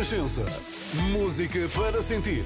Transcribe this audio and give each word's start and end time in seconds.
Renascença. 0.00 0.46
Música 1.12 1.68
para 1.76 2.00
sentir. 2.00 2.42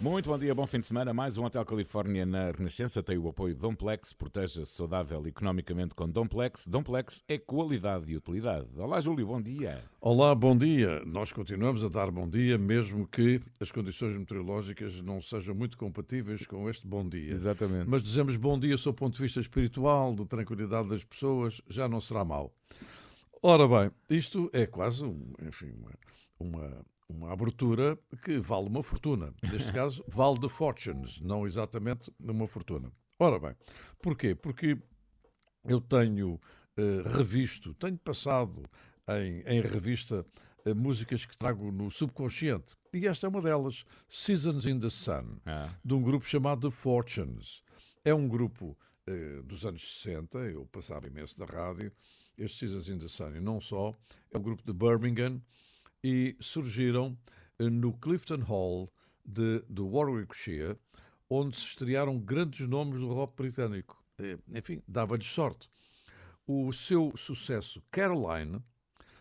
Muito 0.00 0.28
bom 0.28 0.36
dia, 0.36 0.52
bom 0.52 0.66
fim 0.66 0.80
de 0.80 0.88
semana. 0.88 1.14
Mais 1.14 1.38
um 1.38 1.44
Hotel 1.44 1.64
Califórnia 1.64 2.26
na 2.26 2.50
Renascença 2.50 3.00
tem 3.00 3.16
o 3.16 3.28
apoio 3.28 3.54
de 3.54 3.60
Domplex. 3.60 4.12
Proteja-se 4.12 4.66
saudável 4.66 5.24
economicamente 5.28 5.94
com 5.94 6.08
Domplex. 6.08 6.66
Domplex 6.66 7.22
é 7.28 7.38
qualidade 7.38 8.10
e 8.10 8.16
utilidade. 8.16 8.66
Olá, 8.76 9.00
Júlio, 9.00 9.24
bom 9.24 9.40
dia. 9.40 9.84
Olá, 10.00 10.34
bom 10.34 10.56
dia. 10.56 11.00
Nós 11.06 11.32
continuamos 11.32 11.84
a 11.84 11.88
dar 11.88 12.10
bom 12.10 12.28
dia, 12.28 12.58
mesmo 12.58 13.06
que 13.06 13.40
as 13.60 13.70
condições 13.70 14.16
meteorológicas 14.16 15.00
não 15.00 15.22
sejam 15.22 15.54
muito 15.54 15.78
compatíveis 15.78 16.44
com 16.44 16.68
este 16.68 16.84
bom 16.84 17.08
dia. 17.08 17.32
Exatamente. 17.32 17.88
Mas 17.88 18.02
dizemos 18.02 18.34
bom 18.34 18.58
dia 18.58 18.76
sob 18.76 18.96
o 18.96 18.98
ponto 18.98 19.14
de 19.14 19.22
vista 19.22 19.38
espiritual, 19.38 20.12
de 20.12 20.26
tranquilidade 20.26 20.88
das 20.88 21.04
pessoas, 21.04 21.62
já 21.68 21.88
não 21.88 22.00
será 22.00 22.24
mal. 22.24 22.52
Ora 23.40 23.68
bem, 23.68 23.90
isto 24.08 24.50
é 24.52 24.66
quase, 24.66 25.04
um, 25.04 25.32
enfim, 25.44 25.72
uma, 26.42 26.84
uma 27.08 27.32
abertura 27.32 27.98
que 28.24 28.38
vale 28.38 28.68
uma 28.68 28.82
fortuna. 28.82 29.32
Neste 29.42 29.70
caso, 29.72 30.04
vale 30.08 30.38
de 30.38 30.48
fortunes, 30.48 31.20
não 31.20 31.46
exatamente 31.46 32.12
uma 32.20 32.46
fortuna. 32.46 32.92
Ora 33.18 33.38
bem, 33.38 33.54
porquê? 34.00 34.34
Porque 34.34 34.76
eu 35.64 35.80
tenho 35.80 36.34
uh, 36.34 37.08
revisto, 37.16 37.74
tenho 37.74 37.98
passado 37.98 38.62
em, 39.08 39.42
em 39.42 39.60
revista 39.60 40.26
uh, 40.66 40.74
músicas 40.74 41.24
que 41.24 41.36
trago 41.36 41.70
no 41.70 41.90
subconsciente. 41.90 42.74
E 42.92 43.06
esta 43.06 43.26
é 43.26 43.28
uma 43.28 43.40
delas, 43.40 43.84
Seasons 44.08 44.66
in 44.66 44.78
the 44.78 44.90
Sun, 44.90 45.38
ah. 45.46 45.68
de 45.84 45.94
um 45.94 46.02
grupo 46.02 46.26
chamado 46.26 46.68
The 46.68 46.74
Fortunes. 46.74 47.62
É 48.04 48.12
um 48.12 48.28
grupo 48.28 48.76
uh, 49.08 49.42
dos 49.44 49.64
anos 49.64 50.02
60, 50.02 50.38
eu 50.38 50.66
passava 50.66 51.06
imenso 51.06 51.36
da 51.38 51.44
rádio, 51.44 51.92
este 52.36 52.58
Seasons 52.58 52.88
in 52.88 52.98
the 52.98 53.08
Sun, 53.08 53.36
e 53.36 53.40
não 53.40 53.60
só, 53.60 53.94
é 54.30 54.38
um 54.38 54.42
grupo 54.42 54.62
de 54.64 54.72
Birmingham, 54.72 55.40
e 56.02 56.36
surgiram 56.40 57.16
eh, 57.58 57.70
no 57.70 57.92
Clifton 57.92 58.40
Hall 58.40 58.92
de, 59.24 59.62
de 59.68 59.80
Warwickshire, 59.80 60.76
onde 61.28 61.56
se 61.56 61.66
estrearam 61.66 62.18
grandes 62.18 62.66
nomes 62.68 62.98
do 62.98 63.12
rock 63.12 63.34
britânico. 63.36 64.02
Eh, 64.18 64.38
enfim, 64.54 64.82
dava-lhes 64.86 65.26
sorte. 65.26 65.68
O 66.46 66.72
seu 66.72 67.12
sucesso, 67.16 67.82
Caroline, 67.90 68.60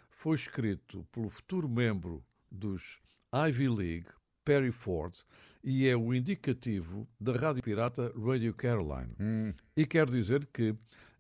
foi 0.10 0.36
escrito 0.36 1.08
pelo 1.12 1.30
futuro 1.30 1.70
membro 1.70 2.24
dos 2.52 3.00
Ivy 3.34 3.70
League, 3.70 4.08
Perry 4.44 4.72
Ford, 4.72 5.16
e 5.64 5.88
é 5.88 5.96
o 5.96 6.14
indicativo 6.14 7.08
da 7.20 7.34
rádio 7.34 7.62
pirata 7.62 8.12
Radio 8.18 8.54
Caroline. 8.54 9.16
Hum. 9.20 9.54
E 9.78 9.86
quer 9.86 10.10
dizer 10.10 10.48
que, 10.48 10.76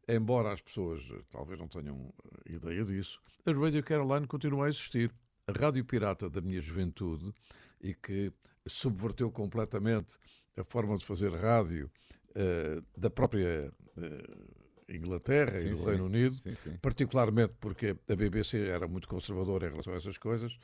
embora 0.08 0.52
as 0.52 0.62
pessoas 0.62 1.09
eh, 1.12 1.22
talvez 1.30 1.59
não 1.59 1.68
tenham 1.68 2.12
ideia 2.46 2.84
disso, 2.84 3.22
a 3.46 3.52
Radio 3.52 3.84
Caroline 3.84 4.28
continua 4.28 4.66
a 4.66 4.70
existir 4.70 5.12
rádio 5.50 5.84
pirata 5.86 6.30
da 6.30 6.42
minha 6.42 6.61
juventude 6.61 7.34
e 7.81 7.94
que 7.94 8.31
subverteu 8.67 9.31
completamente 9.31 10.17
a 10.56 10.64
forma 10.64 10.97
de 10.97 11.06
fazer 11.06 11.34
rádio 11.34 11.89
uh, 12.30 12.84
da 12.97 13.09
própria 13.09 13.72
uh, 13.97 14.94
Inglaterra 14.94 15.56
sim, 15.56 15.67
e 15.67 15.69
do 15.72 15.78
sim. 15.78 15.86
Reino 15.86 16.06
Unido, 16.06 16.36
sim, 16.36 16.78
particularmente 16.81 17.53
porque 17.59 17.95
a 18.08 18.16
BBC 18.16 18.67
era 18.67 18.88
muito 18.88 19.08
conservadora 19.08 19.67
em 19.67 19.72
relação 19.72 19.94
a 19.94 19.97
essas 19.97 20.17
coisas. 20.17 20.58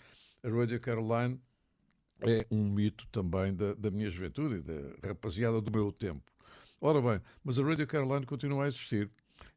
A 0.44 0.50
Radio 0.50 0.80
Caroline 0.80 1.39
é 2.22 2.45
um 2.52 2.70
mito 2.70 3.08
também 3.08 3.53
da, 3.55 3.73
da 3.73 3.92
minha 3.92 4.09
juventude 4.09 4.55
e 4.55 4.61
da 4.61 5.08
rapaziada 5.08 5.61
do 5.61 5.72
meu 5.72 5.92
tempo. 5.92 6.31
Ora 6.80 7.02
bem, 7.02 7.22
mas 7.44 7.58
a 7.58 7.64
Radio 7.64 7.88
Caroline 7.88 8.25
continua 8.25 8.66
a 8.66 8.67
existir. 8.67 9.09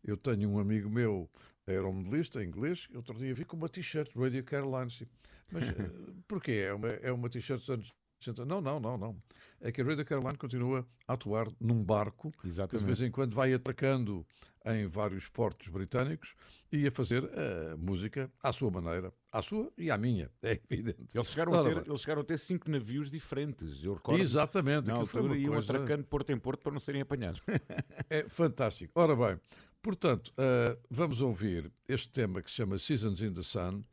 Eu 0.03 0.17
tenho 0.17 0.49
um 0.49 0.59
amigo 0.59 0.89
meu 0.89 1.29
aeromodelista 1.71 2.43
em 2.43 2.47
inglês, 2.47 2.89
outro 2.95 3.19
dia 3.19 3.35
vi 3.35 3.45
com 3.45 3.57
uma 3.57 3.69
t-shirt 3.69 4.15
Radio 4.17 4.45
Caroline. 4.45 5.09
Mas 5.51 5.65
eh, 5.71 5.91
porquê? 6.27 6.65
É 6.67 6.75
uma, 6.75 6.89
é 6.89 7.13
uma 7.13 7.29
t-shirt 7.29 7.61
dos 7.61 7.71
anos 7.71 7.93
60? 8.21 8.45
Não, 8.45 8.61
não, 8.61 8.79
não, 8.79 8.99
não. 8.99 9.17
É 9.61 9.73
que 9.73 9.81
a 9.81 9.85
Radio 9.85 10.05
Caroline 10.05 10.37
continua 10.37 10.87
a 11.09 11.15
atuar 11.15 11.49
num 11.61 11.83
barco 11.83 12.33
Exatamente. 12.45 12.71
que 12.71 12.79
de 12.79 12.85
vez 12.85 13.01
em 13.01 13.11
quando 13.11 13.35
vai 13.35 13.53
atracando 13.53 14.27
em 14.65 14.87
vários 14.87 15.29
portos 15.29 15.69
britânicos 15.69 16.35
e 16.71 16.87
a 16.87 16.91
fazer 16.91 17.25
a 17.25 17.77
música 17.77 18.31
à 18.43 18.53
sua 18.53 18.71
maneira, 18.71 19.13
à 19.33 19.41
sua 19.41 19.73
e 19.77 19.91
à 19.91 19.97
minha, 19.97 20.31
é 20.43 20.61
evidente. 20.69 21.17
Eles 21.17 21.29
chegaram, 21.29 21.55
a 21.55 21.63
ter, 21.63 21.87
eles 21.87 22.01
chegaram 22.01 22.21
a 22.21 22.25
ter 22.25 22.39
cinco 22.39 22.71
navios 22.71 23.11
diferentes, 23.11 23.83
eu 23.83 23.95
recordo. 23.95 24.23
Exatamente. 24.23 24.89
Na 24.89 24.95
altura 24.97 25.37
iam 25.37 25.55
coisa... 25.55 25.73
atracando 25.73 26.05
porto 26.05 26.31
em 26.31 26.39
porto 26.39 26.63
para 26.63 26.73
não 26.73 26.81
serem 26.81 27.01
apanhados. 27.01 27.41
É 28.13 28.29
fantástico. 28.29 28.93
Ora 28.97 29.15
bem, 29.15 29.41
Portanto, 29.83 30.33
uh, 30.33 30.79
vamos 30.91 31.21
ouvir 31.21 31.73
este 31.89 32.11
tema 32.11 32.43
que 32.43 32.51
se 32.51 32.57
chama 32.57 32.79
Seasons 32.79 33.23
in 33.23 33.33
the 33.33 33.43
Sun, 33.43 33.85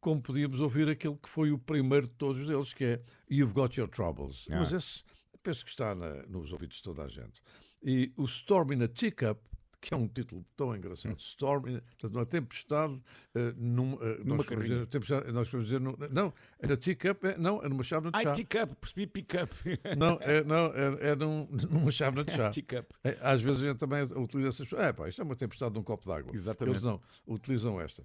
como 0.00 0.20
podíamos 0.20 0.60
ouvir 0.60 0.88
aquele 0.88 1.16
que 1.16 1.28
foi 1.28 1.52
o 1.52 1.58
primeiro 1.58 2.08
de 2.08 2.14
todos 2.14 2.48
eles, 2.48 2.74
que 2.74 2.84
é 2.84 3.02
You've 3.30 3.54
Got 3.54 3.78
Your 3.78 3.88
Troubles. 3.88 4.44
Ah. 4.50 4.56
Mas 4.58 4.72
esse 4.72 5.04
penso 5.42 5.64
que 5.64 5.70
está 5.70 5.94
na, 5.94 6.24
nos 6.26 6.52
ouvidos 6.52 6.78
de 6.78 6.82
toda 6.82 7.04
a 7.04 7.08
gente. 7.08 7.40
E 7.82 8.12
o 8.16 8.24
Storm 8.24 8.72
in 8.72 8.82
a 8.82 8.88
Teacup 8.88 9.40
que 9.80 9.94
é 9.94 9.96
um 9.96 10.08
título 10.08 10.44
tão 10.56 10.74
engraçado. 10.74 11.12
Hum. 11.12 11.16
Storm, 11.18 11.62
portanto, 11.62 12.14
uma 12.14 12.26
tempestade 12.26 12.94
uh, 12.94 13.54
num, 13.56 13.94
uh, 13.94 14.24
numa 14.24 14.44
nós 14.44 14.46
dizer, 14.46 14.86
tempestade, 14.86 15.32
nós 15.32 15.48
podemos 15.48 15.66
dizer, 15.66 15.80
num, 15.80 15.94
não, 16.10 16.32
é 16.58 16.66
na 16.66 16.76
teacup, 16.76 17.24
é, 17.26 17.38
não, 17.38 17.62
é 17.62 17.68
numa 17.68 17.84
chávena 17.84 18.12
de 18.12 18.22
chá. 18.22 18.30
Ai, 18.30 18.34
teacup, 18.34 18.74
percebi 18.76 19.06
pick-up. 19.06 19.54
não, 19.96 20.18
é, 20.20 20.42
não, 20.42 20.66
é, 20.66 21.10
é 21.10 21.16
num, 21.16 21.48
numa 21.70 21.90
chávena 21.90 22.24
de 22.24 22.32
chá. 22.32 22.50
teacup. 22.50 22.94
É, 23.04 23.16
às 23.20 23.40
vezes 23.40 23.62
a 23.62 23.68
gente 23.68 23.78
também 23.78 24.02
utiliza 24.02 24.48
essas 24.48 24.72
é 24.72 24.92
pá, 24.92 25.08
isto 25.08 25.20
é 25.20 25.24
uma 25.24 25.36
tempestade 25.36 25.74
num 25.74 25.82
copo 25.82 26.06
d'água. 26.06 26.32
Exatamente. 26.34 26.76
Eles 26.76 26.82
não, 26.82 27.00
utilizam 27.26 27.80
esta. 27.80 28.04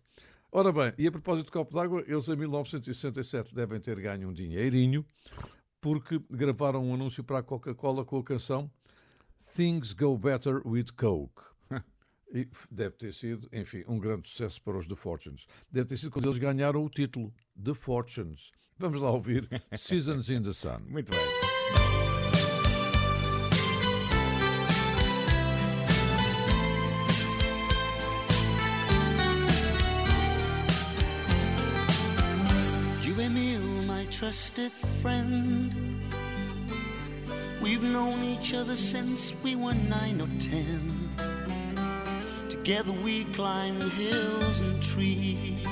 Ora 0.52 0.72
bem, 0.72 0.94
e 0.98 1.08
a 1.08 1.12
propósito 1.12 1.46
do 1.46 1.52
copo 1.52 1.74
d'água, 1.74 2.03
eles 2.06 2.28
em 2.28 2.36
1967 2.36 3.56
devem 3.56 3.80
ter 3.80 4.00
ganho 4.00 4.30
um 4.30 4.34
dinheirinho, 4.34 5.06
porque 5.80 6.22
gravaram 6.30 6.86
um 6.86 6.94
anúncio 6.94 7.24
para 7.24 7.40
a 7.40 7.44
Coca-Cola 7.44 8.03
com 8.03 8.20
a 8.20 8.24
canção 8.24 8.70
Things 9.56 9.94
Go 9.94 10.18
Better 10.18 10.66
with 10.66 10.88
Coke. 10.96 11.51
E 12.34 12.47
deve 12.72 12.96
ter 12.96 13.14
sido, 13.14 13.50
enfim, 13.52 13.84
um 13.88 14.00
grande 14.00 14.30
sucesso 14.30 14.62
para 14.62 14.78
os 14.78 14.88
The 14.88 14.96
Fortunes. 14.96 15.47
Deve 15.69 15.90
ter 15.90 15.97
sido 15.97 16.12
quando 16.12 16.28
eles 16.28 16.38
ganharam 16.38 16.84
o 16.84 16.90
título 16.90 17.34
The 17.62 17.74
Fortunes. 17.74 18.52
Vamos 18.80 19.02
lá 19.02 19.12
ouvir 19.12 19.47
Seasons 19.78 20.30
in 20.30 20.41
the 20.41 20.53
Sun. 20.53 20.80
Muito 20.88 21.12
bem. 21.12 21.52
trusted 34.22 34.72
friend. 35.02 35.74
We've 37.59 37.81
known 37.81 38.24
each 38.24 38.53
other 38.53 38.75
since 38.75 39.34
we 39.41 39.56
were 39.56 39.74
nine 39.74 40.22
or 40.22 40.28
ten. 40.38 41.31
Together 42.64 42.92
we 43.04 43.24
climbed 43.34 43.82
hills 43.94 44.60
and 44.62 44.84
trees, 44.84 45.66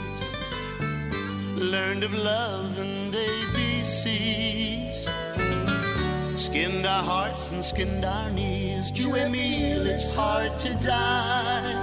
learned 1.55 2.03
of 2.03 2.11
love 2.15 2.79
and 2.79 3.13
ABCs, 3.13 5.07
skinned 6.35 6.87
our 6.87 7.03
hearts 7.03 7.51
and 7.51 7.63
skinned 7.63 8.03
our 8.03 8.31
knees. 8.31 8.89
You 8.95 9.13
and 9.13 9.31
me, 9.31 9.73
it's 9.73 10.15
hard 10.15 10.57
to 10.65 10.73
die 10.83 11.75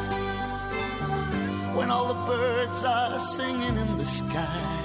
when 1.76 1.88
all 1.88 2.08
the 2.12 2.26
birds 2.26 2.82
are 2.82 3.16
singing 3.20 3.76
in 3.76 3.98
the 3.98 4.06
sky. 4.06 4.82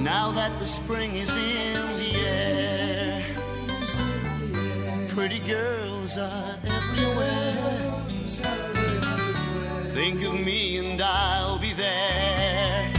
Now 0.00 0.30
that 0.30 0.58
the 0.60 0.66
spring 0.66 1.14
is 1.16 1.36
in 1.36 1.88
the 2.00 2.14
air, 2.26 3.22
pretty 5.08 5.40
girls 5.40 6.16
are 6.16 6.56
Think 10.02 10.22
of 10.24 10.34
me 10.34 10.78
and 10.78 11.00
I'll 11.00 11.60
be 11.60 11.72
there. 11.74 12.90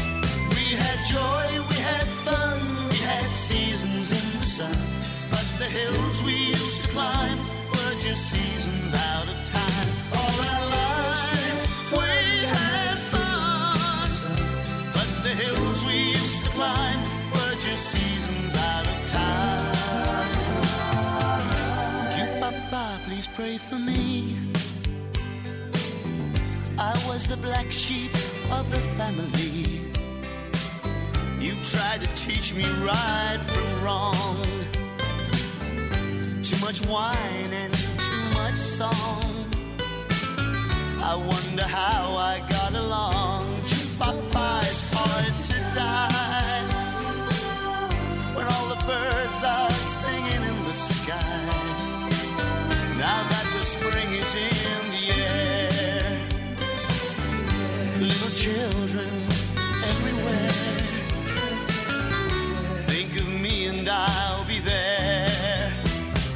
We 0.56 0.66
had 0.84 1.00
joy, 1.12 1.48
we 1.68 1.76
had 1.92 2.08
fun, 2.24 2.62
we 2.88 2.96
had 2.96 3.30
seasons 3.30 4.10
in 4.10 4.40
the 4.40 4.46
sun. 4.46 4.78
But 5.30 5.46
the 5.60 5.66
hills 5.66 6.24
we 6.24 6.32
used 6.32 6.84
to 6.84 6.88
climb 6.92 7.38
were 7.72 7.96
just 8.00 8.30
seasons 8.32 8.94
out 8.94 9.28
of 9.28 9.36
time. 9.44 9.90
All 10.16 10.40
our 10.48 10.66
lives 10.80 11.68
we 11.92 12.48
had 12.48 12.98
fun. 13.12 14.10
But 14.94 15.10
the 15.28 15.36
hills 15.44 15.84
we 15.86 15.98
used 16.12 16.46
to 16.46 16.52
climb 16.52 17.02
were 17.34 17.56
just 17.68 17.84
seasons 17.92 18.56
out 18.72 18.88
of 18.88 18.98
time. 19.12 19.76
You, 22.18 22.26
Papa, 22.40 22.98
please 23.06 23.28
pray 23.28 23.58
for 23.58 23.76
me 23.76 24.43
was 27.14 27.28
the 27.28 27.38
black 27.38 27.72
sheep 27.72 28.12
of 28.52 28.66
the 28.72 28.80
family. 28.98 29.86
You 31.40 31.54
tried 31.64 32.02
to 32.02 32.10
teach 32.16 32.56
me 32.56 32.66
right 32.82 33.40
from 33.54 33.84
wrong. 33.84 34.48
Too 36.42 36.60
much 36.66 36.84
wine 36.88 37.54
and 37.54 37.74
too 38.06 38.24
much 38.40 38.58
song. 38.58 39.46
I 41.12 41.16
wonder 41.16 41.68
how 41.82 42.16
I 42.18 42.40
got 42.50 42.74
along. 42.74 43.46
Papa, 44.00 44.62
it's 44.64 44.90
hard 44.92 45.34
to 45.50 45.58
die 45.76 46.66
when 48.36 48.46
all 48.48 48.68
the 48.74 48.82
birds 48.88 49.44
are. 49.44 49.73
Children 58.44 59.08
everywhere. 59.92 60.50
Think 62.92 63.16
of 63.22 63.30
me 63.30 63.68
and 63.68 63.88
I'll 63.88 64.44
be 64.44 64.60
there. 64.60 65.72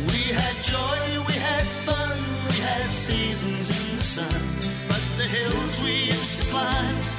We 0.07 0.21
had 0.39 0.55
joy, 0.63 0.99
we 1.27 1.33
had 1.33 1.65
fun, 1.83 2.17
we 2.47 2.55
had 2.61 2.89
seasons 2.89 3.67
in 3.77 3.97
the 3.97 4.03
sun. 4.03 4.41
But 4.87 5.03
the 5.17 5.27
hills 5.35 5.81
we 5.81 5.95
used 6.05 6.37
to 6.37 6.45
climb 6.45 7.16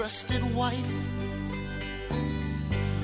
trusted 0.00 0.42
wife. 0.54 0.94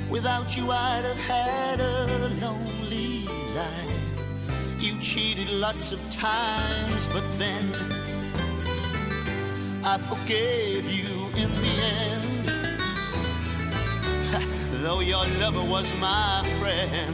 Without 0.08 0.56
you, 0.56 0.70
I'd 0.70 1.04
have 1.04 1.20
had 1.28 1.78
a 1.78 2.30
lonely 2.40 3.26
life. 3.54 4.80
You 4.80 4.98
cheated 5.02 5.50
lots 5.50 5.92
of 5.92 6.00
times, 6.10 7.06
but 7.08 7.22
then 7.36 7.70
I 9.84 9.98
forgave 9.98 10.90
you 10.90 11.26
in 11.42 11.50
the 11.64 11.74
end. 12.06 12.46
Though 14.82 15.00
your 15.00 15.26
lover 15.38 15.64
was 15.64 15.94
my 16.00 16.42
friend, 16.58 17.05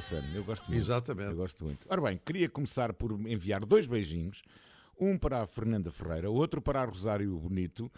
the 0.00 0.16
Sun. 0.16 0.22
Eu 0.34 0.42
gosto 0.42 0.66
muito. 0.66 0.82
Exatamente. 0.82 1.30
Eu 1.30 1.36
gosto 1.36 1.64
muito. 1.64 1.86
Ora 1.90 2.00
bem, 2.00 2.18
queria 2.24 2.48
começar 2.48 2.92
por 2.94 3.12
enviar 3.28 3.64
dois 3.64 3.86
beijinhos, 3.86 4.42
um 4.98 5.18
para 5.18 5.42
a 5.42 5.46
Fernanda 5.46 5.90
Ferreira, 5.90 6.30
outro 6.30 6.60
para 6.60 6.82
a 6.82 6.84
Rosário 6.84 7.38
Bonito, 7.38 7.90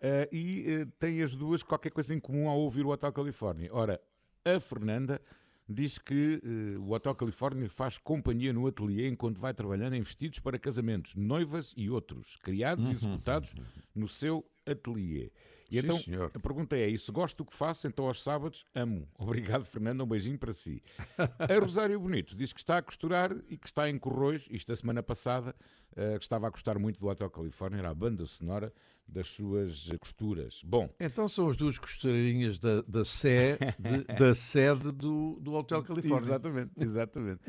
eh, 0.00 0.28
e 0.32 0.64
eh, 0.66 0.86
tem 0.98 1.22
as 1.22 1.34
duas 1.36 1.62
qualquer 1.62 1.90
coisa 1.90 2.14
em 2.14 2.20
comum 2.20 2.48
ao 2.48 2.58
ouvir 2.58 2.84
o 2.84 2.88
Hotel 2.88 3.12
Califórnia. 3.12 3.68
Ora, 3.72 4.00
a 4.44 4.58
Fernanda 4.58 5.20
diz 5.68 5.98
que 5.98 6.40
eh, 6.42 6.78
o 6.78 6.92
Hotel 6.92 7.14
Califórnia 7.14 7.68
faz 7.68 7.98
companhia 7.98 8.52
no 8.52 8.66
ateliê 8.66 9.08
enquanto 9.08 9.38
vai 9.38 9.54
trabalhando 9.54 9.94
em 9.94 10.02
vestidos 10.02 10.38
para 10.38 10.58
casamentos, 10.58 11.14
noivas 11.14 11.72
e 11.76 11.90
outros, 11.90 12.36
criados 12.36 12.88
e 12.88 12.92
executados 12.92 13.54
no 13.94 14.08
seu 14.08 14.44
ateliê. 14.66 15.30
E 15.70 15.78
Sim, 15.80 15.84
então, 15.86 15.98
senhor. 15.98 16.30
a 16.34 16.38
pergunta 16.38 16.76
é: 16.76 16.96
se 16.96 17.12
gosto 17.12 17.38
do 17.38 17.44
que 17.44 17.54
faço, 17.54 17.86
então 17.86 18.06
aos 18.06 18.22
sábados 18.22 18.64
amo. 18.74 19.08
Obrigado, 19.18 19.64
Fernando. 19.64 20.02
Um 20.02 20.06
beijinho 20.06 20.38
para 20.38 20.52
si. 20.52 20.82
A 21.16 21.58
Rosário 21.60 21.98
Bonito 22.00 22.34
diz 22.36 22.52
que 22.52 22.58
está 22.60 22.78
a 22.78 22.82
costurar 22.82 23.34
e 23.48 23.56
que 23.56 23.66
está 23.66 23.88
em 23.88 23.98
Corroios. 23.98 24.48
Isto 24.50 24.72
a 24.72 24.76
semana 24.76 25.02
passada, 25.02 25.54
eh, 25.96 26.16
que 26.18 26.24
estava 26.24 26.46
a 26.46 26.50
gostar 26.50 26.78
muito 26.78 26.98
do 26.98 27.06
Hotel 27.08 27.30
Califórnia, 27.30 27.78
era 27.78 27.90
a 27.90 27.94
banda 27.94 28.26
sonora 28.26 28.72
das 29.06 29.28
suas 29.28 29.88
costuras. 30.00 30.62
Bom, 30.64 30.88
Então 31.00 31.28
são 31.28 31.48
as 31.48 31.56
duas 31.56 31.76
costureirinhas 31.78 32.58
da, 32.60 32.82
da, 32.82 33.04
sé, 33.04 33.58
de- 33.78 34.04
da 34.16 34.34
sede 34.34 34.92
do, 34.92 35.38
do 35.40 35.52
Hotel 35.54 35.82
Califórnia. 35.82 36.26
Exatamente, 36.26 36.70
exatamente. 36.78 37.40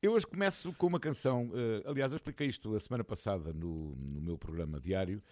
Eu 0.00 0.12
hoje 0.12 0.26
começo 0.26 0.72
com 0.74 0.86
uma 0.86 0.98
canção. 0.98 1.50
eh, 1.54 1.82
aliás, 1.86 2.12
eu 2.12 2.16
expliquei 2.16 2.46
isto 2.48 2.74
a 2.74 2.80
semana 2.80 3.04
passada 3.04 3.52
no, 3.52 3.94
no 3.96 4.20
meu 4.22 4.38
programa 4.38 4.80
diário, 4.80 5.22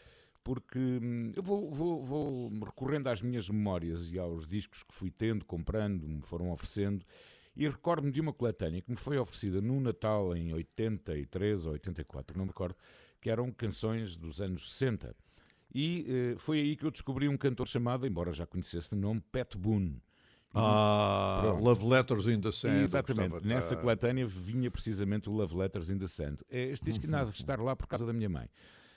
porque 0.42 0.78
hum, 0.78 1.32
eu 1.36 1.42
vou, 1.42 1.70
vou, 1.70 2.02
vou 2.02 2.50
recorrendo 2.64 3.08
às 3.08 3.22
minhas 3.22 3.48
memórias 3.48 4.10
e 4.10 4.18
aos 4.18 4.46
discos 4.46 4.82
que 4.82 4.94
fui 4.94 5.10
tendo, 5.10 5.44
comprando, 5.44 6.08
me 6.08 6.22
foram 6.22 6.50
oferecendo. 6.50 7.04
E 7.56 7.68
recordo-me 7.68 8.12
de 8.12 8.20
uma 8.20 8.32
coletânea 8.32 8.80
que 8.80 8.90
me 8.90 8.96
foi 8.96 9.18
oferecida 9.18 9.60
num 9.60 9.80
Natal 9.80 10.36
em 10.36 10.52
83 10.52 11.66
ou 11.66 11.72
84, 11.72 12.36
não 12.38 12.44
me 12.44 12.50
recordo, 12.50 12.76
que 13.20 13.28
eram 13.28 13.50
canções 13.50 14.16
dos 14.16 14.40
anos 14.40 14.72
60. 14.72 15.14
E 15.74 16.06
eh, 16.08 16.34
foi 16.38 16.60
aí 16.60 16.76
que 16.76 16.84
eu 16.84 16.90
descobri 16.90 17.28
um 17.28 17.36
cantor 17.36 17.68
chamado, 17.68 18.06
embora 18.06 18.32
já 18.32 18.46
conhecesse 18.46 18.90
de 18.90 18.96
nome, 18.96 19.22
Pat 19.32 19.56
Boone. 19.56 20.02
Ah, 20.52 21.40
Pronto. 21.42 21.62
Love 21.62 21.86
Letters 21.86 22.26
in 22.26 22.40
the 22.40 22.50
Sand. 22.50 22.82
Exatamente, 22.82 23.46
nessa 23.46 23.76
coletânea 23.76 24.26
vinha 24.26 24.70
precisamente 24.70 25.28
o 25.28 25.32
Love 25.32 25.54
Letters 25.56 25.90
in 25.90 25.98
the 25.98 26.08
Sand. 26.08 26.38
É, 26.50 26.64
Este 26.64 26.84
disco 26.84 27.04
ainda 27.04 27.24
de 27.24 27.30
estar 27.38 27.60
lá 27.60 27.76
por 27.76 27.86
causa 27.86 28.04
da 28.04 28.12
minha 28.12 28.28
mãe. 28.28 28.48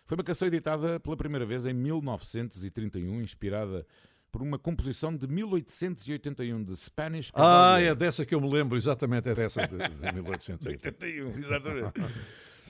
Foi 0.06 0.18
uma 0.18 0.24
canção 0.24 0.48
editada 0.48 1.00
pela 1.00 1.16
primeira 1.16 1.46
vez 1.46 1.66
em 1.66 1.74
1931, 1.74 3.22
inspirada 3.22 3.86
por 4.32 4.42
uma 4.42 4.58
composição 4.58 5.16
de 5.16 5.28
1881 5.28 6.64
de 6.64 6.76
Spanish 6.76 7.30
Ah, 7.34 7.38
Cavalier. 7.40 7.92
é 7.92 7.96
dessa 7.96 8.26
que 8.26 8.34
eu 8.34 8.42
me 8.42 8.50
lembro, 8.52 8.78
exatamente, 8.78 9.30
é 9.30 9.36
dessa 9.36 9.66
de, 9.68 9.78
de 9.78 10.12
1880. 10.14 10.88
81, 10.90 11.38
exatamente. 11.38 11.94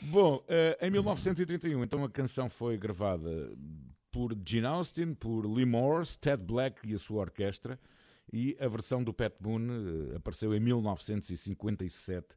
Bom, 0.02 0.44
eh, 0.50 0.78
em 0.82 0.92
1931, 0.92 1.84
então 1.84 2.04
a 2.04 2.10
canção 2.10 2.50
foi 2.50 2.78
gravada 2.78 3.50
por 4.12 4.36
Gene 4.46 4.68
Austin, 4.68 5.14
por 5.14 5.46
Lee 5.48 5.66
Morse, 5.66 6.20
Ted 6.20 6.44
Black 6.44 6.88
e 6.88 6.94
a 6.94 7.00
sua 7.00 7.22
orquestra, 7.22 7.80
e 8.32 8.56
a 8.60 8.68
versão 8.68 9.02
do 9.04 9.14
Pat 9.14 9.34
Boone 9.40 10.12
eh, 10.12 10.18
apareceu 10.18 10.54
em 10.54 10.60
1957, 10.60 12.28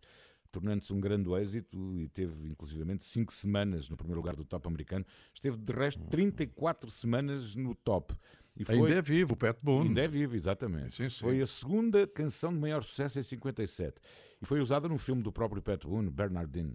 tornando-se 0.56 0.90
um 0.94 0.98
grande 1.00 1.30
êxito 1.34 1.94
e 1.94 2.08
teve 2.08 2.48
inclusivamente 2.48 3.04
5 3.04 3.30
semanas 3.30 3.90
no 3.90 3.96
primeiro 3.96 4.20
lugar 4.20 4.34
do 4.34 4.42
top 4.44 4.66
americano. 4.66 5.04
Esteve 5.34 5.58
de 5.58 5.70
resto 5.72 6.02
34 6.06 6.90
semanas 6.90 7.54
no 7.54 7.74
top. 7.74 8.14
E 8.56 8.64
foi, 8.64 8.76
Ainda 8.76 8.94
é 8.94 9.02
vivo, 9.02 9.34
o 9.34 9.36
Pat 9.36 9.58
Boone. 9.62 9.88
Ainda 9.88 10.00
é 10.02 10.08
vivo, 10.08 10.34
exatamente. 10.34 10.94
Sim, 10.94 11.10
sim. 11.10 11.20
Foi 11.20 11.40
a 11.42 11.46
segunda 11.46 12.06
canção 12.06 12.54
de 12.54 12.58
maior 12.58 12.82
sucesso 12.82 13.18
em 13.18 13.22
57 13.22 14.00
e 14.40 14.46
foi 14.46 14.60
usada 14.60 14.88
no 14.88 14.96
filme 14.96 15.22
do 15.22 15.30
próprio 15.30 15.60
Pat 15.60 15.84
Boone, 15.84 16.08
Bernardine. 16.10 16.74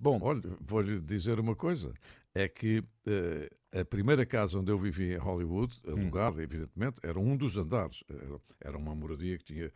Bom, 0.00 0.18
Olha, 0.20 0.42
vou-lhe 0.60 0.98
dizer 1.00 1.38
uma 1.38 1.54
coisa: 1.54 1.94
é 2.34 2.48
que 2.48 2.82
eh, 3.06 3.48
a 3.80 3.84
primeira 3.84 4.26
casa 4.26 4.58
onde 4.58 4.72
eu 4.72 4.76
vivi 4.76 5.12
em 5.12 5.16
Hollywood, 5.16 5.80
Hum. 5.86 5.92
alugada, 5.92 6.42
evidentemente, 6.42 6.98
era 7.04 7.20
um 7.20 7.36
dos 7.36 7.56
andares. 7.56 8.02
Era, 8.08 8.40
era 8.60 8.76
uma 8.76 8.96
moradia 8.96 9.38
que 9.38 9.44
tinha 9.44 9.72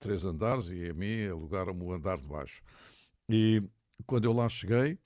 três 0.00 0.24
andares 0.24 0.68
e 0.70 0.88
a 0.88 0.94
mim 0.94 1.26
alugaram-me 1.26 1.84
o 1.84 1.92
andar 1.92 2.16
de 2.16 2.26
baixo. 2.26 2.62
E 3.28 3.62
quando 4.06 4.24
eu 4.24 4.32
lá 4.32 4.48
cheguei, 4.48 4.98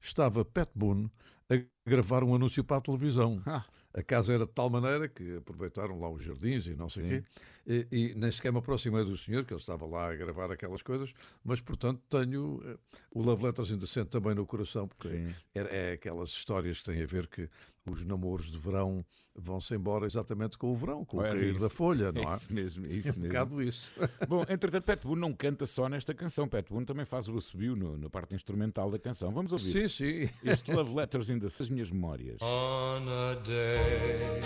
estava 0.00 0.44
Pat 0.44 0.70
Boone 0.74 1.10
a 1.48 1.62
gravar 1.88 2.24
um 2.24 2.34
anúncio 2.34 2.64
para 2.64 2.78
a 2.78 2.80
televisão. 2.80 3.40
Ah. 3.46 3.64
A 3.92 4.02
casa 4.02 4.32
era 4.32 4.46
de 4.46 4.52
tal 4.52 4.70
maneira 4.70 5.08
que 5.08 5.36
aproveitaram 5.36 5.98
lá 5.98 6.08
os 6.08 6.22
jardins 6.22 6.66
e 6.66 6.76
não 6.76 6.88
sei 6.88 7.04
o 7.04 7.08
quê. 7.08 7.24
E, 7.72 7.86
e 7.92 8.14
nem 8.16 8.32
sequer 8.32 8.50
me 8.50 8.58
aproximei 8.58 9.04
do 9.04 9.16
senhor, 9.16 9.44
que 9.44 9.52
ele 9.52 9.60
estava 9.60 9.86
lá 9.86 10.10
a 10.10 10.14
gravar 10.16 10.50
aquelas 10.50 10.82
coisas, 10.82 11.12
mas 11.44 11.60
portanto 11.60 12.00
tenho 12.10 12.60
eh, 12.64 12.76
o 13.12 13.22
Love 13.22 13.44
Letters 13.44 13.70
in 13.70 13.78
the 13.78 13.86
Sand 13.86 14.06
também 14.06 14.34
no 14.34 14.44
coração, 14.44 14.88
porque 14.88 15.06
é, 15.54 15.90
é 15.90 15.92
aquelas 15.92 16.30
histórias 16.30 16.78
que 16.80 16.86
têm 16.90 17.00
a 17.02 17.06
ver 17.06 17.28
que 17.28 17.48
os 17.86 18.04
namoros 18.04 18.50
de 18.50 18.58
verão 18.58 19.04
vão-se 19.36 19.72
embora 19.74 20.04
exatamente 20.04 20.58
com 20.58 20.72
o 20.72 20.74
verão, 20.76 21.04
com 21.04 21.18
o 21.18 21.22
cair 21.22 21.52
isso. 21.52 21.60
da 21.60 21.68
folha, 21.68 22.10
não 22.10 22.22
é 22.22 22.32
é? 22.32 22.34
isso 22.34 22.52
mesmo, 22.52 22.86
é 22.86 22.88
É 22.92 22.92
isso 22.94 23.08
um 23.10 23.12
mesmo. 23.12 23.28
bocado 23.28 23.62
isso. 23.62 23.92
Bom, 24.28 24.44
entretanto, 24.48 24.84
Pat 24.84 25.02
Boone 25.04 25.20
não 25.20 25.32
canta 25.32 25.64
só 25.64 25.88
nesta 25.88 26.12
canção. 26.12 26.48
Pat 26.48 26.68
Boone 26.68 26.84
também 26.84 27.04
faz 27.04 27.28
o 27.28 27.36
assobio 27.38 27.76
no- 27.76 27.96
na 27.96 28.10
parte 28.10 28.34
instrumental 28.34 28.90
da 28.90 28.98
canção. 28.98 29.30
Vamos 29.32 29.52
ouvir. 29.52 29.70
sim, 29.70 29.88
sim. 29.88 30.30
Este 30.42 30.72
Love 30.72 30.92
Letters 30.94 31.30
ainda 31.30 31.46
as 31.46 31.70
minhas 31.70 31.90
memórias. 31.90 32.42
On 32.42 33.04
a 33.08 33.34
day 33.36 34.40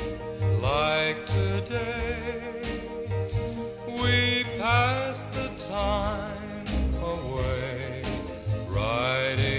like 0.61 1.25
today, 1.27 2.84
we 4.05 4.45
pass 4.59 5.25
the 5.27 5.49
time 5.57 6.95
away, 7.03 8.03
writing 8.69 9.54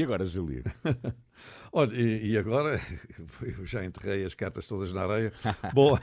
E 0.00 0.02
agora, 0.02 0.24
Júlio? 0.24 0.64
Olha, 1.70 1.94
e, 1.94 2.30
e 2.30 2.38
agora, 2.38 2.80
eu 3.42 3.64
já 3.68 3.84
enterrei 3.84 4.24
as 4.24 4.32
cartas 4.32 4.66
todas 4.66 4.90
na 4.94 5.02
areia. 5.02 5.30
Bom, 5.74 5.94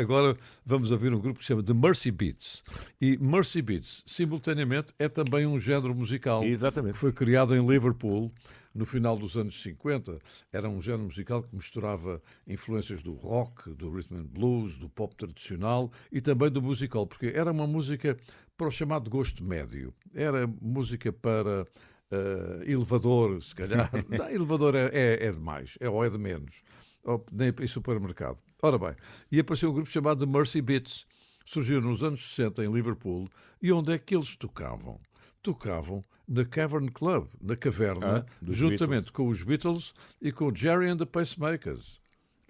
agora 0.00 0.34
vamos 0.64 0.90
ouvir 0.90 1.12
um 1.12 1.20
grupo 1.20 1.38
que 1.38 1.44
se 1.44 1.48
chama 1.48 1.62
The 1.62 1.74
Mercy 1.74 2.10
Beats. 2.10 2.64
E 2.98 3.18
Mercy 3.18 3.60
Beats, 3.60 4.02
simultaneamente, 4.06 4.94
é 4.98 5.10
também 5.10 5.46
um 5.46 5.58
género 5.58 5.94
musical 5.94 6.42
Exatamente. 6.42 6.94
que 6.94 6.98
foi 6.98 7.12
criado 7.12 7.54
em 7.54 7.66
Liverpool 7.66 8.32
no 8.74 8.86
final 8.86 9.14
dos 9.14 9.36
anos 9.36 9.60
50. 9.60 10.18
Era 10.50 10.66
um 10.70 10.80
género 10.80 11.04
musical 11.04 11.42
que 11.42 11.54
misturava 11.54 12.22
influências 12.46 13.02
do 13.02 13.12
rock, 13.12 13.68
do 13.74 13.90
rhythm 13.90 14.20
and 14.20 14.26
blues, 14.26 14.78
do 14.78 14.88
pop 14.88 15.14
tradicional 15.14 15.92
e 16.10 16.22
também 16.22 16.50
do 16.50 16.62
musical, 16.62 17.06
porque 17.06 17.26
era 17.26 17.52
uma 17.52 17.66
música 17.66 18.16
para 18.56 18.68
o 18.68 18.70
chamado 18.70 19.10
gosto 19.10 19.44
médio. 19.44 19.92
Era 20.14 20.46
música 20.46 21.12
para 21.12 21.66
eh, 22.10 22.64
elevador, 22.72 23.42
se 23.42 23.54
calhar. 23.54 23.90
Não, 24.08 24.28
elevador 24.30 24.74
é, 24.74 24.90
é, 24.92 25.26
é 25.26 25.30
demais, 25.32 25.76
é 25.80 25.88
ou 25.88 26.04
é 26.04 26.08
de 26.08 26.18
menos. 26.18 26.62
Ou 27.04 27.24
nem 27.32 27.52
em 27.60 27.66
supermercado. 27.66 28.38
Ora 28.62 28.78
bem, 28.78 28.94
e 29.30 29.38
apareceu 29.40 29.70
um 29.70 29.74
grupo 29.74 29.88
chamado 29.90 30.24
The 30.26 30.30
Mercy 30.30 30.60
Beats. 30.60 31.06
Surgiu 31.46 31.80
nos 31.80 32.02
anos 32.02 32.20
60 32.34 32.64
em 32.64 32.72
Liverpool. 32.72 33.28
E 33.62 33.72
onde 33.72 33.92
é 33.92 33.98
que 33.98 34.14
eles 34.14 34.36
tocavam? 34.36 35.00
Tocavam 35.42 36.04
na 36.26 36.44
Cavern 36.44 36.90
Club, 36.90 37.28
na 37.40 37.56
caverna, 37.56 38.26
Ah, 38.26 38.32
juntamente 38.52 39.10
com 39.12 39.28
os 39.28 39.42
Beatles 39.42 39.94
e 40.20 40.30
com 40.30 40.54
Jerry 40.54 40.88
and 40.88 40.98
the 40.98 41.06
Pacemakers. 41.06 42.00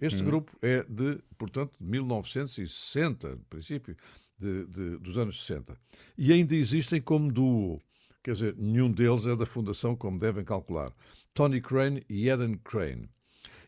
Este 0.00 0.22
grupo 0.24 0.56
é 0.62 0.82
de, 0.88 1.18
portanto, 1.36 1.72
de 1.80 1.86
1960, 1.86 3.30
no 3.30 3.44
princípio 3.50 3.96
de- 4.38 4.64
de- 4.66 4.98
dos 4.98 5.16
anos 5.18 5.40
60. 5.44 5.76
E 6.16 6.32
ainda 6.32 6.54
existem 6.56 7.00
como 7.00 7.30
duo. 7.30 7.80
Quer 8.28 8.32
dizer, 8.34 8.56
nenhum 8.58 8.90
deles 8.92 9.24
é 9.26 9.34
da 9.34 9.46
fundação, 9.46 9.96
como 9.96 10.18
devem 10.18 10.44
calcular. 10.44 10.92
Tony 11.32 11.62
Crane 11.62 12.04
e 12.10 12.28
Eden 12.28 12.58
Crane. 12.58 13.08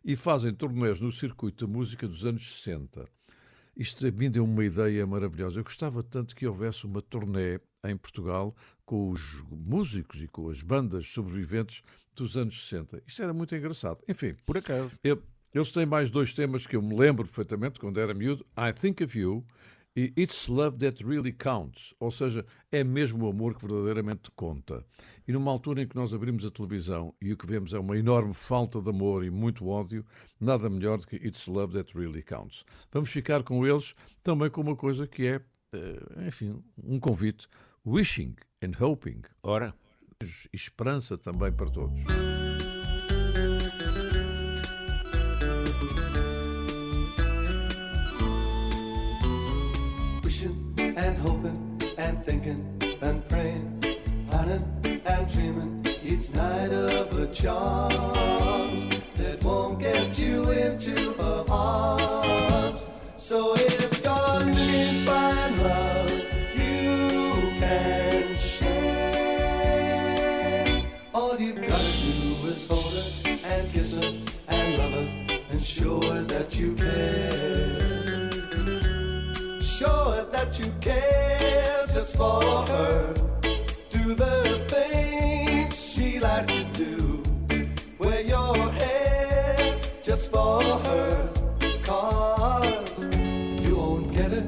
E 0.04 0.14
fazem 0.14 0.52
turnês 0.52 1.00
no 1.00 1.10
circuito 1.10 1.66
da 1.66 1.72
música 1.72 2.06
dos 2.06 2.26
anos 2.26 2.56
60. 2.60 3.08
Isto 3.74 4.06
a 4.06 4.10
mim 4.10 4.30
deu 4.30 4.44
uma 4.44 4.62
ideia 4.62 5.06
maravilhosa. 5.06 5.58
Eu 5.60 5.64
gostava 5.64 6.02
tanto 6.02 6.36
que 6.36 6.46
houvesse 6.46 6.84
uma 6.84 7.00
turnê 7.00 7.58
em 7.86 7.96
Portugal 7.96 8.54
com 8.84 9.08
os 9.08 9.42
músicos 9.50 10.22
e 10.22 10.28
com 10.28 10.50
as 10.50 10.60
bandas 10.60 11.08
sobreviventes 11.08 11.80
dos 12.14 12.36
anos 12.36 12.68
60. 12.68 13.02
Isto 13.06 13.22
era 13.22 13.32
muito 13.32 13.56
engraçado. 13.56 14.00
Enfim, 14.06 14.34
Por 14.44 14.58
acaso. 14.58 14.98
eu- 15.02 15.22
eles 15.54 15.72
têm 15.72 15.86
mais 15.86 16.10
dois 16.10 16.34
temas 16.34 16.66
que 16.66 16.76
eu 16.76 16.82
me 16.82 16.94
lembro 16.94 17.24
perfeitamente 17.24 17.80
quando 17.80 17.98
era 17.98 18.12
miúdo: 18.12 18.44
I 18.58 18.74
Think 18.78 19.02
of 19.04 19.18
You 19.18 19.42
e 19.96 20.12
It's 20.16 20.48
Love 20.48 20.78
That 20.78 21.04
Really 21.04 21.32
Counts. 21.32 21.94
Ou 21.98 22.10
seja, 22.10 22.44
é 22.70 22.82
mesmo 22.84 23.26
o 23.26 23.30
amor 23.30 23.54
que 23.54 23.66
verdadeiramente 23.66 24.30
conta. 24.36 24.84
E 25.26 25.32
numa 25.32 25.50
altura 25.50 25.82
em 25.82 25.86
que 25.86 25.96
nós 25.96 26.12
abrimos 26.14 26.44
a 26.44 26.50
televisão 26.50 27.14
e 27.20 27.32
o 27.32 27.36
que 27.36 27.46
vemos 27.46 27.74
é 27.74 27.78
uma 27.78 27.98
enorme 27.98 28.34
falta 28.34 28.80
de 28.80 28.88
amor 28.88 29.24
e 29.24 29.30
muito 29.30 29.66
ódio, 29.68 30.04
nada 30.40 30.68
melhor 30.70 30.98
do 30.98 31.06
que 31.06 31.16
It's 31.16 31.46
Love 31.46 31.74
That 31.74 31.96
Really 31.96 32.22
Counts. 32.22 32.64
Vamos 32.92 33.10
ficar 33.10 33.42
com 33.42 33.66
eles 33.66 33.94
também 34.22 34.50
com 34.50 34.60
uma 34.60 34.76
coisa 34.76 35.06
que 35.06 35.26
é, 35.26 35.40
eh, 35.72 36.26
enfim, 36.26 36.62
um 36.82 36.98
convite: 36.98 37.48
wishing 37.84 38.34
and 38.62 38.72
hoping. 38.80 39.22
Ora, 39.42 39.74
Esperança 40.52 41.16
também 41.16 41.50
para 41.50 41.70
todos. 41.70 42.04
Thinking 52.30 52.62
and 53.02 53.28
praying, 53.28 53.66
planning 54.30 54.64
and 55.04 55.32
dreaming 55.32 55.84
each 56.04 56.30
night 56.30 56.72
of 56.72 57.18
a 57.18 57.26
charm 57.34 58.88
that 59.16 59.42
won't 59.42 59.80
get 59.80 60.16
you 60.16 60.48
into 60.52 61.12
her 61.14 61.44
arms. 61.48 62.86
So 63.16 63.54
if 63.56 64.04
looking 64.06 64.54
to 64.54 65.04
find 65.04 65.62
love, 65.62 66.10
you 66.54 67.52
can 67.58 68.36
share. 68.38 69.90
All 71.12 71.36
you've 71.36 71.60
gotta 71.66 71.92
do 72.00 72.46
is 72.46 72.64
hold 72.68 72.94
her 72.94 73.04
and 73.44 73.72
kiss 73.72 73.94
her 73.96 74.14
and 74.46 74.78
love 74.78 74.92
her 74.92 75.08
and 75.50 75.60
show 75.64 76.00
her 76.00 76.22
that 76.22 76.54
you 76.54 76.76
care. 76.76 77.99
Her 79.80 80.26
that 80.30 80.58
you 80.58 80.70
care 80.82 81.86
just 81.94 82.14
for 82.14 82.42
her. 82.68 83.14
Do 83.90 84.14
the 84.14 84.66
things 84.68 85.82
she 85.82 86.20
likes 86.20 86.52
to 86.52 86.64
do. 86.74 87.22
Wear 87.98 88.20
your 88.20 88.56
hair 88.72 89.80
just 90.02 90.30
for 90.30 90.62
her. 90.62 91.30
Cause 91.82 92.98
you 93.64 93.76
won't 93.76 94.12
get 94.12 94.30
it. 94.34 94.44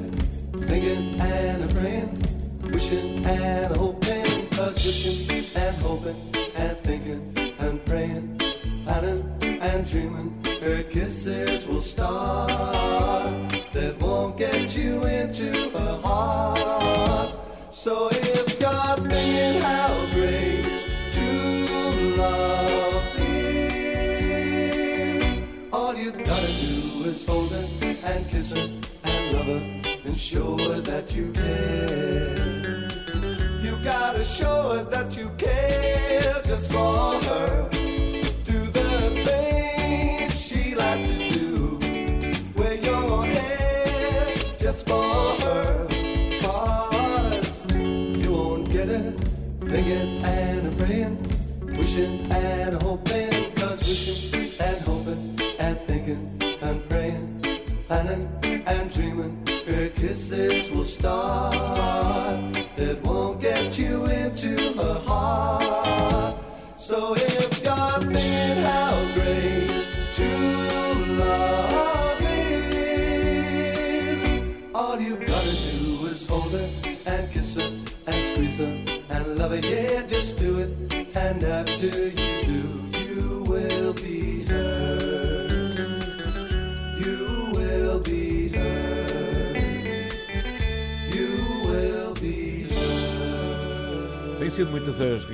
Thinking 0.67 1.19
and 1.19 1.63
a 1.63 1.73
praying, 1.73 2.25
wishing 2.71 3.25
and 3.25 3.73
a 3.73 3.77
hoping. 3.77 4.49
Cause 4.49 4.85
wishing 4.85 5.45
and 5.55 5.77
hoping 5.77 6.31
and 6.55 6.77
thinking 6.83 7.55
and 7.57 7.83
praying, 7.87 8.37
planning 8.85 9.23
and 9.41 9.89
dreaming. 9.89 10.43
Her 10.61 10.83
kisses 10.83 11.65
will 11.65 11.81
start 11.81 13.52
heart. 16.23 17.31
So 17.71 18.09
if 18.11 18.25
you're 18.25 18.95
thinking 19.09 19.61
how 19.61 20.05
great 20.13 20.65
true 21.11 22.15
love 22.15 23.15
is, 23.17 24.13
all 25.71 25.95
you 25.95 26.11
gotta 26.11 26.47
do 26.47 27.05
is 27.09 27.25
hold 27.25 27.51
her 27.51 27.65
and 28.05 28.29
kiss 28.29 28.51
her 28.51 28.69
and 29.03 29.33
love 29.33 29.47
her 29.47 29.61
and 30.05 30.17
show 30.17 30.57
her 30.57 30.81
that 30.81 31.11
you 31.13 31.31
care. 31.31 32.87
You 33.61 33.77
gotta 33.83 34.23
show 34.23 34.73
her 34.75 34.83
that 34.89 35.15
you 35.17 35.29
care 35.37 36.41
just 36.45 36.71
for 36.71 37.21
her. 37.23 37.72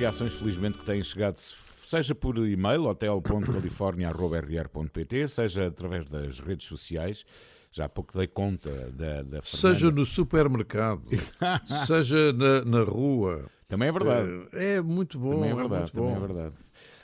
Reações, 0.00 0.32
felizmente, 0.32 0.78
que 0.78 0.84
têm 0.84 1.02
chegado, 1.02 1.36
seja 1.36 2.14
por 2.14 2.38
e-mail, 2.38 2.86
hotel.california.rr.pt, 2.86 5.28
seja 5.28 5.66
através 5.66 6.08
das 6.08 6.38
redes 6.38 6.66
sociais. 6.66 7.26
Já 7.70 7.84
há 7.84 7.88
pouco 7.88 8.16
dei 8.16 8.26
conta 8.26 8.90
da, 8.92 9.22
da 9.22 9.42
Seja 9.42 9.90
no 9.90 10.06
supermercado, 10.06 11.02
seja 11.86 12.32
na, 12.32 12.64
na 12.64 12.82
rua. 12.82 13.44
Também 13.68 13.88
é 13.88 13.92
verdade. 13.92 14.30
É, 14.54 14.76
é 14.76 14.80
muito 14.80 15.18
bom. 15.18 15.32
Também 15.32 15.50
é 15.50 15.52
é 15.52 15.56
verdade, 15.56 15.82
muito 15.82 15.92
também 15.92 16.10
é 16.10 16.14
bom. 16.14 16.20
verdade. 16.20 16.54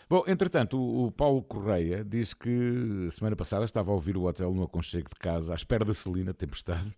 Bom, 0.08 0.24
entretanto, 0.26 0.78
o, 0.78 1.08
o 1.08 1.12
Paulo 1.12 1.42
Correia 1.42 2.02
diz 2.02 2.32
que 2.32 3.08
semana 3.10 3.36
passada 3.36 3.66
estava 3.66 3.90
a 3.90 3.94
ouvir 3.94 4.16
o 4.16 4.24
hotel 4.24 4.54
no 4.54 4.62
aconchego 4.62 5.10
de 5.10 5.16
casa, 5.16 5.52
à 5.52 5.54
espera 5.54 5.84
da 5.84 5.92
Celina, 5.92 6.32
tempestade, 6.32 6.96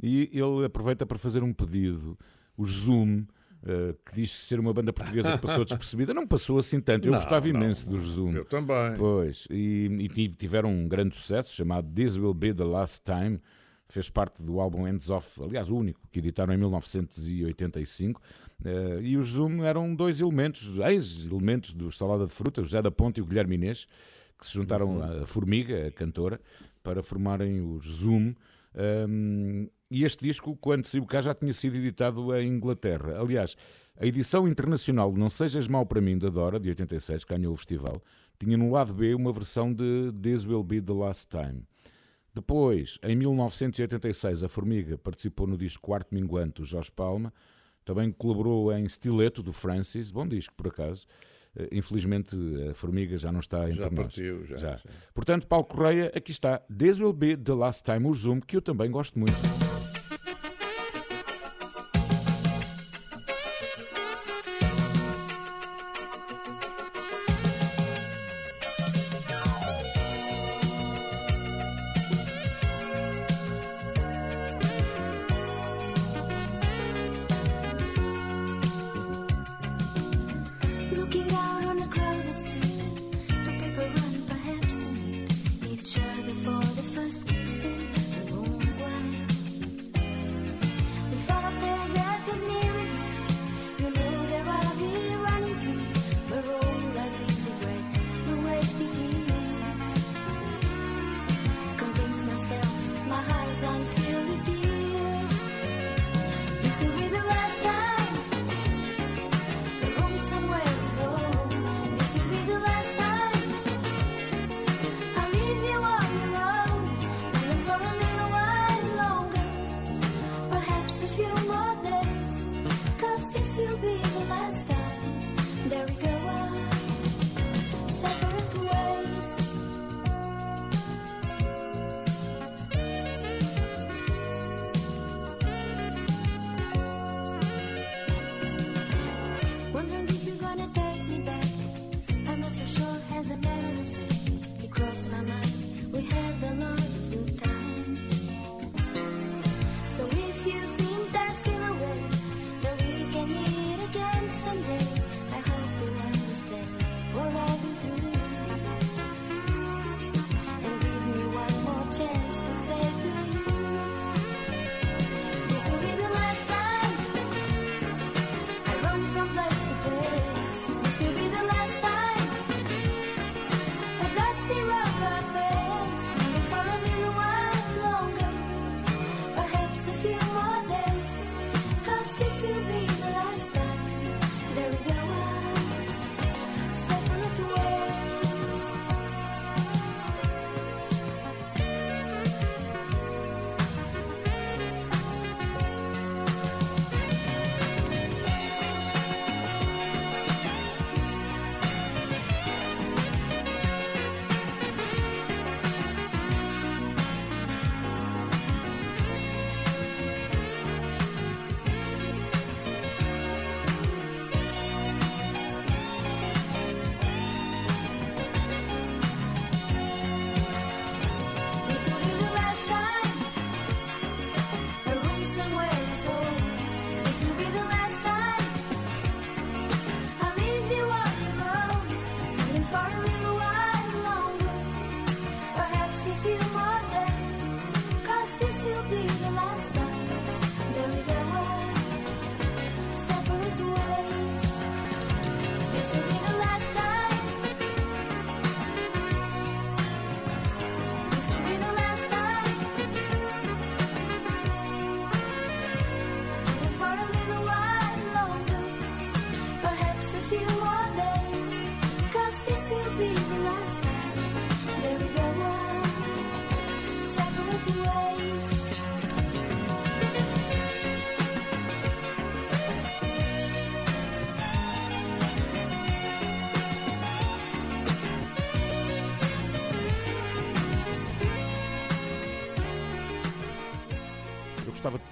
e 0.00 0.30
ele 0.32 0.64
aproveita 0.64 1.04
para 1.04 1.18
fazer 1.18 1.42
um 1.42 1.52
pedido, 1.52 2.16
o 2.56 2.64
Zoom, 2.64 3.26
eh, 3.66 3.94
que 4.04 4.14
diz 4.14 4.30
ser 4.32 4.58
uma 4.60 4.72
banda 4.72 4.92
portuguesa 4.92 5.32
que 5.32 5.38
passou 5.38 5.64
despercebida. 5.64 6.12
Não 6.14 6.26
passou 6.26 6.58
assim 6.58 6.80
tanto, 6.80 7.06
eu 7.06 7.12
Não, 7.12 7.18
gostava 7.18 7.46
não, 7.48 7.54
imenso 7.54 7.88
dos 7.88 8.02
Zoom. 8.04 8.32
Eu 8.32 8.44
também. 8.44 8.94
Pois, 8.96 9.46
e, 9.50 9.86
e 10.00 10.08
ti- 10.08 10.28
tiveram 10.28 10.70
um 10.70 10.88
grande 10.88 11.14
sucesso 11.16 11.54
chamado 11.54 11.88
This 11.94 12.16
Will 12.16 12.34
Be 12.34 12.52
the 12.54 12.64
Last 12.64 13.02
Time. 13.04 13.38
Fez 13.88 14.08
parte 14.08 14.42
do 14.42 14.58
álbum 14.58 14.84
Hands 14.84 15.10
Off, 15.10 15.42
aliás, 15.42 15.70
o 15.70 15.76
único, 15.76 16.00
que 16.10 16.18
editaram 16.18 16.54
em 16.54 16.56
1985. 16.56 18.20
Eh, 18.64 19.00
e 19.02 19.16
os 19.16 19.30
Zoom 19.32 19.62
eram 19.64 19.94
dois 19.94 20.20
elementos, 20.20 20.78
ex-elementos 20.78 21.72
do 21.72 21.90
Salada 21.92 22.26
de 22.26 22.32
Fruta, 22.32 22.60
o 22.60 22.64
José 22.64 22.80
da 22.80 22.90
Ponte 22.90 23.18
e 23.18 23.22
o 23.22 23.26
Guilherme 23.26 23.56
Inês, 23.56 23.86
que 24.38 24.46
se 24.46 24.54
juntaram 24.54 25.02
à 25.02 25.26
Formiga, 25.26 25.86
a 25.88 25.90
cantora, 25.90 26.40
para 26.82 27.02
formarem 27.02 27.60
os 27.60 27.84
Zoom. 27.84 28.34
Um, 28.74 29.68
e 29.92 30.04
este 30.04 30.26
disco, 30.26 30.56
quando 30.56 30.84
saiu 30.86 31.04
cá, 31.04 31.20
já 31.20 31.34
tinha 31.34 31.52
sido 31.52 31.76
editado 31.76 32.34
em 32.36 32.48
Inglaterra. 32.48 33.20
Aliás, 33.20 33.56
a 34.00 34.06
edição 34.06 34.48
internacional 34.48 35.12
de 35.12 35.18
Não 35.18 35.28
Sejas 35.30 35.68
Mal 35.68 35.84
para 35.86 36.00
Mim, 36.00 36.16
da 36.18 36.28
Dora, 36.30 36.58
de 36.58 36.68
86, 36.70 37.24
que 37.24 37.34
ganhou 37.36 37.52
o 37.52 37.56
festival, 37.56 38.02
tinha 38.38 38.56
no 38.56 38.70
lado 38.70 38.92
B 38.94 39.14
uma 39.14 39.32
versão 39.32 39.72
de 39.72 40.10
This 40.22 40.46
Will 40.46 40.62
Be 40.64 40.80
the 40.80 40.92
Last 40.92 41.28
Time. 41.28 41.62
Depois, 42.34 42.98
em 43.02 43.14
1986, 43.14 44.42
a 44.42 44.48
Formiga 44.48 44.96
participou 44.96 45.46
no 45.46 45.56
disco 45.58 45.82
Quarto 45.82 46.14
Minguante 46.14 46.62
do 46.62 46.64
Jorge 46.66 46.90
Palma, 46.90 47.32
também 47.84 48.10
colaborou 48.10 48.72
em 48.72 48.88
Stiletto 48.88 49.42
do 49.42 49.52
Francis, 49.52 50.10
bom 50.10 50.26
disco 50.26 50.54
por 50.56 50.68
acaso. 50.68 51.06
Eh, 51.54 51.68
Infelizmente 51.72 52.34
a 52.70 52.74
Formiga 52.74 53.18
já 53.18 53.30
não 53.30 53.40
está 53.40 53.68
entre 53.68 53.82
Já 53.82 53.90
nós. 53.90 53.94
partiu, 53.94 54.46
já, 54.46 54.78
sim. 54.78 54.88
Portanto, 55.12 55.46
Paulo 55.46 55.66
Correia, 55.66 56.10
aqui 56.14 56.30
está. 56.32 56.60
This 56.74 56.98
will 56.98 57.12
be 57.12 57.36
the 57.36 57.52
last 57.54 57.82
time, 57.84 58.06
o 58.08 58.14
Zoom, 58.14 58.40
que 58.40 58.56
eu 58.56 58.62
também 58.62 58.90
gosto 58.90 59.18
muito. 59.18 59.71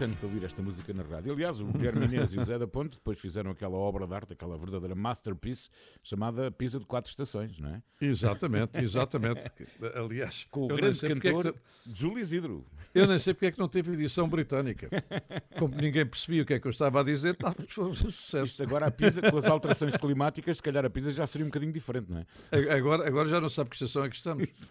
Tanto 0.01 0.25
ouvir 0.25 0.43
esta 0.45 0.63
música 0.63 0.95
na 0.95 1.03
rádio. 1.03 1.31
Aliás, 1.31 1.61
o 1.61 1.67
Guilherme 1.67 2.07
Inês 2.09 2.33
e 2.33 2.39
o 2.39 2.43
Zé 2.43 2.59
da 2.59 2.67
Ponte 2.67 2.97
depois 2.97 3.21
fizeram 3.21 3.51
aquela 3.51 3.77
obra 3.77 4.07
de 4.07 4.15
arte, 4.15 4.33
aquela 4.33 4.57
verdadeira 4.57 4.95
masterpiece, 4.95 5.69
chamada 6.03 6.51
Pisa 6.51 6.79
de 6.79 6.87
Quatro 6.87 7.11
Estações, 7.11 7.59
não 7.59 7.69
é? 7.69 7.83
Exatamente, 8.01 8.81
exatamente. 8.81 9.53
Aliás, 9.95 10.47
Com 10.51 10.65
o 10.65 10.69
grande 10.69 10.99
porque 10.99 11.13
é 11.13 11.15
que 11.17 11.21
cantor 11.21 11.55
Júlio 11.87 12.19
Isidro. 12.19 12.65
Eu 12.95 13.07
nem 13.07 13.19
sei 13.19 13.35
porque 13.35 13.47
é 13.47 13.53
que 13.53 13.59
não 13.59 13.69
teve 13.69 13.93
edição 13.93 14.27
britânica. 14.27 14.89
Como 15.59 15.75
ninguém 15.77 16.07
percebia 16.07 16.43
o 16.43 16.47
que 16.47 16.55
é 16.55 16.59
que 16.61 16.67
eu 16.67 16.71
estava 16.71 17.01
a 17.01 17.03
dizer, 17.05 17.37
foi 17.69 17.85
um 17.85 17.95
sucesso. 17.95 18.45
Isto 18.45 18.63
agora 18.63 18.87
a 18.87 18.91
Pisa, 18.91 19.21
com 19.31 19.37
as 19.37 19.47
alterações 19.47 19.97
climáticas, 19.99 20.57
se 20.57 20.63
calhar 20.63 20.85
a 20.85 20.91
Pisa 20.91 21.13
já 21.13 21.27
seria 21.27 21.45
um 21.45 21.51
bocadinho 21.51 21.73
diferente, 21.73 22.11
não 22.11 22.19
é? 22.19 22.75
Agora, 22.75 23.07
agora 23.07 23.29
já 23.29 23.39
não 23.41 23.51
sabe 23.51 23.71
que 23.71 23.77
estação 23.77 24.05
é 24.05 24.09
que 24.09 24.17
estamos. 24.17 24.71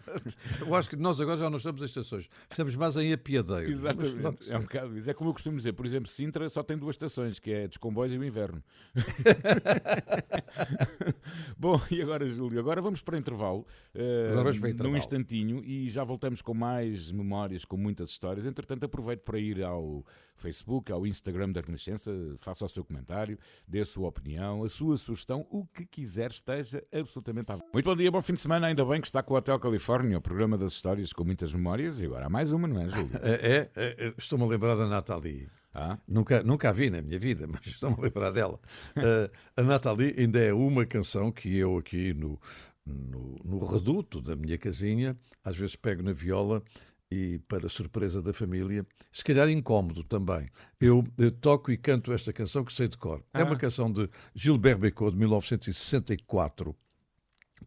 Eu 0.60 0.74
acho 0.74 0.88
que 0.88 0.96
nós 0.96 1.20
agora 1.20 1.38
já 1.38 1.48
não 1.48 1.58
estamos 1.58 1.82
em 1.82 1.84
estações. 1.84 2.28
Estamos 2.50 2.74
mais 2.74 2.96
em 2.96 3.12
apiadeiros. 3.12 3.74
Mas 3.74 3.84
Exatamente. 3.84 4.16
pronto. 4.16 4.52
É 4.52 4.58
um 4.58 4.62
bocado 4.62 4.98
isso. 4.98 5.10
É 5.10 5.14
como 5.20 5.28
eu 5.28 5.34
costumo 5.34 5.58
dizer, 5.58 5.74
por 5.74 5.84
exemplo, 5.84 6.08
Sintra 6.08 6.48
só 6.48 6.62
tem 6.62 6.78
duas 6.78 6.94
estações, 6.94 7.38
que 7.38 7.52
é 7.52 7.68
dos 7.68 7.76
comboios 7.76 8.14
e 8.14 8.16
o 8.16 8.24
inverno. 8.24 8.64
Bom, 11.58 11.78
e 11.90 12.00
agora, 12.00 12.26
Júlio? 12.26 12.58
Agora 12.58 12.80
vamos 12.80 13.02
para 13.02 13.18
intervalo. 13.18 13.66
eh, 13.94 14.28
Agora 14.30 14.44
vamos 14.44 14.58
para 14.58 14.68
Num 14.68 14.74
intervalo. 14.74 14.96
instantinho 14.96 15.62
e 15.62 15.90
já 15.90 16.02
voltamos 16.04 16.40
com 16.40 16.54
mais 16.54 17.12
memórias, 17.12 17.66
com 17.66 17.76
muitas 17.76 18.08
histórias. 18.10 18.46
Entretanto, 18.46 18.84
aproveito 18.84 19.20
para 19.20 19.38
ir 19.38 19.62
ao 19.62 20.06
Facebook, 20.40 20.90
ao 20.90 21.06
Instagram 21.06 21.52
da 21.52 21.60
Renascença, 21.60 22.10
faça 22.38 22.64
o 22.64 22.68
seu 22.68 22.84
comentário, 22.84 23.38
dê 23.66 23.80
a 23.80 23.84
sua 23.84 24.08
opinião, 24.08 24.64
a 24.64 24.68
sua 24.68 24.96
sugestão, 24.96 25.46
o 25.50 25.66
que 25.66 25.84
quiser, 25.84 26.30
esteja 26.30 26.82
absolutamente 26.92 27.50
à 27.50 27.54
vontade. 27.54 27.70
Muito 27.72 27.84
bom 27.84 27.96
dia, 27.96 28.10
bom 28.10 28.22
fim 28.22 28.34
de 28.34 28.40
semana. 28.40 28.66
Ainda 28.66 28.84
bem 28.84 29.00
que 29.00 29.06
está 29.06 29.22
com 29.22 29.34
o 29.34 29.36
Hotel 29.36 29.58
Califórnia, 29.58 30.18
o 30.18 30.20
programa 30.20 30.56
das 30.56 30.72
histórias 30.72 31.12
com 31.12 31.24
muitas 31.24 31.52
memórias. 31.52 32.00
E 32.00 32.06
agora 32.06 32.26
há 32.26 32.30
mais 32.30 32.52
uma, 32.52 32.66
não 32.66 32.80
é, 32.80 32.88
Júlio? 32.88 33.10
É, 33.22 33.70
é, 33.76 33.94
é, 34.06 34.14
estou-me 34.16 34.44
a 34.44 34.48
lembrar 34.48 34.74
da 34.76 34.86
Nathalie. 34.86 35.48
Ah, 35.72 35.98
Nunca, 36.08 36.42
nunca 36.42 36.70
a 36.70 36.72
vi 36.72 36.90
na 36.90 37.00
minha 37.00 37.18
vida, 37.18 37.46
mas 37.50 37.64
estou-me 37.64 37.96
a 37.96 38.02
lembrar 38.02 38.32
dela. 38.32 38.58
Eh, 38.96 39.30
a 39.56 39.62
Nathalie 39.62 40.14
ainda 40.18 40.40
é 40.40 40.52
uma 40.52 40.84
canção 40.84 41.30
que 41.30 41.56
eu 41.56 41.78
aqui 41.78 42.12
no, 42.12 42.40
no, 42.84 43.36
no 43.44 43.64
reduto 43.66 44.20
da 44.20 44.34
minha 44.34 44.58
casinha, 44.58 45.16
às 45.44 45.56
vezes 45.56 45.76
pego 45.76 46.02
na 46.02 46.12
viola 46.12 46.62
e, 47.10 47.38
para 47.48 47.68
surpresa 47.68 48.22
da 48.22 48.32
família, 48.32 48.86
se 49.10 49.24
calhar 49.24 49.48
incómodo 49.48 50.04
também, 50.04 50.48
eu, 50.80 51.04
eh, 51.18 51.30
toco 51.30 51.70
e 51.72 51.76
canto 51.76 52.12
esta 52.12 52.32
canção 52.32 52.64
que 52.64 52.72
sei 52.72 52.86
de 52.88 52.96
cor. 52.96 53.22
É 53.34 53.42
uma 53.42 53.54
Ah. 53.54 53.58
canção 53.58 53.90
de 53.92 54.08
Gilbert 54.34 54.78
Bécaud, 54.78 55.12
de 55.12 55.18
1964 55.18 56.74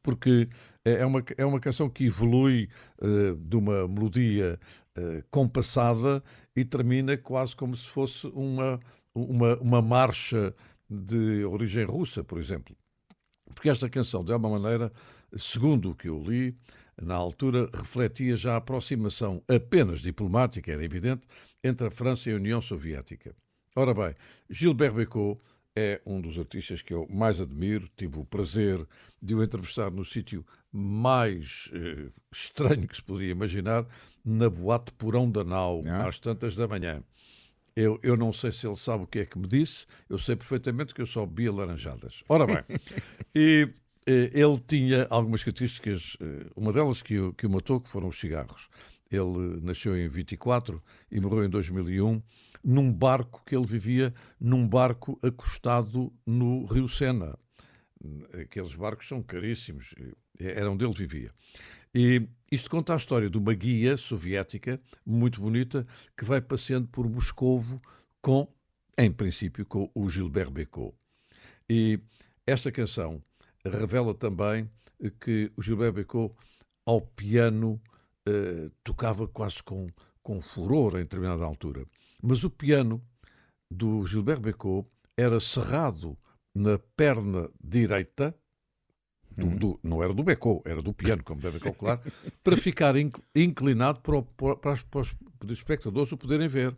porque 0.02 0.50
é 0.84 0.94
é 0.96 1.06
uma, 1.06 1.24
é 1.38 1.46
uma 1.46 1.60
canção 1.60 1.90
que 1.90 2.06
evolui 2.06 2.68
eh, 3.02 3.36
de 3.38 3.56
uma 3.56 3.88
melodia 3.88 4.60
eh, 4.96 5.24
compassada 5.32 6.22
e 6.56 6.66
termina 6.66 7.16
quase 7.18 7.56
como 7.56 7.76
se 7.76 7.88
fosse 7.88 8.28
uma, 8.28 8.80
uma, 9.16 9.56
uma 9.58 9.82
marcha 9.82 10.54
de 10.90 11.46
origem 11.46 11.86
russa, 11.86 12.24
por 12.24 12.38
exemplo. 12.40 12.76
Porque 13.56 13.70
esta 13.70 13.90
canção, 13.90 14.24
de 14.26 14.34
alguma 14.34 14.60
maneira, 14.60 14.92
segundo 15.38 15.92
o 15.92 15.96
que 15.96 16.10
eu 16.10 16.22
li, 16.22 16.56
na 17.02 17.16
altura 17.16 17.70
refletia 17.74 18.36
já 18.36 18.54
a 18.54 18.58
aproximação 18.58 19.44
apenas 19.48 20.02
diplomática, 20.02 20.72
era 20.72 20.84
evidente, 20.84 21.28
entre 21.64 21.88
a 21.88 21.92
França 21.92 22.30
e 22.30 22.34
a 22.34 22.36
União 22.36 22.62
Soviética. 22.62 23.36
Ora 23.76 23.94
bem, 23.94 24.16
Gilbert 24.50 24.94
Bécaud 24.94 25.40
é 25.76 26.00
um 26.06 26.22
dos 26.22 26.38
artistas 26.38 26.82
que 26.84 26.94
eu 26.94 27.08
mais 27.10 27.42
admiro. 27.42 27.90
Tive 27.98 28.20
o 28.20 28.26
prazer 28.26 28.86
de 29.22 29.34
o 29.34 29.44
entrevistar 29.44 29.90
no 29.90 30.06
sítio 30.06 30.46
mais 30.72 31.72
eh, 31.74 32.10
estranho 32.32 32.88
que 32.88 32.96
se 32.96 33.02
poderia 33.04 33.32
imaginar, 33.32 33.86
na 34.24 34.50
boate 34.50 34.92
Porão 34.94 35.30
da 35.30 35.44
Nau, 35.44 35.84
Ah. 35.88 36.08
às 36.08 36.20
tantas 36.20 36.56
da 36.56 36.68
manhã. 36.68 37.04
Eu, 37.76 38.00
eu 38.04 38.16
não 38.16 38.32
sei 38.32 38.52
se 38.52 38.68
ele 38.68 38.76
sabe 38.76 39.04
o 39.04 39.08
que 39.08 39.20
é 39.20 39.26
que 39.26 39.38
me 39.40 39.48
disse, 39.48 39.88
eu 40.08 40.20
sei 40.20 40.36
perfeitamente 40.36 40.94
que 40.94 41.02
eu 41.02 41.08
só 41.08 41.26
bebia 41.26 41.52
laranjadas. 41.52 42.24
Ora 42.30 42.46
bem, 42.46 42.64
e 43.34 43.68
ele 44.06 44.60
tinha 44.68 45.08
algumas 45.10 45.44
características, 45.44 46.18
eh, 46.20 46.48
uma 46.56 46.74
delas 46.74 47.02
que 47.02 47.20
o, 47.20 47.34
que 47.34 47.46
o 47.46 47.50
matou, 47.50 47.80
que 47.80 47.90
foram 47.90 48.10
os 48.10 48.20
cigarros. 48.20 48.70
Ele 49.10 49.62
nasceu 49.62 49.96
em 49.98 50.08
24 50.08 50.82
e 51.12 51.20
morreu 51.20 51.46
em 51.46 51.50
2001 51.50 52.22
num 52.64 52.92
barco 52.92 53.44
que 53.46 53.56
ele 53.56 53.66
vivia, 53.66 54.14
num 54.40 54.68
barco 54.68 55.20
acostado 55.22 56.14
no 56.26 56.66
Rio 56.66 56.88
Sena. 56.88 57.38
Aqueles 58.34 58.74
barcos 58.74 59.08
são 59.08 59.22
caríssimos, 59.22 59.94
eh, 60.40 60.54
era 60.60 60.72
onde 60.72 60.86
ele 60.86 60.94
vivia. 60.94 61.32
E 61.94 62.28
isto 62.52 62.70
conta 62.70 62.94
a 62.94 62.98
história 62.98 63.30
de 63.30 63.38
uma 63.38 63.54
guia 63.54 63.98
soviética 63.98 64.82
muito 65.06 65.42
bonita 65.42 65.86
que 66.18 66.26
vai 66.26 66.42
passeando 66.42 66.88
por 66.88 67.08
Moscovo 67.08 67.82
com, 68.22 68.48
em 68.98 69.12
princípio, 69.12 69.66
com 69.66 69.92
o 69.94 70.10
Gilbert 70.10 70.50
Bécaud. 70.50 70.94
E 71.70 72.00
esta 72.48 72.72
canção 72.72 73.22
revela 73.66 74.14
também 74.14 74.70
que 75.20 75.52
o 75.58 75.62
Gilbert 75.62 75.94
Bécaud, 75.94 76.34
ao 76.86 77.02
piano, 77.02 77.82
eh, 78.28 78.70
tocava 78.84 79.28
quase 79.28 79.62
com, 79.64 79.88
com 80.22 80.42
furor 80.42 80.96
em 80.96 81.04
determinada 81.04 81.44
altura. 81.44 81.86
Mas 82.22 82.44
o 82.44 82.50
piano 82.50 83.02
do 83.72 84.06
Gilbert 84.06 84.40
Bécaud 84.40 84.88
era 85.18 85.40
cerrado 85.40 86.18
na 86.56 86.78
perna 86.96 87.50
direita, 87.64 88.36
do- 89.36 89.58
do- 89.58 89.80
não 89.84 90.04
era 90.04 90.14
do 90.14 90.24
Bécaud, 90.24 90.62
era 90.66 90.82
do 90.82 90.94
piano, 90.94 91.24
como 91.24 91.42
devem 91.42 91.60
calcular, 91.62 92.00
para 92.44 92.56
ficar 92.56 92.96
inc- 92.96 93.20
inclinado 93.36 94.00
para, 94.02 94.18
o- 94.18 94.24
para 94.58 94.72
as- 94.74 94.84
para 94.84 95.02
os 95.02 95.16
espectadores 95.50 96.12
o 96.12 96.18
poderem 96.18 96.48
ver. 96.48 96.78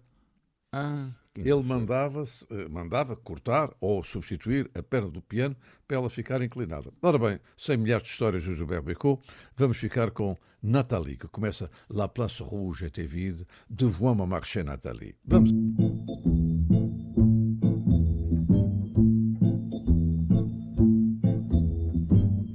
ah 0.73 1.09
Ele 1.37 1.63
mandava, 1.63 2.23
mandava 2.69 3.15
cortar 3.15 3.73
ou 3.79 4.03
substituir 4.03 4.69
a 4.73 4.81
perna 4.81 5.09
do 5.09 5.21
piano 5.21 5.55
para 5.87 5.97
ela 5.97 6.09
ficar 6.09 6.41
inclinada. 6.41 6.91
Ora 7.01 7.17
bem, 7.17 7.39
sem 7.57 7.77
milhares 7.77 8.03
de 8.03 8.09
histórias 8.09 8.45
do 8.45 8.55
Gilbert 8.55 8.83
Bécaud, 8.83 9.21
vamos 9.55 9.77
ficar 9.77 10.11
com 10.11 10.37
Nathalie, 10.63 11.17
que 11.17 11.27
começa 11.27 11.69
La 11.89 12.07
place 12.07 12.41
rouge 12.41 12.83
était 12.83 13.05
vide, 13.05 13.45
devant 13.69 14.15
ma 14.15 14.25
marché 14.25 14.63
Nathalie. 14.63 15.15
Vamos. 15.25 15.51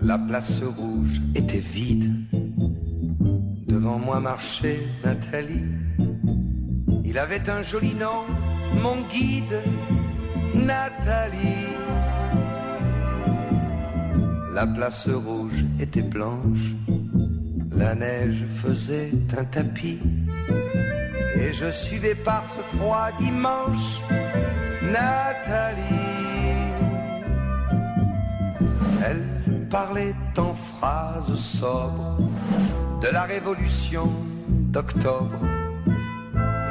La 0.01 0.19
place 0.19 0.61
rouge 0.63 1.21
était 1.37 1.61
vide. 1.61 2.11
Devant 3.69 4.01
moi 4.01 4.19
marchait 4.19 4.89
Nathalie. 5.05 5.63
Il 7.05 7.17
avait 7.17 7.49
un 7.49 7.63
joli 7.63 7.95
nom, 7.95 8.27
mon 8.75 9.03
guide, 9.13 9.63
Nathalie. 10.55 11.77
La 14.55 14.67
place 14.67 15.09
rouge 15.09 15.65
était 15.81 16.03
blanche. 16.03 16.75
La 17.77 17.95
neige 17.95 18.45
faisait 18.63 19.13
un 19.39 19.45
tapis. 19.45 20.01
Et 21.37 21.53
je 21.53 21.71
suivais 21.71 22.15
par 22.15 22.45
ce 22.49 22.61
froid 22.77 23.09
dimanche 23.19 24.01
Nathalie. 24.83 25.81
Elle 29.05 29.69
parlait 29.71 30.15
en 30.37 30.55
phrases 30.55 31.35
sobres 31.35 32.19
de 33.01 33.09
la 33.09 33.23
révolution 33.23 34.13
d'octobre. 34.73 35.41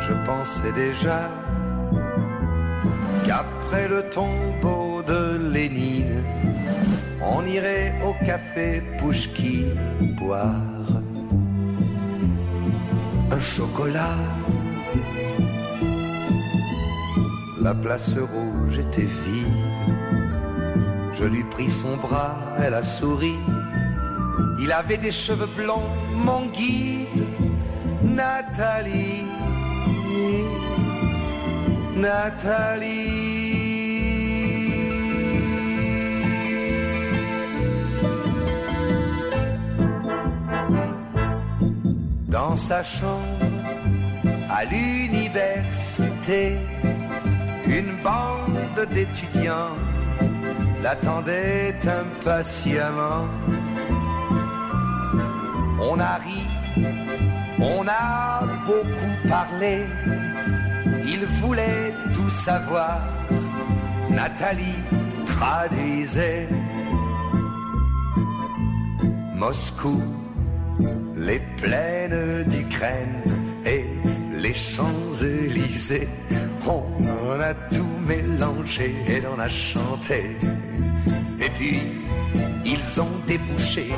Je 0.01 0.13
pensais 0.25 0.71
déjà 0.73 1.29
qu'après 3.29 3.87
le 3.87 4.01
tombeau 4.09 5.03
de 5.03 5.51
Lénine, 5.53 6.23
on 7.21 7.45
irait 7.45 7.93
au 8.03 8.13
café 8.25 8.81
Pouchki 8.97 9.65
boire 10.19 10.89
un 13.29 13.39
chocolat. 13.39 14.17
La 17.61 17.75
place 17.75 18.15
rouge 18.33 18.79
était 18.79 19.11
vide. 19.23 19.67
Je 21.13 21.25
lui 21.25 21.43
pris 21.43 21.69
son 21.69 21.97
bras, 21.97 22.35
elle 22.63 22.73
a 22.73 22.81
souri. 22.81 23.35
Il 24.59 24.71
avait 24.71 24.97
des 24.97 25.11
cheveux 25.11 25.53
blonds, 25.55 25.91
mon 26.15 26.47
guide, 26.47 27.25
Nathalie. 28.01 29.25
Nathalie. 32.01 33.39
Dans 42.27 42.55
sa 42.55 42.83
chambre, 42.83 43.25
à 44.49 44.65
l'université, 44.65 46.57
une 47.67 47.95
bande 48.03 48.87
d'étudiants 48.93 49.75
l'attendait 50.81 51.75
impatiemment. 52.01 53.25
On 55.81 55.99
a 55.99 56.15
ri, 56.25 56.43
on 57.59 57.85
a 57.87 58.43
beaucoup 58.65 59.27
parlé. 59.27 59.85
Il 61.11 61.25
voulait 61.41 61.93
tout 62.13 62.29
savoir. 62.29 63.01
Nathalie 64.09 64.79
traduisait. 65.25 66.47
Moscou, 69.35 70.01
les 71.15 71.41
plaines 71.57 72.43
d'Ukraine 72.43 73.23
et 73.65 73.85
les 74.37 74.53
Champs-Élysées. 74.53 76.09
On 76.67 76.83
en 77.27 77.39
a 77.39 77.53
tout 77.73 77.93
mélangé 78.05 78.95
et 79.07 79.23
on 79.25 79.39
a 79.39 79.47
chanté. 79.47 80.37
Et 81.39 81.49
puis, 81.55 81.81
ils 82.65 83.01
ont 83.01 83.09
débouché 83.27 83.91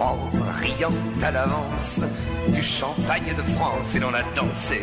en 0.00 0.16
riant 0.60 0.90
à 1.22 1.30
l'avance 1.30 2.00
du 2.48 2.62
champagne 2.62 3.34
de 3.36 3.42
France 3.52 3.94
et 3.94 4.00
l'on 4.00 4.14
a 4.14 4.22
dansé. 4.34 4.82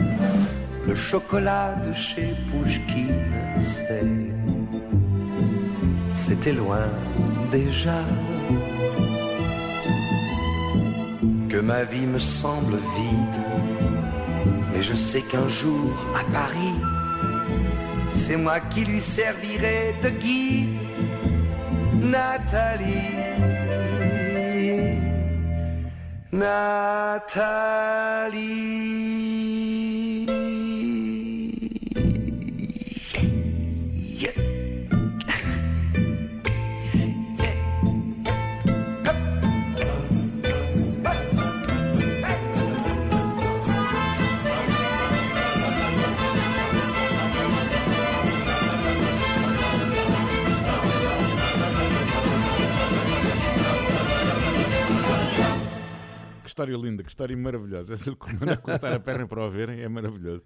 le 0.87 0.95
chocolat 0.95 1.75
de 1.85 1.93
chez 1.93 2.35
Pouchkine, 2.49 3.23
c'était 6.15 6.53
loin 6.53 6.89
déjà. 7.51 8.03
Que 11.49 11.57
ma 11.57 11.83
vie 11.83 12.05
me 12.05 12.19
semble 12.19 12.77
vide, 12.97 13.41
mais 14.71 14.81
je 14.81 14.93
sais 14.93 15.21
qu'un 15.21 15.47
jour 15.47 15.93
à 16.15 16.23
Paris, 16.31 16.75
c'est 18.13 18.37
moi 18.37 18.59
qui 18.61 18.85
lui 18.85 19.01
servirai 19.01 19.95
de 20.01 20.09
guide, 20.09 20.79
Nathalie. 22.01 23.11
Nathalie. 26.31 27.41
História 56.61 56.77
linda, 56.77 57.03
que 57.03 57.09
história 57.09 57.35
maravilhosa. 57.35 57.93
Essa 57.95 58.11
de 58.11 58.17
comandar 58.17 58.57
cortar 58.57 58.93
a 58.93 58.99
perna 58.99 59.27
para 59.27 59.45
o 59.45 59.49
verem 59.49 59.81
é 59.81 59.89
maravilhoso. 59.89 60.43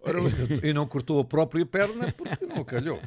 Ora, 0.00 0.20
E 0.62 0.72
não 0.72 0.86
cortou 0.86 1.18
a 1.18 1.24
própria 1.24 1.66
perna 1.66 2.12
porque 2.12 2.46
não 2.46 2.64
calhou. 2.64 3.00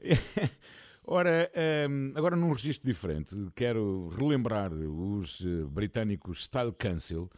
Ora, 1.04 1.50
hum, 1.90 2.12
agora 2.14 2.36
num 2.36 2.52
registro 2.52 2.88
diferente, 2.88 3.34
quero 3.56 4.08
relembrar 4.16 4.72
os 4.72 5.44
eh, 5.44 5.64
britânicos 5.66 6.44
Style 6.44 6.72
Council, 6.72 7.28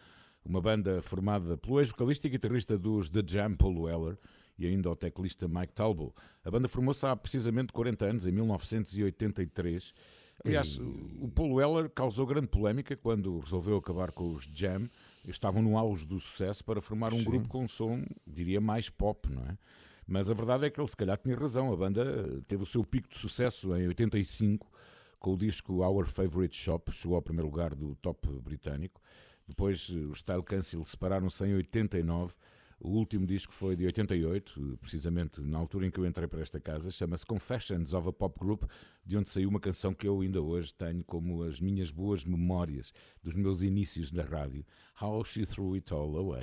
uma 0.44 0.60
banda 0.60 1.00
formada 1.00 1.56
pelo 1.56 1.80
ex-vocalista 1.80 2.26
e 2.26 2.30
guitarrista 2.30 2.78
dos 2.78 3.08
The 3.08 3.22
Jam, 3.26 3.56
Paul 3.56 3.80
Weller, 3.80 4.18
e 4.58 4.66
ainda 4.66 4.90
o 4.90 4.94
teclista 4.94 5.48
Mike 5.48 5.72
Talbot. 5.72 6.12
A 6.44 6.50
banda 6.50 6.68
formou-se 6.68 7.06
há 7.06 7.16
precisamente 7.16 7.72
40 7.72 8.04
anos, 8.04 8.26
em 8.26 8.32
1983. 8.32 9.94
Aliás, 10.44 10.78
o 10.78 11.28
Paul 11.34 11.54
Weller 11.54 11.88
causou 11.88 12.26
grande 12.26 12.48
polémica 12.48 12.94
quando 12.96 13.38
resolveu 13.38 13.78
acabar 13.78 14.12
com 14.12 14.34
os 14.34 14.44
Jam. 14.52 14.88
Estavam 15.26 15.62
no 15.62 15.78
auge 15.78 16.06
do 16.06 16.20
sucesso 16.20 16.62
para 16.62 16.82
formar 16.82 17.14
um 17.14 17.18
Sim. 17.18 17.24
grupo 17.24 17.48
com 17.48 17.64
um 17.64 17.68
som, 17.68 18.04
diria, 18.26 18.60
mais 18.60 18.90
pop, 18.90 19.32
não 19.32 19.42
é? 19.42 19.56
Mas 20.06 20.28
a 20.28 20.34
verdade 20.34 20.66
é 20.66 20.70
que 20.70 20.78
ele 20.78 20.88
se 20.88 20.96
calhar 20.96 21.16
tinha 21.16 21.34
razão. 21.34 21.72
A 21.72 21.76
banda 21.76 22.42
teve 22.46 22.62
o 22.62 22.66
seu 22.66 22.84
pico 22.84 23.08
de 23.08 23.16
sucesso 23.16 23.74
em 23.74 23.88
85 23.88 24.70
com 25.24 25.32
o 25.32 25.38
disco 25.38 25.82
Our 25.82 26.06
Favorite 26.06 26.54
Shop, 26.54 26.92
chegou 26.92 27.16
ao 27.16 27.22
primeiro 27.22 27.48
lugar 27.48 27.74
do 27.74 27.94
top 27.94 28.28
britânico. 28.42 29.00
Depois 29.48 29.90
eh, 29.90 29.96
os 30.00 30.18
Style 30.18 30.42
Council 30.42 30.84
separaram-se 30.84 31.46
em 31.46 31.54
89. 31.54 32.34
O 32.80 32.90
último 32.90 33.26
disco 33.26 33.52
foi 33.52 33.76
de 33.76 33.86
88, 33.86 34.54
eh, 34.58 34.76
precisamente 34.80 35.40
na 35.40 35.58
altura 35.58 35.86
em 35.86 35.90
que 35.90 35.98
eu 35.98 36.06
entrei 36.06 36.28
para 36.28 36.40
esta 36.40 36.60
casa. 36.60 36.90
Chama-se 36.90 37.24
Confessions 37.24 37.94
of 37.94 38.08
a 38.08 38.12
Pop 38.12 38.38
Group, 38.38 38.64
de 39.04 39.16
onde 39.16 39.30
saiu 39.30 39.48
uma 39.48 39.60
canção 39.60 39.94
que 39.94 40.06
eu 40.06 40.20
ainda 40.20 40.40
hoje 40.40 40.74
tenho 40.74 41.02
como 41.04 41.42
as 41.42 41.60
minhas 41.60 41.90
boas 41.90 42.24
memórias 42.24 42.92
dos 43.22 43.34
meus 43.34 43.62
inícios 43.62 44.12
na 44.12 44.22
rádio. 44.22 44.64
How 45.00 45.24
She 45.24 45.46
Threw 45.46 45.74
It 45.74 45.92
All 45.92 46.16
Away. 46.16 46.40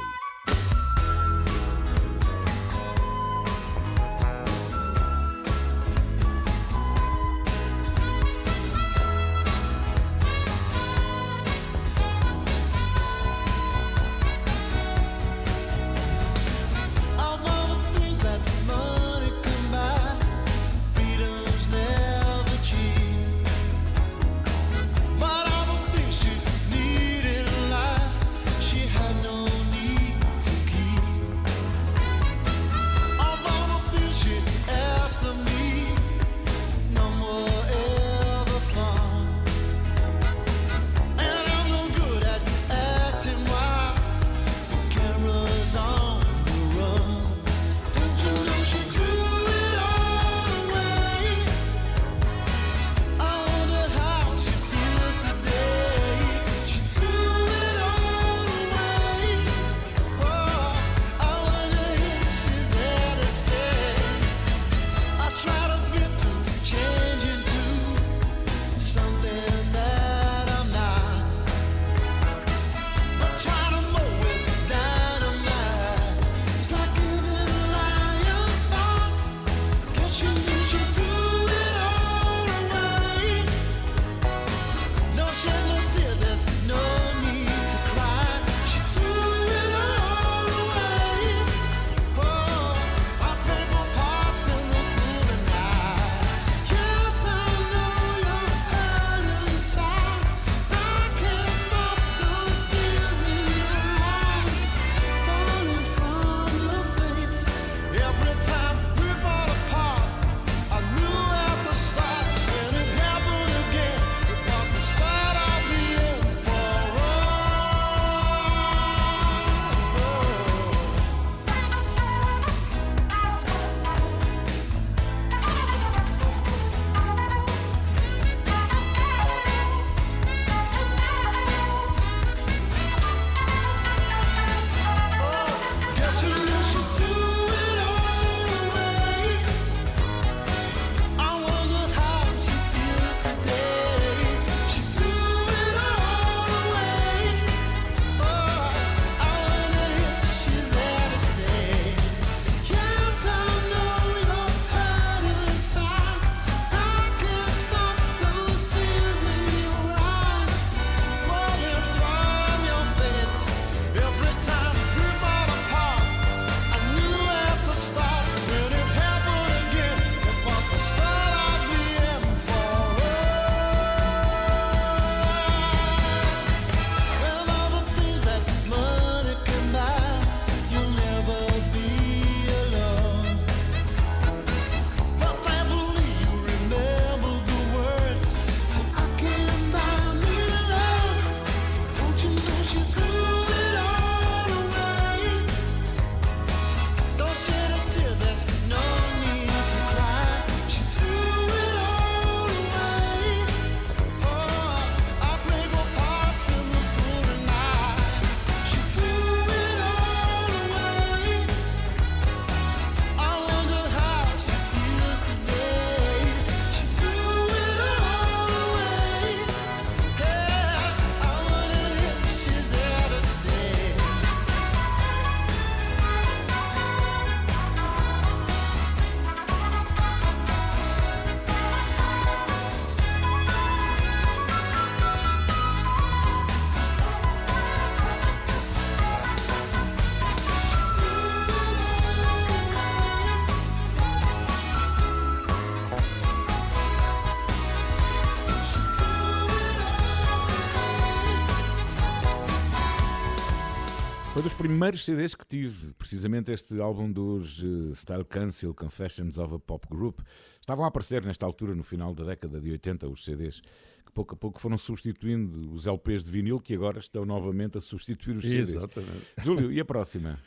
Primeiros 254.50 255.06
CDs 255.06 255.36
que 255.36 255.46
tive, 255.46 255.94
precisamente 255.94 256.52
este 256.52 256.80
álbum 256.80 257.12
dos 257.12 257.62
eh, 257.64 257.94
Style 257.94 258.26
Council, 258.26 258.74
Confessions 258.74 259.38
of 259.38 259.56
a 259.56 259.60
Pop 259.60 259.88
Group. 259.90 260.20
Estavam 260.60 260.84
a 260.86 260.88
aparecer 260.88 261.24
nesta 261.24 261.46
altura, 261.46 261.76
no 261.76 261.84
final 261.84 262.14
da 262.16 262.24
década 262.24 262.60
de 262.60 262.72
80, 262.72 263.08
os 263.08 263.24
CDs, 263.24 263.62
que 264.06 264.12
pouco 264.12 264.34
a 264.34 264.38
pouco 264.38 264.60
foram 264.60 264.78
substituindo 264.78 265.72
os 265.72 265.86
LPs 265.86 266.24
de 266.24 266.32
vinil, 266.32 266.60
que 266.60 266.74
agora 266.74 267.00
estão 267.00 267.26
novamente 267.26 267.78
a 267.78 267.82
substituir 267.82 268.38
os 268.38 268.46
CDs. 268.46 268.76
Exatamente. 268.76 269.28
Júlio, 269.44 269.72
e 269.72 269.80
a 269.80 269.86
próxima? 269.86 270.40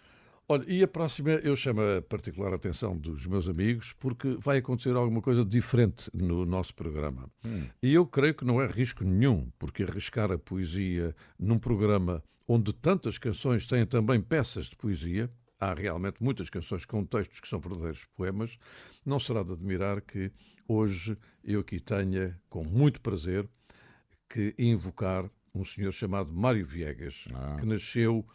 Olha, 0.49 0.65
e 0.67 0.83
a 0.83 0.89
próxima 0.89 1.31
eu 1.31 1.57
chamo 1.57 1.81
a 1.81 2.03
particular 2.03 2.53
atenção 2.53 2.97
dos 2.97 3.27
meus 3.27 3.49
amigos 3.49 3.95
porque 3.99 4.37
vai 4.39 4.59
acontecer 4.59 4.95
alguma 4.95 5.23
coisa 5.23 5.45
diferente 5.45 6.11
no 6.13 6.45
nosso 6.45 6.75
programa. 6.75 7.31
E 7.83 7.95
eu 7.95 8.05
creio 8.07 8.35
que 8.35 8.45
não 8.45 8.61
é 8.61 8.67
risco 8.67 9.05
nenhum, 9.05 9.51
porque 9.59 9.85
arriscar 9.85 10.31
a 10.31 10.39
poesia 10.39 11.15
num 11.39 11.59
programa 11.59 12.23
onde 12.47 12.73
tantas 12.73 13.19
canções 13.19 13.67
têm 13.67 13.87
também 13.87 14.21
peças 14.21 14.67
de 14.67 14.77
poesia, 14.77 15.31
há 15.59 15.73
realmente 15.73 16.23
muitas 16.23 16.51
canções 16.51 16.85
com 16.85 17.05
textos 17.05 17.41
que 17.41 17.49
são 17.49 17.59
verdadeiros 17.61 18.05
poemas, 18.17 18.59
não 19.05 19.19
será 19.19 19.43
de 19.43 19.53
admirar 19.53 20.01
que 20.03 20.31
hoje 20.69 21.17
eu 21.43 21.61
aqui 21.61 21.81
tenha, 21.81 22.39
com 22.49 22.65
muito 22.65 23.01
prazer, 23.01 23.49
que 24.29 24.55
invocar 24.59 25.31
um 25.55 25.65
senhor 25.65 25.93
chamado 25.93 26.33
Mário 26.33 26.67
Viegas, 26.67 27.27
Ah. 27.33 27.57
que 27.61 27.67
nasceu 27.67 28.27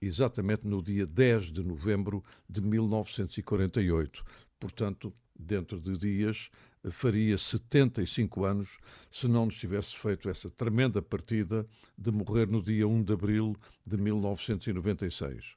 exatamente 0.00 0.66
no 0.66 0.82
dia 0.82 1.06
10 1.06 1.50
de 1.50 1.62
novembro 1.64 2.22
de 2.48 2.60
1948. 2.60 4.24
Portanto, 4.60 5.12
dentro 5.38 5.80
de 5.80 5.96
dias, 5.96 6.50
faria 6.90 7.36
75 7.36 8.44
anos 8.44 8.78
se 9.10 9.28
não 9.28 9.46
nos 9.46 9.56
tivesse 9.56 9.96
feito 9.96 10.28
essa 10.28 10.50
tremenda 10.50 11.02
partida 11.02 11.66
de 11.96 12.10
morrer 12.10 12.46
no 12.46 12.62
dia 12.62 12.86
1 12.86 13.02
de 13.02 13.12
abril 13.12 13.56
de 13.84 13.96
1996 13.96 15.56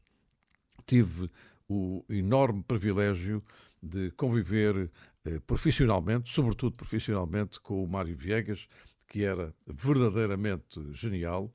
tive 0.89 1.29
o 1.67 2.03
enorme 2.09 2.63
privilégio 2.63 3.43
de 3.81 4.09
conviver 4.11 4.89
eh, 5.23 5.39
profissionalmente, 5.45 6.31
sobretudo 6.31 6.75
profissionalmente, 6.75 7.59
com 7.61 7.83
o 7.83 7.87
Mário 7.87 8.17
Viegas, 8.17 8.67
que 9.07 9.23
era 9.23 9.53
verdadeiramente 9.67 10.81
genial 10.91 11.53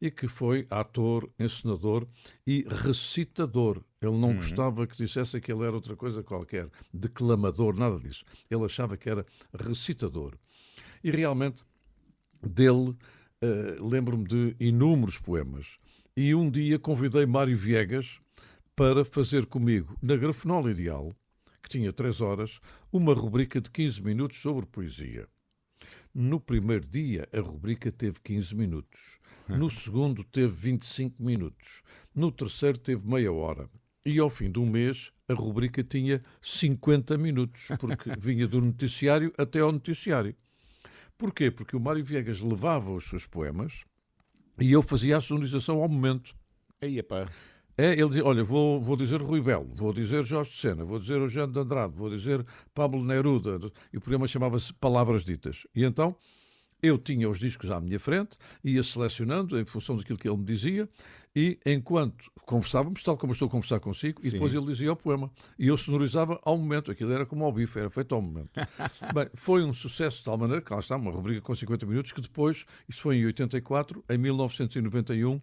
e 0.00 0.10
que 0.10 0.28
foi 0.28 0.66
ator, 0.70 1.30
encenador 1.38 2.06
e 2.46 2.66
recitador. 2.68 3.82
Ele 4.00 4.16
não 4.16 4.34
gostava 4.36 4.86
que 4.86 4.96
dissesse 4.96 5.40
que 5.40 5.50
ele 5.50 5.64
era 5.64 5.74
outra 5.74 5.96
coisa 5.96 6.22
qualquer, 6.22 6.68
declamador, 6.92 7.74
nada 7.74 7.98
disso. 7.98 8.24
Ele 8.50 8.64
achava 8.64 8.96
que 8.96 9.08
era 9.08 9.24
recitador. 9.52 10.34
E 11.02 11.10
realmente 11.10 11.64
dele 12.42 12.94
eh, 13.40 13.76
lembro-me 13.80 14.24
de 14.24 14.56
inúmeros 14.58 15.18
poemas. 15.18 15.78
E 16.16 16.34
um 16.34 16.50
dia 16.50 16.78
convidei 16.78 17.26
Mário 17.26 17.56
Viegas 17.56 18.20
para 18.74 19.04
fazer 19.04 19.46
comigo, 19.46 19.96
na 20.02 20.16
Grafenola 20.16 20.70
Ideal, 20.70 21.12
que 21.62 21.68
tinha 21.68 21.92
três 21.92 22.20
horas, 22.20 22.60
uma 22.92 23.14
rubrica 23.14 23.60
de 23.60 23.70
15 23.70 24.02
minutos 24.02 24.38
sobre 24.38 24.66
poesia. 24.66 25.26
No 26.18 26.40
primeiro 26.40 26.88
dia, 26.88 27.28
a 27.30 27.40
rubrica 27.40 27.92
teve 27.92 28.18
15 28.24 28.56
minutos. 28.56 29.18
No 29.46 29.68
segundo, 29.68 30.24
teve 30.24 30.48
25 30.48 31.22
minutos. 31.22 31.82
No 32.14 32.32
terceiro, 32.32 32.78
teve 32.78 33.06
meia 33.06 33.30
hora. 33.30 33.68
E 34.02 34.18
ao 34.18 34.30
fim 34.30 34.50
de 34.50 34.58
um 34.58 34.64
mês, 34.64 35.12
a 35.28 35.34
rubrica 35.34 35.84
tinha 35.84 36.24
50 36.40 37.18
minutos, 37.18 37.68
porque 37.78 38.12
vinha 38.18 38.48
do 38.48 38.62
noticiário 38.62 39.30
até 39.36 39.60
ao 39.60 39.70
noticiário. 39.70 40.34
Porquê? 41.18 41.50
Porque 41.50 41.76
o 41.76 41.80
Mário 41.80 42.02
Viegas 42.02 42.40
levava 42.40 42.92
os 42.92 43.04
seus 43.04 43.26
poemas 43.26 43.84
e 44.58 44.72
eu 44.72 44.80
fazia 44.80 45.18
a 45.18 45.20
sonorização 45.20 45.82
ao 45.82 45.88
momento. 45.88 46.34
Aí, 46.80 47.02
pá. 47.02 47.26
É, 47.78 47.92
ele 47.92 48.08
dizia, 48.08 48.24
olha, 48.24 48.42
vou, 48.42 48.80
vou 48.80 48.96
dizer 48.96 49.20
Rui 49.20 49.40
Belo, 49.40 49.70
vou 49.74 49.92
dizer 49.92 50.24
Jorge 50.24 50.50
de 50.50 50.56
Sena, 50.56 50.82
vou 50.82 50.98
dizer 50.98 51.18
Eugênio 51.18 51.52
de 51.52 51.58
Andrade, 51.58 51.92
vou 51.94 52.08
dizer 52.08 52.44
Pablo 52.74 53.04
Neruda, 53.04 53.70
e 53.92 53.98
o 53.98 54.00
programa 54.00 54.26
chamava-se 54.26 54.72
Palavras 54.72 55.24
Ditas. 55.24 55.66
E 55.74 55.84
então 55.84 56.16
eu 56.82 56.98
tinha 56.98 57.28
os 57.28 57.38
discos 57.38 57.70
à 57.70 57.80
minha 57.80 57.98
frente, 57.98 58.38
ia 58.64 58.82
selecionando 58.82 59.58
em 59.58 59.64
função 59.64 59.96
daquilo 59.96 60.18
que 60.18 60.28
ele 60.28 60.38
me 60.38 60.44
dizia, 60.44 60.88
e 61.34 61.58
enquanto 61.66 62.30
conversávamos, 62.46 63.02
tal 63.02 63.18
como 63.18 63.34
estou 63.34 63.46
a 63.46 63.50
conversar 63.50 63.78
consigo, 63.78 64.20
e 64.20 64.24
Sim. 64.24 64.30
depois 64.32 64.54
ele 64.54 64.64
dizia 64.64 64.92
o 64.92 64.96
poema. 64.96 65.30
E 65.58 65.66
eu 65.68 65.76
sonorizava 65.76 66.40
ao 66.42 66.56
momento, 66.56 66.90
aquilo 66.90 67.12
era 67.12 67.26
como 67.26 67.44
ao 67.44 67.52
bife, 67.52 67.78
era 67.78 67.90
feito 67.90 68.14
ao 68.14 68.22
momento. 68.22 68.50
Bem, 69.12 69.28
foi 69.34 69.62
um 69.62 69.72
sucesso 69.74 70.18
de 70.18 70.24
tal 70.24 70.38
maneira 70.38 70.62
que 70.62 70.72
lá 70.72 70.78
está, 70.78 70.96
uma 70.96 71.10
rubrica 71.10 71.42
com 71.42 71.54
50 71.54 71.84
minutos, 71.84 72.12
que 72.12 72.22
depois, 72.22 72.64
isso 72.88 73.02
foi 73.02 73.16
em 73.16 73.26
84, 73.26 74.02
em 74.08 74.16
1991, 74.16 75.42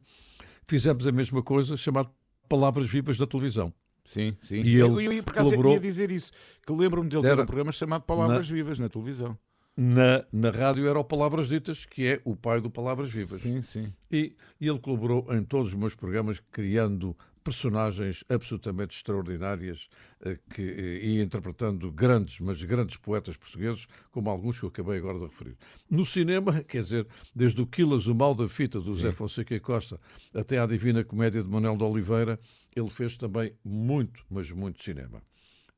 fizemos 0.68 1.06
a 1.06 1.12
mesma 1.12 1.44
coisa, 1.44 1.78
chamado 1.78 2.10
Palavras 2.48 2.88
Vivas 2.88 3.18
da 3.18 3.26
Televisão. 3.26 3.74
Sim, 4.06 4.36
sim. 4.42 4.62
E 4.62 4.76
eu, 4.76 5.00
ele 5.00 5.08
eu, 5.08 5.14
eu 5.14 5.24
por 5.24 5.32
acaso 5.32 5.50
colaborou- 5.50 5.74
ia 5.74 5.80
dizer 5.80 6.12
isso, 6.12 6.32
que 6.66 6.74
lembro-me 6.74 7.10
dele 7.10 7.22
ter 7.22 7.40
um 7.40 7.46
programa 7.46 7.72
chamado 7.72 8.02
Palavras 8.04 8.50
Vivas 8.50 8.78
na 8.78 8.90
televisão. 8.90 9.38
Na, 9.76 10.24
na 10.32 10.52
rádio 10.52 10.88
era 10.88 11.00
o 11.00 11.04
Palavras 11.04 11.48
Ditas, 11.48 11.84
que 11.86 12.06
é 12.06 12.22
o 12.24 12.36
pai 12.36 12.62
do 12.62 12.70
Palavras 12.70 13.12
Vivas. 13.12 13.42
Sim, 13.42 13.62
sim. 13.64 13.92
E, 14.12 14.36
e 14.62 14.68
ele 14.68 14.78
colaborou 14.78 15.26
em 15.34 15.44
todos 15.44 15.70
os 15.70 15.74
meus 15.74 15.96
programas, 15.96 16.40
criando 16.52 17.18
personagens 17.44 18.24
absolutamente 18.30 18.96
extraordinárias 18.96 19.90
eh, 20.22 20.40
que, 20.50 20.62
eh, 20.62 21.06
e 21.06 21.22
interpretando 21.22 21.92
grandes, 21.92 22.40
mas 22.40 22.64
grandes 22.64 22.98
poetas 22.98 23.36
portugueses, 23.38 23.88
como 24.12 24.30
alguns 24.30 24.60
que 24.60 24.66
eu 24.66 24.70
acabei 24.70 24.98
agora 24.98 25.20
de 25.20 25.26
referir. 25.26 25.58
No 25.90 26.06
cinema, 26.06 26.64
quer 26.64 26.82
dizer, 26.82 27.08
desde 27.36 27.62
o 27.62 27.68
Quilas, 27.68 28.08
o 28.08 28.16
Mal 28.16 28.34
da 28.34 28.48
Fita, 28.48 28.80
do 28.80 28.94
José 28.94 29.12
Fonseca 29.12 29.54
e 29.54 29.60
Costa, 29.60 30.00
até 30.34 30.58
à 30.58 30.66
Divina 30.66 31.04
Comédia 31.04 31.44
de 31.44 31.50
Manuel 31.50 31.78
de 31.78 31.84
Oliveira, 31.84 32.40
ele 32.76 32.90
fez 32.90 33.18
também 33.18 33.54
muito, 33.64 34.26
mas 34.30 34.50
muito 34.52 34.82
cinema. 34.82 35.22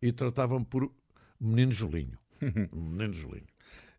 E 0.02 0.12
tratavam-me 0.12 0.66
por 0.66 0.92
Menino 1.40 1.72
Julinho. 1.72 2.18
Menino 2.72 3.14
Julinho. 3.14 3.48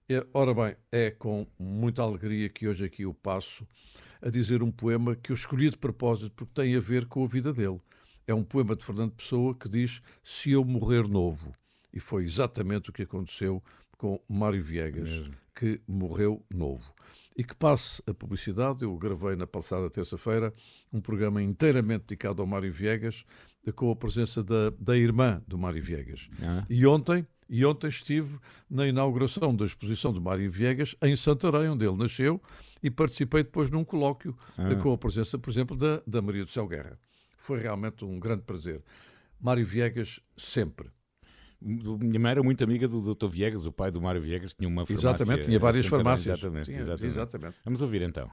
É, 0.09 0.25
Ora 0.33 0.55
bem, 0.55 0.77
é 0.93 1.11
com 1.11 1.47
muita 1.59 2.03
alegria 2.03 2.49
que 2.49 2.69
hoje 2.69 2.85
aqui 2.85 3.03
eu 3.03 3.13
passo 3.13 3.67
a 4.27 4.31
dizer 4.31 4.61
um 4.61 4.73
poema 4.73 5.15
que 5.15 5.31
eu 5.31 5.35
escolhi 5.35 5.71
de 5.71 5.79
propósito 5.79 6.33
porque 6.35 6.53
tem 6.53 6.75
a 6.75 6.81
ver 6.81 7.07
com 7.07 7.23
a 7.23 7.29
vida 7.29 7.53
dele. 7.53 7.81
É 8.27 8.35
um 8.35 8.43
poema 8.43 8.75
de 8.75 8.85
Fernando 8.85 9.13
Pessoa 9.13 9.55
que 9.55 9.69
diz 9.69 10.03
Se 10.25 10.51
eu 10.51 10.65
morrer 10.65 11.07
novo. 11.07 11.55
E 11.93 12.01
foi 12.01 12.25
exatamente 12.25 12.91
o 12.91 12.93
que 12.93 13.03
aconteceu 13.03 13.63
com 13.97 14.21
Mário 14.29 14.61
Viegas, 14.61 15.31
que 15.55 15.81
morreu 15.87 16.45
novo. 16.51 16.93
E 17.37 17.45
que 17.45 17.55
passe 17.55 18.03
a 18.05 18.13
publicidade, 18.13 18.83
eu 18.83 18.97
gravei 18.97 19.37
na 19.37 19.47
passada 19.47 19.89
terça-feira 19.89 20.53
um 20.93 21.01
programa 21.01 21.41
inteiramente 21.41 22.07
dedicado 22.09 22.43
ao 22.43 22.49
Mário 22.49 22.73
Viegas, 22.73 23.25
com 23.77 23.93
a 23.93 23.97
presença 23.97 24.43
da, 24.43 24.71
da 24.77 24.97
irmã 24.97 25.41
do 25.47 25.57
Mário 25.57 25.83
Viegas. 25.83 26.29
Ah. 26.43 26.65
E 26.69 26.85
ontem, 26.85 27.25
e 27.49 27.65
ontem 27.65 27.89
estive 27.89 28.39
na 28.69 28.87
inauguração 28.87 29.55
da 29.55 29.65
exposição 29.65 30.13
do 30.13 30.21
Mário 30.21 30.51
Viegas 30.51 30.97
em 31.03 31.15
Santarém, 31.17 31.69
onde 31.69 31.85
ele 31.87 31.97
nasceu, 31.97 32.41
e 32.83 32.91
participei 32.91 33.43
depois 33.43 33.71
num 33.71 33.85
colóquio 33.85 34.37
Ah. 34.59 34.71
eh, 34.73 34.75
com 34.77 34.93
a 34.93 34.99
presença, 34.99 35.39
por 35.39 35.51
exemplo, 35.51 35.77
da, 35.77 36.03
da 36.07 36.21
Maria 36.21 36.45
do 36.45 36.51
Céu 36.51 36.67
Guerra. 36.67 36.99
Foi 37.37 37.61
realmente 37.61 38.05
um 38.05 38.19
grande 38.19 38.43
prazer. 38.43 38.83
Mário 39.41 39.65
Viegas, 39.67 40.21
sempre. 40.37 40.89
Minha 41.61 42.21
mãe 42.21 42.31
era 42.33 42.43
muito 42.43 42.63
amiga 42.65 42.87
do 42.87 43.15
Dr. 43.15 43.29
Viegas, 43.29 43.65
o 43.67 43.73
pai 43.73 43.91
do 43.91 44.01
Mário 44.01 44.21
Viegas, 44.21 44.55
tinha 44.55 44.69
uma 44.69 44.85
farmácia. 44.85 45.09
exatamente, 45.09 45.45
tinha 45.47 45.59
várias 45.59 45.87
farmácias. 45.87 46.39
Exatamente, 46.39 46.71
exatamente. 46.73 47.07
exatamente. 47.07 47.57
Vamos 47.65 47.81
ouvir 47.83 48.03
então. 48.03 48.31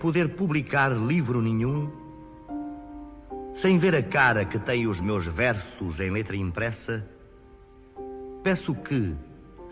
Poder 0.00 0.30
publicar 0.30 0.88
livro 0.88 1.42
nenhum, 1.42 1.90
sem 3.56 3.78
ver 3.78 3.94
a 3.94 4.02
cara 4.02 4.46
que 4.46 4.58
têm 4.58 4.86
os 4.86 4.98
meus 5.00 5.26
versos 5.26 6.00
em 6.00 6.10
letra 6.10 6.34
impressa, 6.34 7.06
peço 8.42 8.74
que, 8.74 9.14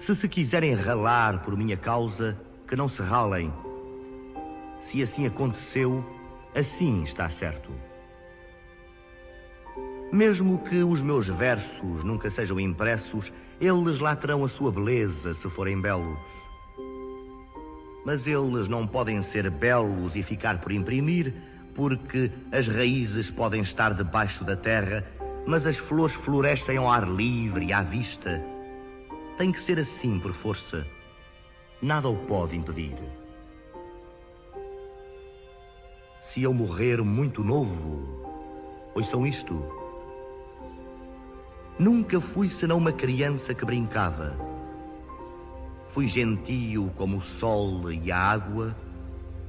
se 0.01 0.14
se 0.14 0.29
quiserem 0.29 0.74
ralar 0.74 1.43
por 1.43 1.57
minha 1.57 1.76
causa, 1.76 2.39
que 2.68 2.76
não 2.76 2.89
se 2.89 3.01
ralem. 3.03 3.51
Se 4.83 5.03
assim 5.03 5.26
aconteceu, 5.26 6.05
assim 6.55 7.03
está 7.05 7.31
certo. 7.31 7.72
Mesmo 10.12 10.59
que 10.59 10.83
os 10.83 11.01
meus 11.01 11.26
versos 11.26 12.05
nunca 12.05 12.31
sejam 12.31 12.61
impressos, 12.61 13.33
eles 13.59 13.99
lá 13.99 14.14
terão 14.14 14.45
a 14.45 14.49
sua 14.49 14.70
beleza 14.70 15.33
se 15.35 15.49
forem 15.51 15.81
belos. 15.81 16.38
Mas 18.05 18.27
eles 18.27 18.69
não 18.69 18.87
podem 18.87 19.23
ser 19.23 19.51
belos 19.51 20.15
e 20.17 20.23
ficar 20.23 20.61
por 20.61 20.73
imprimir, 20.73 21.35
porque 21.75 22.31
as 22.51 22.67
raízes 22.67 23.31
podem 23.31 23.63
estar 23.63 23.95
debaixo 23.95 24.45
da 24.45 24.57
terra, 24.57 25.05
mas 25.47 25.67
as 25.67 25.77
flores 25.77 26.15
florescem 26.17 26.77
ao 26.77 26.91
ar 26.91 27.09
livre 27.09 27.67
e 27.67 27.73
à 27.73 27.83
vista. 27.83 28.43
Tem 29.37 29.53
que 29.53 29.61
ser 29.63 29.79
assim 29.79 30.19
por 30.19 30.35
força. 30.35 30.85
Nada 31.81 32.09
o 32.09 32.17
pode 32.27 32.57
impedir. 32.57 32.97
Se 36.33 36.43
eu 36.43 36.53
morrer 36.53 37.03
muito 37.03 37.43
novo, 37.45 38.25
ouçam 38.95 39.27
isto. 39.27 39.63
Nunca 41.79 42.21
fui 42.21 42.51
senão 42.51 42.79
uma 42.79 42.93
criança 42.93 43.55
que 43.55 43.65
brincava. 43.65 44.37
Fui 45.93 46.07
gentio 46.07 46.93
como 46.97 47.18
o 47.18 47.22
sol 47.22 47.91
e 47.91 48.12
a 48.12 48.18
água 48.18 48.76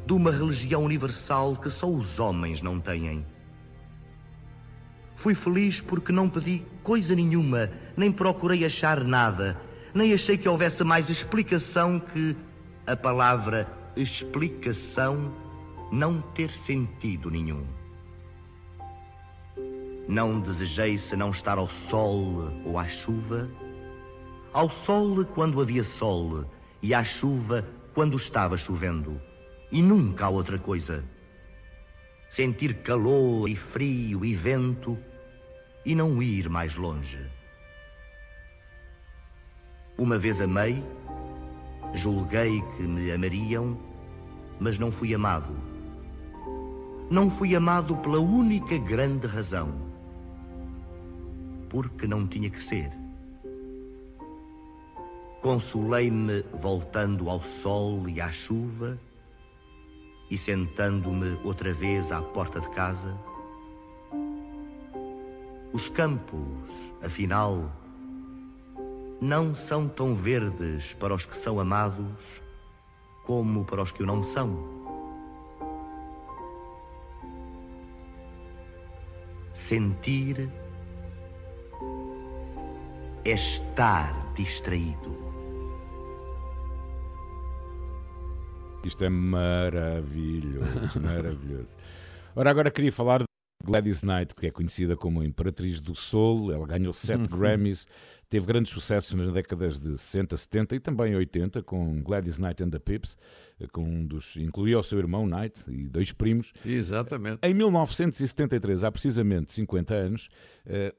de 0.05 0.13
uma 0.13 0.31
religião 0.31 0.83
universal 0.83 1.55
que 1.55 1.69
só 1.69 1.87
os 1.87 2.19
homens 2.19 2.61
não 2.61 2.79
têm. 2.79 3.25
Fui 5.17 5.35
feliz 5.35 5.81
porque 5.81 6.11
não 6.11 6.29
pedi 6.29 6.63
coisa 6.81 7.13
nenhuma, 7.13 7.69
nem 7.95 8.11
procurei 8.11 8.65
achar 8.65 9.03
nada, 9.03 9.59
nem 9.93 10.13
achei 10.13 10.37
que 10.37 10.47
houvesse 10.47 10.83
mais 10.83 11.09
explicação 11.09 11.99
que 11.99 12.35
a 12.87 12.95
palavra 12.95 13.67
explicação 13.95 15.31
não 15.91 16.21
ter 16.21 16.51
sentido 16.51 17.29
nenhum. 17.29 17.65
Não 20.07 20.39
desejei 20.39 20.97
senão 20.97 21.29
estar 21.29 21.57
ao 21.57 21.67
sol 21.89 22.51
ou 22.65 22.79
à 22.79 22.87
chuva, 22.87 23.47
ao 24.53 24.69
sol 24.85 25.25
quando 25.25 25.61
havia 25.61 25.83
sol 25.83 26.45
e 26.81 26.93
à 26.93 27.03
chuva 27.03 27.65
quando 27.93 28.17
estava 28.17 28.57
chovendo, 28.57 29.19
e 29.71 29.81
nunca 29.81 30.25
há 30.25 30.29
outra 30.29 30.57
coisa. 30.57 31.03
Sentir 32.31 32.81
calor 32.83 33.49
e 33.49 33.55
frio 33.55 34.23
e 34.23 34.35
vento 34.35 34.97
e 35.85 35.95
não 35.95 36.21
ir 36.21 36.49
mais 36.49 36.75
longe. 36.75 37.19
Uma 39.97 40.17
vez 40.17 40.39
amei, 40.39 40.83
julguei 41.95 42.61
que 42.77 42.83
me 42.83 43.11
amariam, 43.11 43.77
mas 44.59 44.77
não 44.77 44.91
fui 44.91 45.13
amado. 45.13 45.53
Não 47.09 47.31
fui 47.31 47.55
amado 47.55 47.97
pela 47.97 48.19
única 48.19 48.77
grande 48.77 49.25
razão. 49.25 49.73
Porque 51.69 52.07
não 52.07 52.27
tinha 52.27 52.49
que 52.49 52.63
ser. 52.63 52.98
Consolei-me 55.41 56.41
voltando 56.61 57.29
ao 57.29 57.41
sol 57.61 58.09
e 58.09 58.19
à 58.19 58.29
chuva 58.31 58.99
e 60.29 60.37
sentando-me 60.37 61.39
outra 61.43 61.73
vez 61.73 62.11
à 62.11 62.21
porta 62.21 62.59
de 62.59 62.69
casa. 62.71 63.17
Os 65.71 65.87
campos, 65.89 66.69
afinal, 67.01 67.71
não 69.21 69.55
são 69.55 69.87
tão 69.87 70.15
verdes 70.15 70.93
para 70.95 71.13
os 71.13 71.25
que 71.25 71.37
são 71.39 71.59
amados 71.59 72.17
como 73.25 73.63
para 73.63 73.83
os 73.83 73.91
que 73.91 74.03
o 74.03 74.05
não 74.05 74.23
são. 74.23 74.57
Sentir 79.53 80.49
é 83.23 83.31
estar 83.31 84.33
distraído. 84.33 85.28
Isto 88.83 89.03
é 89.03 89.09
maravilhoso, 89.09 90.99
maravilhoso. 91.01 91.75
Ora, 92.35 92.49
agora 92.49 92.71
queria 92.71 92.91
falar 92.91 93.19
de 93.19 93.25
Gladys 93.63 94.03
Knight, 94.03 94.33
que 94.33 94.47
é 94.47 94.51
conhecida 94.51 94.95
como 94.95 95.19
a 95.19 95.25
Imperatriz 95.25 95.81
do 95.81 95.93
Soul. 95.93 96.51
Ela 96.51 96.65
ganhou 96.65 96.93
sete 96.93 97.29
Grammys, 97.29 97.85
teve 98.29 98.45
grandes 98.45 98.71
sucessos 98.71 99.13
nas 99.15 99.33
décadas 99.33 99.79
de 99.79 99.97
60, 99.97 100.37
70 100.37 100.75
e 100.75 100.79
também 100.79 101.13
80, 101.13 101.61
com 101.63 102.01
Gladys 102.01 102.39
Knight 102.39 102.63
and 102.63 102.69
the 102.69 102.79
Pips, 102.79 103.17
com 103.73 103.83
um 103.83 104.05
dos, 104.05 104.37
incluía 104.37 104.79
o 104.79 104.83
seu 104.83 104.97
irmão 104.97 105.27
Knight 105.27 105.65
e 105.67 105.89
dois 105.89 106.13
primos. 106.13 106.53
Exatamente. 106.65 107.39
Em 107.43 107.53
1973, 107.53 108.85
há 108.85 108.91
precisamente 108.91 109.51
50 109.51 109.93
anos, 109.93 110.29
eh, 110.65 110.95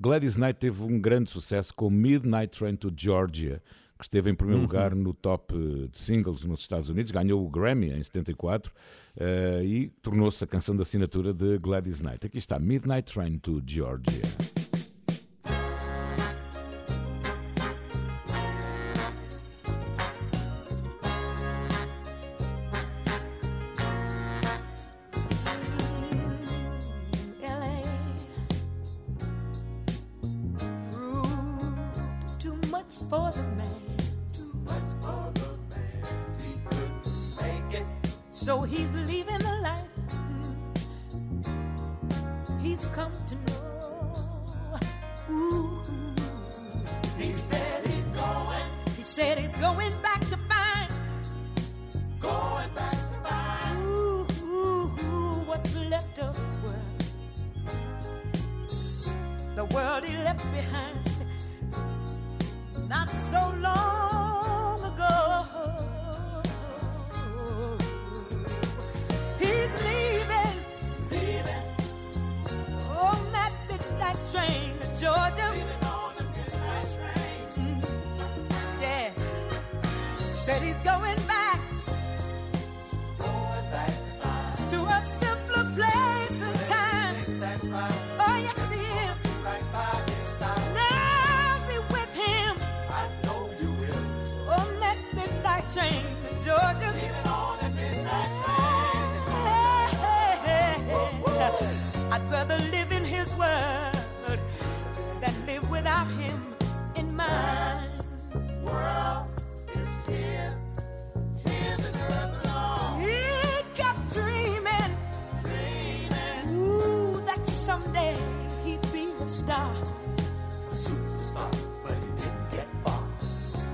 Gladys 0.00 0.36
Knight 0.36 0.58
teve 0.58 0.82
um 0.82 0.98
grande 0.98 1.28
sucesso 1.28 1.74
com 1.74 1.90
Midnight 1.90 2.56
Train 2.56 2.76
to 2.76 2.90
Georgia, 2.96 3.60
que 3.98 4.04
esteve 4.04 4.30
em 4.30 4.34
primeiro 4.34 4.62
lugar 4.62 4.94
no 4.94 5.12
top 5.12 5.54
eh, 5.54 5.88
de 5.88 5.98
singles 5.98 6.44
nos 6.44 6.60
Estados 6.60 6.88
Unidos, 6.88 7.10
ganhou 7.10 7.44
o 7.44 7.50
Grammy 7.50 7.90
em 7.90 8.02
74 8.02 8.72
eh, 9.16 9.60
e 9.64 9.88
tornou-se 10.00 10.42
a 10.44 10.46
canção 10.46 10.76
de 10.76 10.82
assinatura 10.82 11.34
de 11.34 11.58
Gladys 11.58 12.00
Knight. 12.00 12.26
Aqui 12.26 12.38
está 12.38 12.58
Midnight 12.58 13.12
Train 13.12 13.38
to 13.38 13.60
Georgia. 13.66 14.57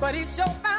but 0.04 0.14
he's 0.14 0.28
so 0.28 0.44
fine. 0.44 0.73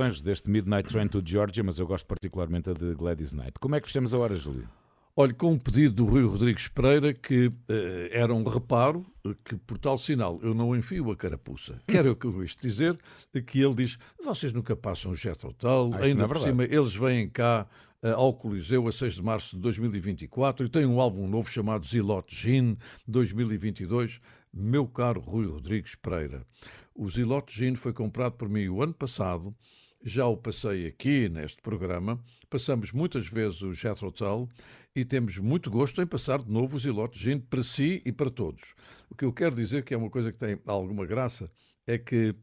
Versões 0.00 0.22
deste 0.22 0.48
Midnight 0.48 0.88
Train 0.88 1.08
to 1.08 1.22
Georgia, 1.24 1.62
mas 1.62 1.78
eu 1.78 1.86
gosto 1.86 2.06
particularmente 2.06 2.72
de 2.72 2.94
Gladys 2.94 3.32
Knight. 3.32 3.52
Como 3.60 3.74
é 3.74 3.80
que 3.80 3.86
fechamos 3.86 4.14
a 4.14 4.18
hora, 4.18 4.34
Júlio? 4.34 4.66
Olha, 5.14 5.34
com 5.34 5.52
um 5.52 5.58
pedido 5.58 5.96
do 5.96 6.04
Rui 6.06 6.24
Rodrigues 6.24 6.68
Pereira 6.68 7.12
que 7.12 7.52
eh, 7.68 8.08
era 8.10 8.32
um 8.32 8.42
reparo 8.42 9.04
eh, 9.26 9.34
que, 9.44 9.56
por 9.56 9.76
tal 9.76 9.98
sinal, 9.98 10.38
eu 10.42 10.54
não 10.54 10.74
enfio 10.74 11.10
a 11.10 11.16
carapuça. 11.16 11.82
Quero 11.86 12.08
eu 12.08 12.16
com 12.16 12.42
isto 12.42 12.62
dizer 12.62 12.98
que 13.46 13.60
ele 13.60 13.74
diz: 13.74 13.98
vocês 14.24 14.54
nunca 14.54 14.74
passam 14.74 15.10
o 15.10 15.16
jet 15.16 15.44
hotel, 15.46 15.90
Ah, 15.92 15.98
não 15.98 16.04
ainda 16.04 16.24
é 16.24 16.26
por 16.26 16.38
cima 16.38 16.64
eles 16.64 16.94
vêm 16.94 17.28
cá 17.28 17.66
eh, 18.02 18.12
ao 18.12 18.32
Coliseu 18.32 18.88
a 18.88 18.92
6 18.92 19.14
de 19.14 19.22
março 19.22 19.56
de 19.56 19.62
2024 19.62 20.64
e 20.64 20.68
tem 20.70 20.86
um 20.86 20.98
álbum 20.98 21.28
novo 21.28 21.50
chamado 21.50 21.86
Zilote 21.86 22.34
Gin 22.34 22.78
2022. 23.06 24.20
Meu 24.52 24.86
caro 24.86 25.20
Rui 25.20 25.46
Rodrigues 25.46 25.94
Pereira, 25.94 26.46
o 26.94 27.10
Zilote 27.10 27.54
Gin 27.54 27.74
foi 27.74 27.92
comprado 27.92 28.32
por 28.32 28.48
mim 28.48 28.68
o 28.68 28.82
ano 28.82 28.94
passado. 28.94 29.54
Já 30.02 30.26
o 30.26 30.36
passei 30.36 30.86
aqui 30.86 31.28
neste 31.28 31.60
programa. 31.60 32.18
Passamos 32.48 32.90
muitas 32.90 33.26
vezes 33.26 33.60
o 33.60 33.74
Jet 33.74 34.02
Hotel 34.02 34.48
e 34.96 35.04
temos 35.04 35.36
muito 35.38 35.70
gosto 35.70 36.00
em 36.00 36.06
passar 36.06 36.42
de 36.42 36.50
novo 36.50 36.76
o 36.76 36.78
Zilote 36.78 37.18
Gin 37.18 37.38
para 37.38 37.62
si 37.62 38.00
e 38.04 38.10
para 38.10 38.30
todos. 38.30 38.74
O 39.10 39.14
que 39.14 39.24
eu 39.24 39.32
quero 39.32 39.54
dizer, 39.54 39.84
que 39.84 39.92
é 39.92 39.96
uma 39.96 40.08
coisa 40.08 40.32
que 40.32 40.38
tem 40.38 40.58
alguma 40.66 41.04
graça, 41.04 41.50
é 41.86 41.98
que 41.98 42.34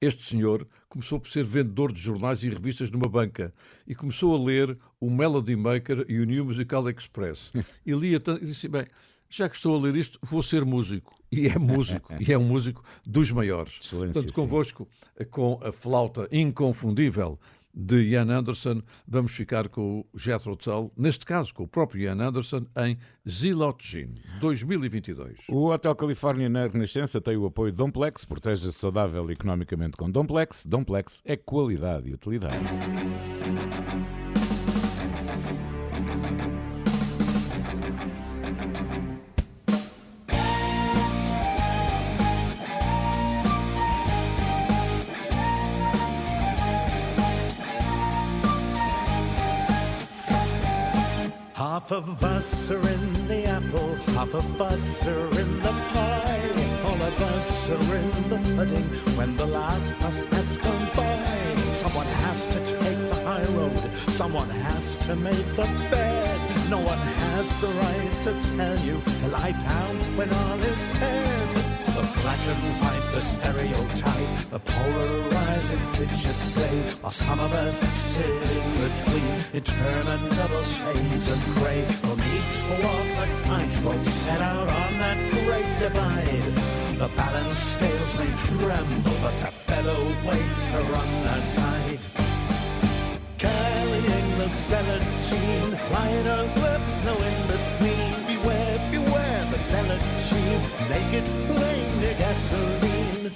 este 0.00 0.24
senhor 0.24 0.66
começou 0.88 1.20
por 1.20 1.30
ser 1.30 1.44
vendedor 1.44 1.92
de 1.92 2.00
jornais 2.00 2.42
e 2.42 2.48
revistas 2.48 2.90
numa 2.90 3.08
banca 3.08 3.54
e 3.86 3.94
começou 3.94 4.34
a 4.34 4.44
ler 4.44 4.76
o 5.00 5.08
Melody 5.08 5.56
Maker 5.56 6.04
e 6.08 6.18
o 6.18 6.24
New 6.24 6.44
Musical 6.44 6.88
Express. 6.90 7.52
E 7.86 7.92
lia 7.92 8.18
tanto, 8.18 8.42
e 8.42 8.46
disse: 8.48 8.66
Bem, 8.66 8.86
já 9.36 9.48
que 9.48 9.56
estou 9.56 9.76
a 9.76 9.80
ler 9.80 9.96
isto, 9.96 10.18
vou 10.22 10.42
ser 10.42 10.64
músico. 10.64 11.14
E 11.30 11.48
é 11.48 11.58
músico, 11.58 12.12
e 12.20 12.32
é 12.32 12.38
um 12.38 12.44
músico 12.44 12.82
dos 13.04 13.30
maiores. 13.30 13.80
Excelência, 13.82 14.22
Portanto, 14.22 14.34
sim. 14.34 14.40
convosco, 14.40 14.88
com 15.30 15.58
a 15.62 15.72
flauta 15.72 16.28
inconfundível 16.30 17.38
de 17.74 18.02
Ian 18.02 18.30
Anderson, 18.30 18.82
vamos 19.06 19.32
ficar 19.32 19.68
com 19.68 20.04
o 20.12 20.18
Jethro 20.18 20.54
Tull, 20.56 20.92
neste 20.96 21.26
caso 21.26 21.52
com 21.52 21.64
o 21.64 21.68
próprio 21.68 22.02
Ian 22.02 22.20
Anderson, 22.20 22.66
em 22.76 22.96
Zilot 23.28 23.84
Gin 23.84 24.14
2022. 24.40 25.46
O 25.48 25.70
Hotel 25.70 25.94
Califórnia 25.96 26.48
na 26.48 26.68
Renascença 26.68 27.20
tem 27.20 27.36
o 27.36 27.46
apoio 27.46 27.72
de 27.72 27.78
Domplex, 27.78 28.24
proteja-se 28.24 28.72
saudável 28.72 29.28
economicamente 29.28 29.96
com 29.96 30.08
Domplex. 30.08 30.64
Domplex 30.66 31.20
é 31.24 31.36
qualidade 31.36 32.08
e 32.08 32.14
utilidade. 32.14 32.64
Half 51.86 52.08
of 52.08 52.24
us 52.24 52.70
are 52.70 52.88
in 52.88 53.28
the 53.28 53.44
apple, 53.44 53.94
half 54.16 54.32
of 54.32 54.62
us 54.62 55.06
are 55.06 55.38
in 55.38 55.62
the 55.62 55.70
pie. 55.92 56.80
All 56.82 57.02
of 57.02 57.20
us 57.20 57.68
are 57.68 57.96
in 57.96 58.28
the 58.30 58.38
pudding 58.56 58.88
when 59.18 59.36
the 59.36 59.44
last 59.44 59.94
bus 60.00 60.22
has 60.22 60.56
gone 60.56 60.88
by. 60.96 61.72
Someone 61.72 62.06
has 62.06 62.46
to 62.46 62.58
take 62.64 63.00
the 63.00 63.22
high 63.26 63.44
road, 63.52 63.94
someone 64.08 64.48
has 64.48 64.96
to 65.06 65.14
make 65.14 65.46
the 65.48 65.66
bed. 65.90 66.70
No 66.70 66.78
one 66.78 66.96
has 66.96 67.60
the 67.60 67.68
right 67.68 68.12
to 68.22 68.56
tell 68.56 68.78
you 68.78 69.02
to 69.20 69.28
lie 69.28 69.52
down 69.52 69.96
when 70.16 70.32
all 70.32 70.60
is 70.60 70.78
said. 70.78 71.73
The 71.94 72.02
black 72.22 72.42
and 72.48 72.64
white, 72.82 73.06
the 73.12 73.20
stereotype, 73.20 74.50
the 74.50 74.58
polarizing 74.58 75.78
pitch 75.92 76.08
picture 76.08 76.34
play, 76.52 76.80
while 77.00 77.12
some 77.12 77.40
of 77.40 77.52
us 77.52 77.78
sit 77.78 78.26
in 78.26 78.66
between, 78.82 79.34
interminable 79.52 80.62
shades 80.62 81.30
of 81.30 81.38
grey. 81.54 81.86
We'll 82.02 82.16
need 82.16 82.46
to 82.56 82.62
walk 82.82 83.06
the 83.18 83.42
tightrope 83.42 84.04
set 84.04 84.40
out 84.40 84.68
on 84.68 84.98
that 84.98 85.18
great 85.32 85.78
divide. 85.78 86.54
The 86.98 87.08
balance 87.16 87.58
scales 87.58 88.18
may 88.18 88.32
tremble, 88.48 89.16
but 89.22 89.36
the 89.36 89.52
fellow 89.52 90.00
weights 90.26 90.74
are 90.74 90.94
on 90.94 91.10
their 91.24 91.42
side. 91.42 92.02
Carrying 93.38 94.38
the 94.38 94.48
zealot 94.48 95.02
gene, 95.28 95.72
right 95.92 96.26
or 96.26 96.44
left, 96.60 97.04
no 97.04 97.14
in 97.14 97.46
between. 97.46 98.23
Gene, 99.70 100.60
naked 100.88 101.26
flame 101.26 102.00
near 102.00 102.14
gasoline. 102.14 103.32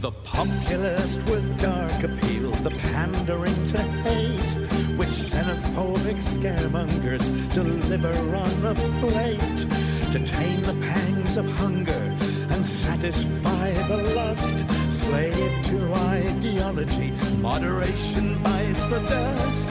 The 0.00 0.10
populist 0.24 1.18
with 1.24 1.60
dark 1.60 2.02
appeal, 2.02 2.50
the 2.50 2.70
pandering 2.70 3.54
to 3.66 3.78
hate, 3.78 4.52
which 4.98 5.08
xenophobic 5.08 6.18
scaremongers 6.18 7.26
deliver 7.54 8.14
on 8.36 8.66
a 8.66 8.74
plate 9.00 9.66
to 10.12 10.18
tame 10.24 10.62
the 10.62 10.74
pangs 10.86 11.36
of 11.36 11.48
hunger 11.58 12.14
and 12.50 12.66
satisfy 12.66 13.70
the 13.88 14.14
lust. 14.14 14.64
Slave 14.90 15.64
to 15.66 15.94
ideology, 15.94 17.12
moderation 17.38 18.42
bites 18.42 18.86
the 18.88 19.00
dust. 19.00 19.70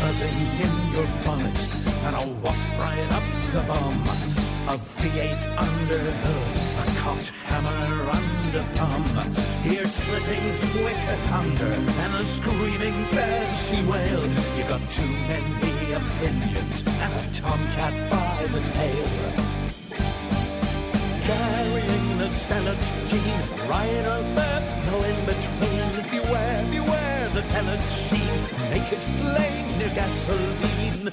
Buzzing 0.00 0.40
in 0.64 0.94
your 0.94 1.06
bonnet 1.24 1.81
and 2.04 2.16
a 2.16 2.26
wasp 2.42 2.72
right 2.78 3.12
up 3.12 3.22
the 3.52 3.62
bum. 3.62 4.02
A 4.68 4.76
V8 4.76 5.42
under 5.58 6.04
hood, 6.22 6.56
a 6.82 6.98
cocked 7.00 7.30
hammer 7.46 8.10
under 8.18 8.62
thumb. 8.74 9.04
Ear 9.66 9.86
splitting 9.86 10.46
Twitter 10.70 11.16
thunder 11.28 11.72
and 12.02 12.14
a 12.14 12.24
screaming 12.24 12.98
banshee 13.10 13.84
wail. 13.90 14.22
You 14.56 14.64
got 14.64 14.82
too 14.90 15.12
many 15.30 15.92
opinions 16.00 16.84
and 16.86 17.12
a 17.20 17.34
tomcat 17.34 17.94
by 18.10 18.46
the 18.54 18.60
tail. 18.78 19.08
Carrying 21.28 22.18
the 22.18 22.28
zealot's 22.30 22.90
gene, 23.08 23.68
right 23.68 24.06
or 24.12 24.22
left, 24.34 24.70
no 24.86 24.96
in 25.10 25.18
between. 25.26 26.10
Beware, 26.10 26.66
beware 26.70 27.11
the 27.32 27.40
talent 27.42 27.82
sheen, 27.90 28.40
make 28.68 28.92
it 28.92 29.00
plain, 29.18 29.78
new 29.78 29.88
gasoline. 29.94 31.10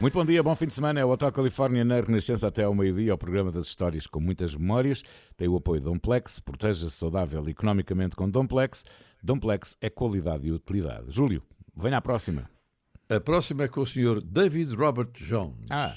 Muito 0.00 0.12
bom 0.12 0.24
dia, 0.26 0.42
bom 0.42 0.54
fim 0.54 0.66
de 0.66 0.74
semana. 0.74 1.00
É 1.00 1.04
o 1.04 1.08
Hotel 1.10 1.32
Califórnia 1.32 1.84
na 1.84 2.00
Renascença 2.00 2.48
até 2.48 2.64
ao 2.64 2.74
meio-dia, 2.74 3.14
o 3.14 3.18
programa 3.18 3.50
das 3.50 3.66
histórias 3.66 4.06
com 4.06 4.20
muitas 4.20 4.54
memórias. 4.54 5.02
Tem 5.36 5.48
o 5.48 5.56
apoio 5.56 5.80
de 5.80 5.86
Domplex, 5.86 6.38
proteja-se 6.38 6.90
saudável 6.90 7.48
economicamente 7.48 8.14
com 8.14 8.28
Domplex. 8.28 8.84
Domplex 9.22 9.76
é 9.80 9.88
qualidade 9.88 10.46
e 10.48 10.52
utilidade. 10.52 11.06
Júlio, 11.08 11.42
venha 11.74 11.96
à 11.96 12.00
próxima. 12.02 12.50
A 13.08 13.18
próxima 13.20 13.64
é 13.64 13.68
com 13.68 13.80
o 13.80 13.86
Sr. 13.86 14.20
David 14.22 14.74
Robert 14.74 15.12
Jones, 15.14 15.66
Ah. 15.70 15.96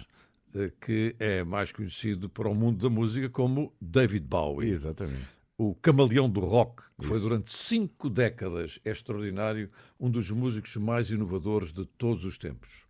eh, 0.56 0.72
que 0.80 1.16
é 1.20 1.44
mais 1.44 1.72
conhecido 1.72 2.30
para 2.30 2.48
o 2.48 2.56
mundo 2.56 2.82
da 2.82 2.90
música 2.90 3.30
como 3.30 3.74
David 3.82 4.26
Bowie. 4.26 4.70
Exatamente. 4.70 5.28
o 5.62 5.76
camaleão 5.76 6.30
do 6.30 6.40
rock, 6.40 6.82
que 6.98 7.06
foi 7.06 7.18
Isso. 7.18 7.28
durante 7.28 7.52
cinco 7.54 8.10
décadas 8.10 8.80
é 8.86 8.92
extraordinário, 8.92 9.70
um 10.00 10.10
dos 10.10 10.32
músicos 10.32 10.78
mais 10.78 11.12
inovadores 11.12 11.74
de 11.74 11.86
todos 11.86 12.24
os 12.24 12.38
tempos. 12.38 12.86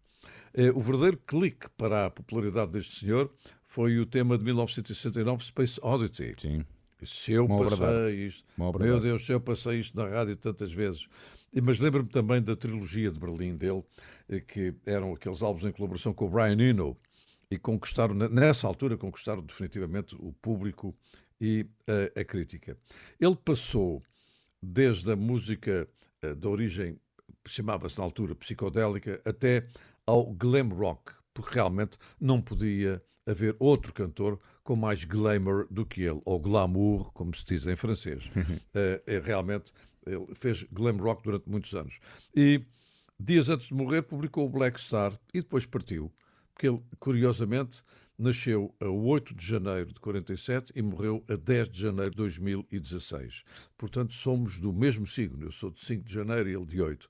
Eh, 0.53 0.71
O 0.71 0.79
verdadeiro 0.79 1.17
clique 1.25 1.69
para 1.77 2.05
a 2.07 2.09
popularidade 2.09 2.71
deste 2.71 2.99
senhor 2.99 3.31
foi 3.65 3.99
o 3.99 4.05
tema 4.05 4.37
de 4.37 4.43
1969, 4.43 5.43
Space 5.43 5.79
Oddity. 5.81 6.33
Sim. 6.37 6.65
Se 7.03 7.31
eu 7.33 7.45
Uma 7.45 7.65
passei 7.69 8.25
isto, 8.25 8.43
meu. 8.57 8.99
Deus, 8.99 9.25
se 9.25 9.31
eu 9.31 9.39
passei 9.39 9.79
isto 9.79 9.95
na 9.97 10.07
rádio 10.07 10.35
tantas 10.35 10.71
vezes. 10.71 11.07
Mas 11.63 11.79
lembro-me 11.79 12.09
também 12.09 12.41
da 12.41 12.55
trilogia 12.55 13.09
de 13.11 13.19
Berlim 13.19 13.55
dele, 13.55 13.83
eh, 14.27 14.39
que 14.41 14.73
eram 14.85 15.13
aqueles 15.13 15.41
álbuns 15.41 15.63
em 15.65 15.71
colaboração 15.71 16.13
com 16.13 16.25
o 16.25 16.29
Brian 16.29 16.59
Eno, 16.59 16.97
e 17.49 17.57
conquistaram, 17.57 18.13
ne- 18.13 18.27
nessa 18.29 18.67
altura, 18.67 18.95
conquistaram 18.97 19.41
definitivamente 19.41 20.15
o 20.19 20.31
público 20.41 20.95
e 21.41 21.65
a, 22.15 22.19
a 22.19 22.23
crítica. 22.23 22.77
Ele 23.19 23.35
passou 23.35 24.03
desde 24.61 25.11
a 25.11 25.15
música 25.15 25.87
eh, 26.21 26.35
de 26.35 26.47
origem, 26.47 26.97
chamava-se 27.47 27.97
na 27.97 28.03
altura 28.03 28.35
psicodélica, 28.35 29.19
até 29.25 29.65
ao 30.09 30.25
glam 30.33 30.69
rock, 30.69 31.13
porque 31.35 31.53
realmente 31.53 31.99
não 32.19 32.41
podia 32.41 32.99
haver 33.27 33.55
outro 33.59 33.93
cantor 33.93 34.39
com 34.63 34.75
mais 34.75 35.03
glamour 35.03 35.67
do 35.69 35.85
que 35.85 36.01
ele, 36.01 36.19
ou 36.25 36.39
glamour, 36.39 37.11
como 37.13 37.35
se 37.35 37.45
diz 37.45 37.67
em 37.67 37.75
francês. 37.75 38.29
É, 38.73 39.21
realmente, 39.23 39.71
ele 40.05 40.25
fez 40.33 40.63
glam 40.71 40.97
rock 40.97 41.21
durante 41.23 41.47
muitos 41.47 41.75
anos. 41.75 41.99
E 42.35 42.65
dias 43.19 43.49
antes 43.49 43.67
de 43.67 43.73
morrer, 43.75 44.01
publicou 44.01 44.47
o 44.47 44.49
Black 44.49 44.81
Star 44.81 45.13
e 45.31 45.41
depois 45.41 45.65
partiu, 45.65 46.11
porque 46.53 46.67
ele, 46.67 46.81
curiosamente, 46.99 47.83
nasceu 48.17 48.73
a 48.79 48.87
8 48.87 49.35
de 49.35 49.45
janeiro 49.45 49.93
de 49.93 49.99
47 49.99 50.73
e 50.75 50.81
morreu 50.81 51.23
a 51.29 51.35
10 51.35 51.69
de 51.69 51.81
janeiro 51.81 52.11
de 52.11 52.17
2016. 52.17 53.43
Portanto, 53.77 54.13
somos 54.13 54.59
do 54.59 54.73
mesmo 54.73 55.05
signo. 55.05 55.45
Eu 55.45 55.51
sou 55.51 55.69
de 55.69 55.85
5 55.85 56.03
de 56.03 56.13
janeiro 56.13 56.49
e 56.49 56.55
ele 56.55 56.65
de 56.65 56.81
8. 56.81 57.09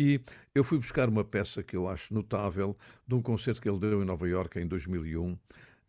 E 0.00 0.18
eu 0.54 0.64
fui 0.64 0.78
buscar 0.78 1.10
uma 1.10 1.22
peça 1.22 1.62
que 1.62 1.76
eu 1.76 1.86
acho 1.86 2.14
notável 2.14 2.74
de 3.06 3.14
um 3.14 3.20
concerto 3.20 3.60
que 3.60 3.68
ele 3.68 3.78
deu 3.78 4.02
em 4.02 4.06
Nova 4.06 4.26
Iorque 4.26 4.58
em 4.58 4.66
2001, 4.66 5.36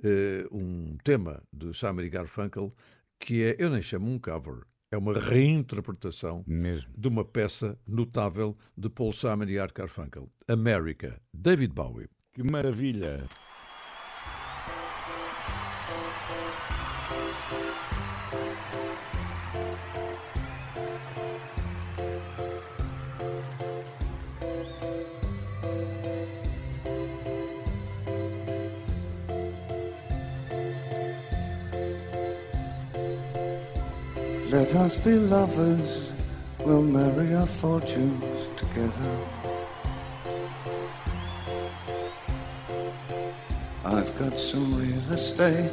eh, 0.03 0.45
um 0.51 0.97
tema 1.01 1.41
de 1.53 1.73
Simon 1.73 2.09
Garfunkel, 2.09 2.75
que 3.17 3.41
é, 3.41 3.55
eu 3.57 3.69
nem 3.69 3.81
chamo 3.81 4.11
um 4.11 4.19
cover, 4.19 4.63
é 4.91 4.97
uma 4.97 5.17
reinterpretação 5.17 6.43
Mesmo. 6.45 6.91
de 6.97 7.07
uma 7.07 7.23
peça 7.23 7.79
notável 7.87 8.57
de 8.77 8.89
Paul 8.89 9.13
Simon 9.13 9.45
e 9.45 9.57
Art 9.57 9.73
Garfunkel, 9.73 10.29
America, 10.45 11.17
David 11.33 11.73
Bowie. 11.73 12.09
Que 12.33 12.43
maravilha! 12.43 13.29
Us 34.81 34.95
be 34.95 35.13
lovers, 35.13 36.11
we'll 36.65 36.81
marry 36.81 37.35
our 37.35 37.45
fortunes 37.45 38.49
together. 38.57 39.17
I've 43.85 44.17
got 44.17 44.39
some 44.39 44.75
real 44.75 45.13
estate 45.13 45.71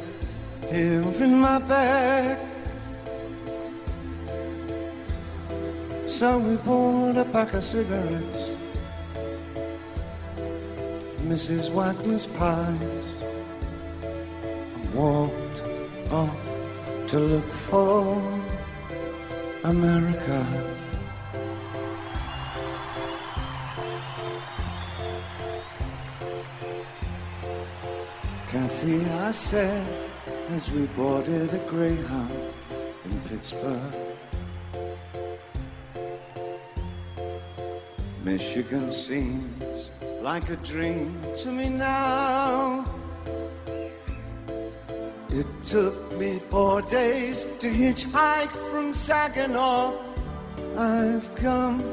here 0.69 1.01
in 1.01 1.39
my 1.39 1.57
bag. 1.57 2.37
So 6.05 6.37
we 6.37 6.57
bought 6.57 7.17
a 7.17 7.25
pack 7.25 7.55
of 7.55 7.63
cigarettes, 7.63 8.43
Mrs. 11.23 11.71
Wagner's 11.71 12.27
pies, 12.27 12.79
and 14.03 14.93
walked 14.93 15.63
off 16.11 16.37
to 17.07 17.17
look 17.17 17.51
for 17.69 18.38
America. 19.69 20.43
Kathy, 28.47 29.05
I 29.05 29.31
said, 29.31 29.87
as 30.49 30.71
we 30.71 30.87
boarded 30.97 31.53
a 31.53 31.59
Greyhound 31.69 32.31
in 33.05 33.21
Pittsburgh. 33.29 33.93
Michigan 38.23 38.91
seems 38.91 39.91
like 40.19 40.49
a 40.49 40.55
dream 40.57 41.21
to 41.37 41.51
me 41.51 41.69
now. 41.69 42.88
Took 45.63 46.17
me 46.17 46.39
four 46.49 46.81
days 46.81 47.45
to 47.59 47.67
hitchhike 47.67 48.55
from 48.71 48.93
Saginaw. 48.93 49.93
I've 50.77 51.35
come 51.35 51.83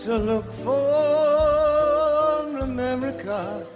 to 0.00 0.16
look 0.16 0.52
for 0.62 2.58
America. 2.60 3.66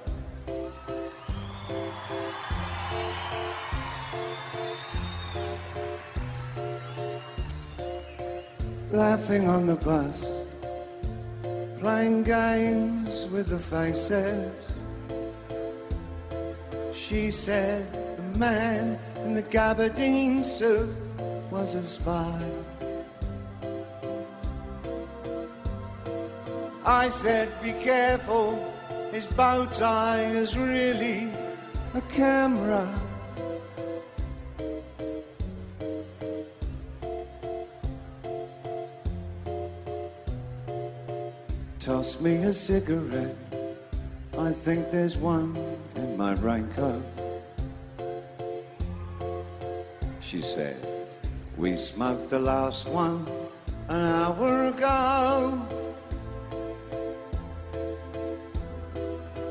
Laughing 8.93 9.49
on 9.49 9.67
the 9.67 9.77
bus, 9.77 10.25
playing 11.79 12.25
games 12.25 13.27
with 13.31 13.49
the 13.49 13.59
faces. 13.59 14.53
She 16.95 17.31
said 17.31 17.91
the 18.17 18.39
man 18.39 18.99
in 19.31 19.37
the 19.37 19.43
gabardine 19.43 20.45
suit 20.45 20.91
was 21.53 21.77
a 21.77 21.85
spy. 21.85 22.43
I 26.85 27.09
said, 27.11 27.49
be 27.63 27.73
careful, 27.75 28.59
his 29.13 29.29
bow 29.29 29.67
tie 29.67 30.25
is 30.25 30.59
really 30.59 31.31
a 31.95 32.01
camera. 32.11 32.89
Toss 41.79 42.21
me 42.21 42.35
a 42.35 42.53
cigarette. 42.53 43.37
I 44.37 44.51
think 44.51 44.91
there's 44.91 45.17
one 45.17 45.57
in 45.95 46.17
my 46.17 46.35
raincoat. 46.35 47.20
She 50.31 50.43
said, 50.43 50.77
We 51.57 51.75
smoked 51.75 52.31
the 52.31 52.39
last 52.39 52.87
one 52.87 53.27
an 53.89 53.97
hour 53.97 54.67
ago. 54.67 55.61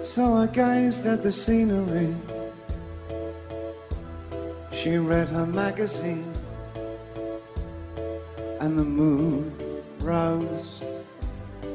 So 0.05 0.36
I 0.36 0.47
gazed 0.47 1.05
at 1.05 1.21
the 1.21 1.34
scenery. 1.34 2.15
She 4.71 4.95
read 4.95 5.27
her 5.27 5.45
magazine, 5.45 6.34
and 8.61 8.80
the 8.80 8.86
moon 8.86 9.51
rose 9.99 10.80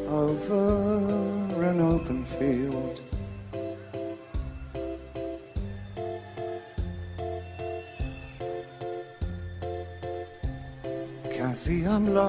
over 0.08 1.62
an 1.62 1.78
open 1.82 2.24
field. 2.24 3.03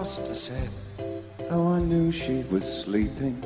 I 0.05 0.07
said, 0.07 0.69
though 1.49 1.67
I 1.67 1.79
knew 1.79 2.11
she 2.11 2.43
was 2.51 2.63
sleeping. 2.63 3.43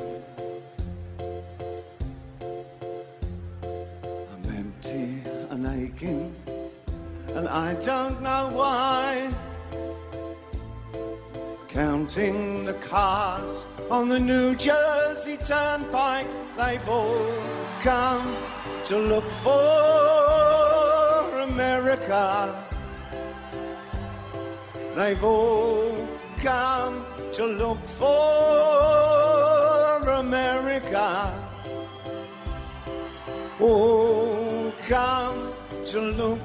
I'm 3.62 4.44
empty 4.54 5.22
and 5.48 5.66
aching, 5.66 6.34
and 7.28 7.48
I 7.48 7.72
don't 7.80 8.20
know 8.20 8.50
why. 8.52 9.32
Counting 11.68 12.66
the 12.66 12.74
cars 12.74 13.64
on 13.90 14.10
the 14.10 14.20
New 14.20 14.54
Jersey 14.54 15.38
Turnpike, 15.38 16.26
they've 16.58 16.86
all 16.90 17.32
come 17.80 18.36
to 18.84 18.98
look 18.98 19.24
for 19.40 19.58
America. 21.40 22.54
They've 24.94 25.24
all 25.24 25.89
come 26.42 27.04
to 27.32 27.44
look 27.44 27.78
for 27.86 28.08
America. 30.10 31.32
All 33.60 34.72
come 34.88 35.52
to 35.86 36.00
look 36.00 36.40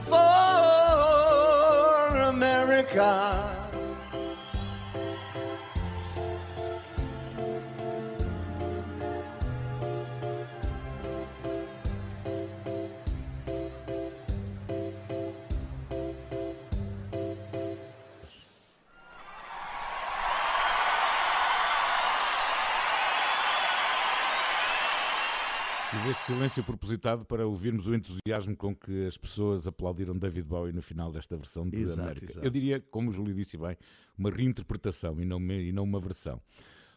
silêncio 26.35 26.63
propositado 26.63 27.23
para 27.25 27.47
ouvirmos 27.47 27.87
o 27.87 27.95
entusiasmo 27.95 28.55
com 28.57 28.75
que 28.75 29.05
as 29.07 29.17
pessoas 29.17 29.67
aplaudiram 29.67 30.17
David 30.17 30.45
Bowie 30.47 30.73
no 30.73 30.81
final 30.81 31.09
desta 31.11 31.37
versão 31.37 31.67
de 31.69 31.81
Exato, 31.81 32.01
América. 32.01 32.25
exato. 32.31 32.45
Eu 32.45 32.49
diria, 32.51 32.79
como 32.91 33.09
o 33.09 33.13
Júlio 33.13 33.33
disse 33.33 33.57
bem, 33.57 33.77
uma 34.17 34.29
reinterpretação 34.29 35.19
e 35.21 35.25
não, 35.25 35.37
uma- 35.37 35.53
e 35.53 35.71
não 35.71 35.83
uma 35.83 35.99
versão. 35.99 36.41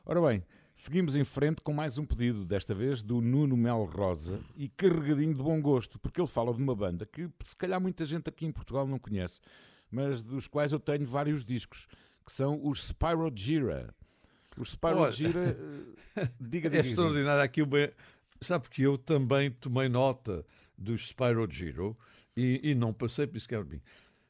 Ora 0.04 0.20
bem, 0.20 0.42
seguimos 0.74 1.14
em 1.14 1.22
frente 1.24 1.62
com 1.62 1.72
mais 1.72 1.98
um 1.98 2.04
pedido, 2.04 2.44
desta 2.44 2.74
vez 2.74 3.02
do 3.02 3.20
Nuno 3.20 3.56
Mel 3.56 3.84
Rosa 3.84 4.40
e 4.56 4.68
carregadinho 4.68 5.34
de 5.34 5.42
bom 5.42 5.60
gosto, 5.62 5.98
porque 6.00 6.20
ele 6.20 6.28
fala 6.28 6.52
de 6.52 6.60
uma 6.60 6.74
banda 6.74 7.06
que 7.06 7.28
se 7.44 7.54
calhar 7.56 7.80
muita 7.80 8.04
gente 8.04 8.28
aqui 8.28 8.44
em 8.44 8.50
Portugal 8.52 8.86
não 8.88 8.98
conhece, 8.98 9.40
mas 9.90 10.22
dos 10.24 10.48
quais 10.48 10.72
eu 10.72 10.80
tenho 10.80 11.06
vários 11.06 11.44
discos, 11.44 11.86
que 12.26 12.32
são 12.32 12.58
os 12.66 12.84
Spyro 12.88 13.30
Gira. 13.34 13.94
Os 14.56 14.70
Spyro 14.70 15.12
Gira, 15.12 15.56
eh, 16.16 16.28
diga, 16.40 16.68
É 16.76 16.80
extraordinário. 16.80 17.42
Aqui 17.42 17.62
uma... 17.62 17.78
Sabe 18.40 18.68
que 18.68 18.82
eu 18.82 18.96
também 18.96 19.50
tomei 19.50 19.88
nota 19.88 20.44
dos 20.76 21.08
Spyro 21.08 21.46
Giro 21.50 21.98
e, 22.36 22.60
e 22.62 22.74
não 22.74 22.92
passei 22.92 23.26
por 23.26 23.36
isso 23.36 23.48
que 23.48 23.54
é 23.54 23.62
bem. 23.62 23.82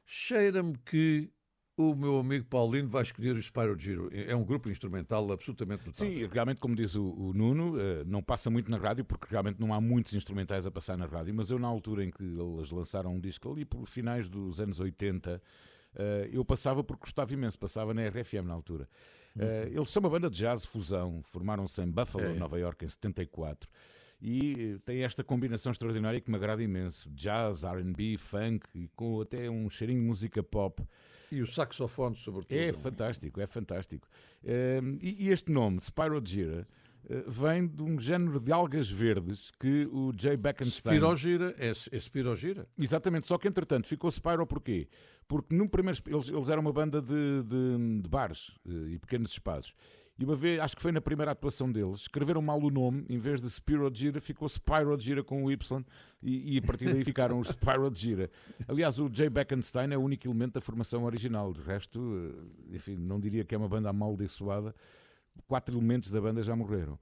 Cheira-me 0.07 0.77
que 0.79 1.31
o 1.77 1.95
meu 1.95 2.19
amigo 2.19 2.45
Paulino 2.47 2.89
vai 2.89 3.03
escolher 3.03 3.37
o 3.37 3.39
Spyro 3.43 3.79
Giro. 3.79 4.09
É 4.13 4.35
um 4.35 4.43
grupo 4.45 4.69
instrumental 4.69 5.31
absolutamente 5.31 5.87
notável. 5.87 6.13
Sim, 6.13 6.27
realmente, 6.27 6.59
como 6.59 6.75
diz 6.75 6.97
o, 6.97 7.05
o 7.05 7.33
Nuno, 7.33 7.79
eh, 7.79 8.03
não 8.05 8.21
passa 8.23 8.51
muito 8.51 8.69
na 8.71 8.79
rádio, 8.79 9.05
porque 9.05 9.27
realmente 9.31 9.61
não 9.61 9.73
há 9.73 9.81
muitos 9.81 10.15
instrumentais 10.15 10.67
a 10.67 10.71
passar 10.73 10.97
na 10.99 11.07
rádio, 11.07 11.33
mas 11.35 11.51
eu, 11.51 11.59
na 11.59 11.69
altura 11.69 12.05
em 12.05 12.11
que 12.11 12.23
eles 12.25 12.71
lançaram 12.73 13.15
um 13.15 13.21
disco 13.21 13.53
ali 13.53 13.65
por 13.65 13.87
finais 13.87 14.29
dos 14.29 14.59
anos 14.61 14.81
80, 14.81 15.41
eh, 15.95 16.31
eu 16.33 16.45
passava 16.45 16.83
porque 16.83 17.03
gostava 17.03 17.33
imenso, 17.33 17.57
passava 17.59 17.95
na 17.95 18.03
RFM 18.09 18.47
na 18.47 18.55
altura. 18.55 18.89
Eh, 19.39 19.69
Eles 19.73 19.91
são 19.91 20.01
uma 20.01 20.11
banda 20.11 20.29
de 20.29 20.39
jazz 20.39 20.65
fusão, 20.65 21.23
formaram-se 21.23 21.81
em 21.81 21.89
Buffalo, 21.89 22.25
É. 22.25 22.35
Nova 22.35 22.59
York, 22.59 22.85
em 22.85 22.89
74. 22.89 23.71
E 24.21 24.79
tem 24.85 25.05
esta 25.05 25.23
combinação 25.23 25.71
extraordinária 25.71 26.21
que 26.21 26.31
me 26.31 26.37
agrada 26.37 26.63
imenso: 26.63 27.09
jazz, 27.11 27.63
RB, 27.63 28.17
funk 28.19 28.67
e 28.75 28.89
com 28.89 29.21
até 29.21 29.49
um 29.49 29.71
cheirinho 29.71 30.01
de 30.01 30.07
música 30.07 30.43
pop. 30.43 30.83
E 31.31 31.43
o 31.43 31.47
saxofone, 31.47 32.17
sobretudo. 32.17 32.57
É 32.57 32.73
fantástico, 32.73 33.41
é 33.41 33.47
fantástico. 33.47 34.09
Eh, 34.43 34.81
e, 35.01 35.29
este 35.29 35.53
nome, 35.53 35.79
Spyro 35.81 36.23
Gira, 36.25 36.67
eh, 37.09 37.23
vem 37.27 37.67
de 37.67 37.83
um 37.83 38.01
género 38.01 38.41
de 38.41 38.51
algas 38.51 38.91
verdes 38.91 39.51
que 39.61 39.87
o 39.93 40.13
Jay 40.17 40.37
Beckenstein... 40.37 40.95
Spirogira 40.95 41.55
é, 41.59 41.71
é? 41.71 41.75
Exatamente, 42.79 43.27
só 43.27 43.37
que 43.37 43.47
entretanto 43.47 43.87
ficou 43.87 44.11
Spyro 44.11 44.47
porquê? 44.47 44.89
Porque 45.27 45.55
no 45.55 45.69
primeiro, 45.69 45.99
eles, 46.07 46.29
eles 46.29 46.49
eram 46.49 46.63
uma 46.63 46.73
banda 46.73 47.03
de, 47.03 47.43
de, 47.43 48.01
de 48.01 48.09
bares 48.09 48.51
eh, 48.67 48.93
e 48.93 48.99
pequenos 48.99 49.33
espaços. 49.33 49.75
E 50.19 50.25
uma 50.25 50.35
vez, 50.35 50.59
acho 50.59 50.75
que 50.75 50.83
foi 50.83 50.91
na 50.91 51.01
primeira 51.01 51.31
atuação 51.31 51.71
deles, 51.71 52.01
escreveram 52.01 52.43
mal 52.43 52.61
o 52.61 52.71
nome, 52.71 53.07
em 53.09 53.19
vez 53.19 53.41
de 53.41 53.49
Spyro 53.49 53.89
Gira, 53.95 54.21
ficou 54.21 54.49
Spyro 54.49 54.99
Gira 54.99 55.23
com 55.23 55.45
o 55.45 55.53
Y 55.53 55.85
e, 56.21 56.57
e 56.57 56.59
a 56.59 56.63
partir 56.63 56.93
daí 56.93 57.05
ficaram 57.05 57.39
os 57.39 57.51
Spyro 57.51 57.89
Gira. 57.95 58.29
Aliás, 58.67 58.99
o 58.99 59.09
Jay 59.13 59.31
Beckenstein 59.31 59.93
é 59.93 59.97
o 59.97 60.01
único 60.01 60.27
elemento 60.27 60.55
da 60.55 60.61
formação 60.61 61.05
original. 61.05 61.53
De 61.53 61.61
resto, 61.61 62.01
eh, 62.01 62.75
enfim, 62.75 62.97
não 62.97 63.21
diria 63.21 63.45
que 63.45 63.55
é 63.55 63.59
uma 63.59 63.69
banda 63.69 63.91
amaldiçoada. 63.91 64.75
Quatro 65.47 65.77
elementos 65.77 66.11
da 66.11 66.21
banda 66.21 66.43
já 66.43 66.57
morreram. 66.57 66.99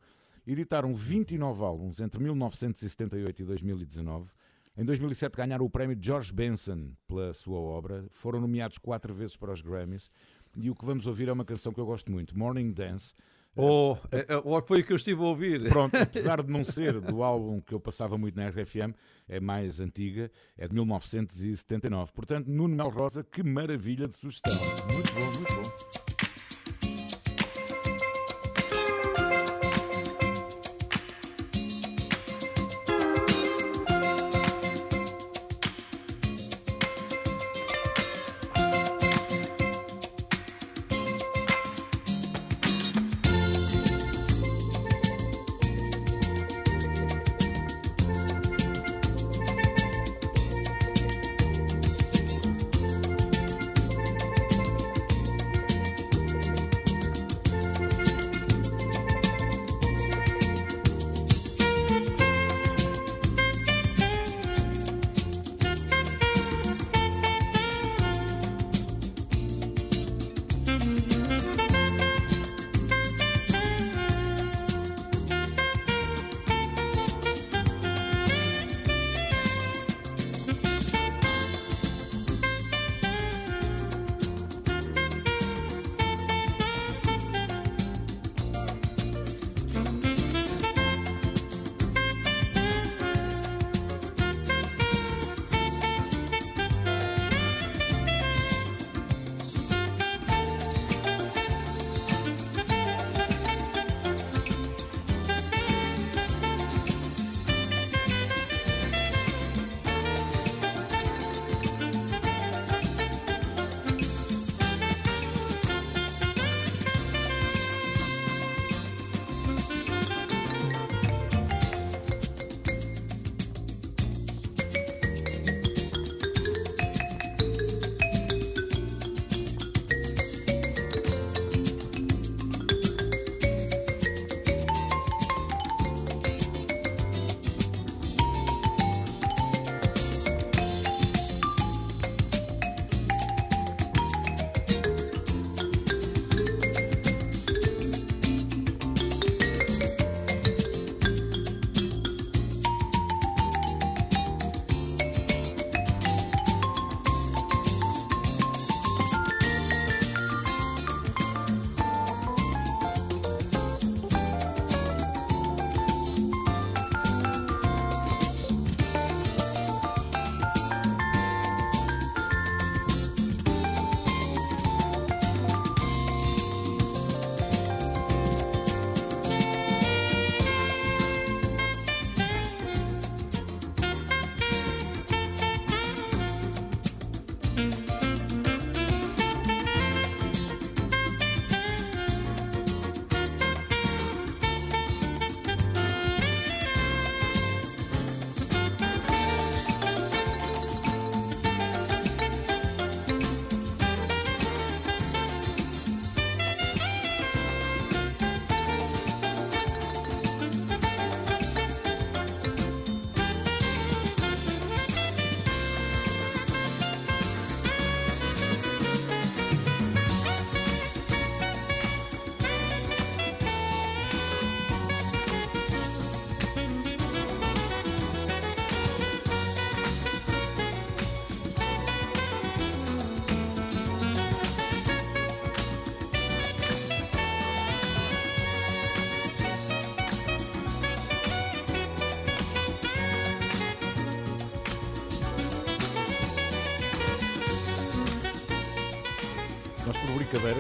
Editaram 0.46 0.92
29 0.92 1.64
álbuns 1.64 2.00
entre 2.00 2.22
1978 2.22 3.40
e 3.40 3.44
2019. 3.46 4.30
Em 4.76 4.84
2007 4.84 5.34
ganharam 5.34 5.64
o 5.64 5.70
prémio 5.70 5.96
George 5.98 6.30
Benson 6.30 6.92
pela 7.08 7.32
sua 7.32 7.58
obra. 7.58 8.04
Foram 8.10 8.42
nomeados 8.42 8.76
quatro 8.76 9.14
vezes 9.14 9.34
para 9.34 9.50
os 9.50 9.62
Grammys. 9.62 10.10
E 10.56 10.70
o 10.70 10.74
que 10.74 10.84
vamos 10.84 11.06
ouvir 11.06 11.28
é 11.28 11.32
uma 11.32 11.44
canção 11.44 11.72
que 11.72 11.78
eu 11.78 11.86
gosto 11.86 12.10
muito, 12.10 12.36
Morning 12.36 12.72
Dance. 12.72 13.14
Oh, 13.58 13.96
é, 14.12 14.20
é, 14.20 14.62
foi 14.66 14.80
o 14.80 14.84
que 14.84 14.92
eu 14.92 14.96
estive 14.96 15.22
a 15.22 15.26
ouvir. 15.26 15.68
Pronto, 15.68 15.94
apesar 15.96 16.42
de 16.42 16.52
não 16.52 16.62
ser 16.62 17.00
do 17.00 17.22
álbum 17.22 17.60
que 17.60 17.72
eu 17.72 17.80
passava 17.80 18.18
muito 18.18 18.36
na 18.36 18.48
RFM, 18.48 18.94
é 19.26 19.40
mais 19.40 19.80
antiga, 19.80 20.30
é 20.58 20.68
de 20.68 20.74
1979. 20.74 22.12
Portanto, 22.12 22.48
Nuno 22.48 22.76
Mel 22.76 22.90
Rosa, 22.90 23.24
que 23.24 23.42
maravilha 23.42 24.06
de 24.06 24.14
sugestão. 24.14 24.54
Muito 24.92 25.12
bom, 25.14 25.24
muito 25.24 25.54
bom. 25.54 25.95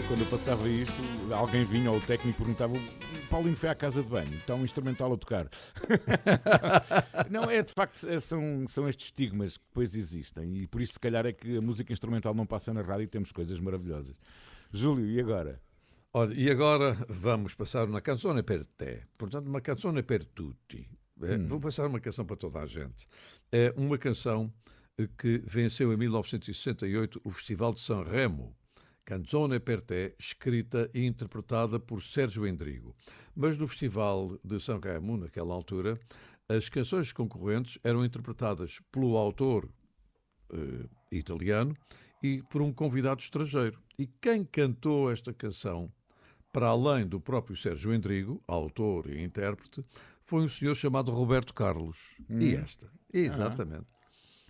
Quando 0.08 0.20
eu 0.22 0.26
passava 0.26 0.68
isto, 0.68 1.00
alguém 1.32 1.64
vinha 1.64 1.90
ou 1.92 1.98
o 1.98 2.00
técnico 2.00 2.38
perguntava: 2.38 2.74
"O 2.74 3.28
Paulinho 3.30 3.54
foi 3.54 3.68
à 3.68 3.74
casa 3.74 4.02
de 4.02 4.08
banho, 4.08 4.34
está 4.34 4.54
um 4.54 4.64
instrumental 4.64 5.12
a 5.12 5.16
tocar. 5.16 5.48
não, 7.30 7.48
é 7.48 7.62
de 7.62 7.72
facto, 7.72 8.06
é- 8.08 8.18
são, 8.18 8.66
são 8.66 8.88
estes 8.88 9.06
estigmas 9.06 9.56
que 9.56 9.64
depois 9.64 9.94
existem 9.94 10.56
e 10.62 10.66
por 10.66 10.80
isso, 10.80 10.94
se 10.94 11.00
calhar, 11.00 11.24
é 11.24 11.32
que 11.32 11.56
a 11.56 11.60
música 11.60 11.92
instrumental 11.92 12.34
não 12.34 12.44
passa 12.46 12.74
na 12.74 12.82
rádio 12.82 13.04
e 13.04 13.06
temos 13.06 13.30
coisas 13.30 13.60
maravilhosas. 13.60 14.16
Júlio, 14.72 15.06
e 15.06 15.20
agora? 15.20 15.60
Olha, 16.12 16.34
e 16.34 16.50
agora 16.50 16.96
vamos 17.08 17.54
passar 17.54 17.86
uma 17.86 18.00
canzone 18.00 18.42
per 18.42 18.64
te. 18.64 19.02
Portanto, 19.16 19.46
uma 19.46 19.60
canzone 19.60 20.02
per 20.02 20.24
tutti. 20.24 20.88
É, 21.22 21.36
Vou 21.38 21.60
passar 21.60 21.86
uma 21.86 22.00
canção 22.00 22.24
para 22.24 22.36
toda 22.36 22.58
a 22.60 22.66
gente. 22.66 23.06
É 23.52 23.72
uma 23.76 23.96
canção 23.98 24.52
eh, 24.98 25.08
que 25.16 25.38
venceu 25.46 25.92
em 25.92 25.96
1968 25.96 27.20
o 27.22 27.30
Festival 27.30 27.72
de 27.72 27.80
San 27.80 28.02
Remo. 28.02 28.55
Canzone 29.06 29.60
per 29.60 29.80
te, 29.82 30.16
escrita 30.18 30.90
e 30.92 31.06
interpretada 31.06 31.78
por 31.78 32.02
Sérgio 32.02 32.44
Endrigo. 32.44 32.92
Mas 33.36 33.56
no 33.56 33.68
Festival 33.68 34.36
de 34.42 34.60
San 34.60 34.80
Remo, 34.80 35.16
naquela 35.16 35.54
altura, 35.54 35.96
as 36.48 36.68
canções 36.68 37.12
concorrentes 37.12 37.78
eram 37.84 38.04
interpretadas 38.04 38.80
pelo 38.90 39.16
autor 39.16 39.70
eh, 40.52 40.88
italiano 41.12 41.76
e 42.20 42.42
por 42.50 42.60
um 42.60 42.72
convidado 42.72 43.20
estrangeiro. 43.20 43.80
E 43.96 44.08
quem 44.08 44.44
cantou 44.44 45.08
esta 45.08 45.32
canção, 45.32 45.92
para 46.52 46.66
além 46.66 47.06
do 47.06 47.20
próprio 47.20 47.56
Sérgio 47.56 47.94
Endrigo, 47.94 48.42
autor 48.48 49.08
e 49.08 49.22
intérprete, 49.22 49.84
foi 50.24 50.42
um 50.42 50.48
senhor 50.48 50.74
chamado 50.74 51.12
Roberto 51.12 51.54
Carlos. 51.54 51.96
E 52.28 52.56
esta, 52.56 52.90
exatamente. 53.12 53.86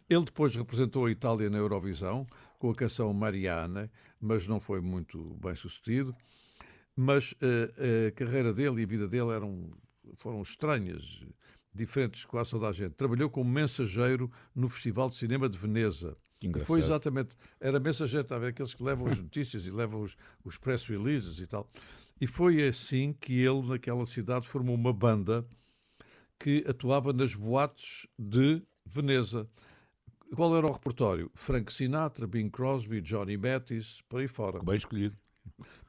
Ele 0.09 0.24
depois 0.24 0.57
representou 0.57 1.04
a 1.04 1.11
Itália 1.11 1.50
na 1.50 1.59
Eurovisão 1.59 2.26
com 2.59 2.70
a 2.70 2.74
canção 2.74 3.12
Mariana, 3.12 3.90
mas 4.27 4.49
não 4.49 4.59
foi 4.59 4.81
muito 4.81 5.37
bem 5.41 5.55
sucedido. 5.55 6.14
Mas 6.95 7.35
eh, 7.41 8.09
a 8.09 8.11
carreira 8.12 8.53
dele 8.53 8.81
e 8.81 8.85
a 8.85 8.87
vida 8.87 9.07
dele 9.07 9.31
eram, 9.31 9.70
foram 10.16 10.43
estranhas, 10.43 11.22
diferentes 11.72 12.24
quase 12.24 12.51
toda 12.51 12.68
a 12.68 12.72
gente. 12.72 12.95
Trabalhou 12.95 13.31
como 13.31 13.49
mensageiro 13.49 14.31
no 14.55 14.68
Festival 14.68 15.09
de 15.11 15.16
Cinema 15.16 15.49
de 15.49 15.57
Veneza. 15.59 16.16
Foi 16.66 16.81
exatamente, 16.81 17.37
era 17.61 17.79
mensageiro, 17.79 18.24
estava 18.24 18.49
aqueles 18.49 18.74
que 18.74 18.83
levam 18.83 19.07
as 19.07 19.20
notícias 19.20 19.66
e 19.66 19.70
levam 19.70 20.03
os, 20.03 20.16
os 20.45 20.57
press 20.57 20.87
releases 20.87 21.39
e 21.39 21.47
tal. 21.47 21.70
E 22.20 22.27
foi 22.27 22.66
assim 22.66 23.12
que 23.12 23.35
ele, 23.35 23.62
naquela 23.62 24.05
cidade, 24.07 24.47
formou 24.49 24.74
uma 24.74 24.93
banda 24.93 25.47
que 26.39 26.64
atuava 26.66 27.12
nas 27.12 27.35
boates 27.35 28.07
de 28.18 28.62
Veneza. 28.85 29.49
Qual 30.35 30.57
era 30.57 30.66
o 30.66 30.72
repertório? 30.72 31.31
Frank 31.35 31.72
Sinatra, 31.72 32.27
Bing 32.27 32.51
Crosby, 32.51 33.01
Johnny 33.01 33.37
Bettis, 33.37 34.03
por 34.09 34.20
aí 34.20 34.29
fora. 34.29 34.62
Bem 34.62 34.77
escolhido. 34.77 35.16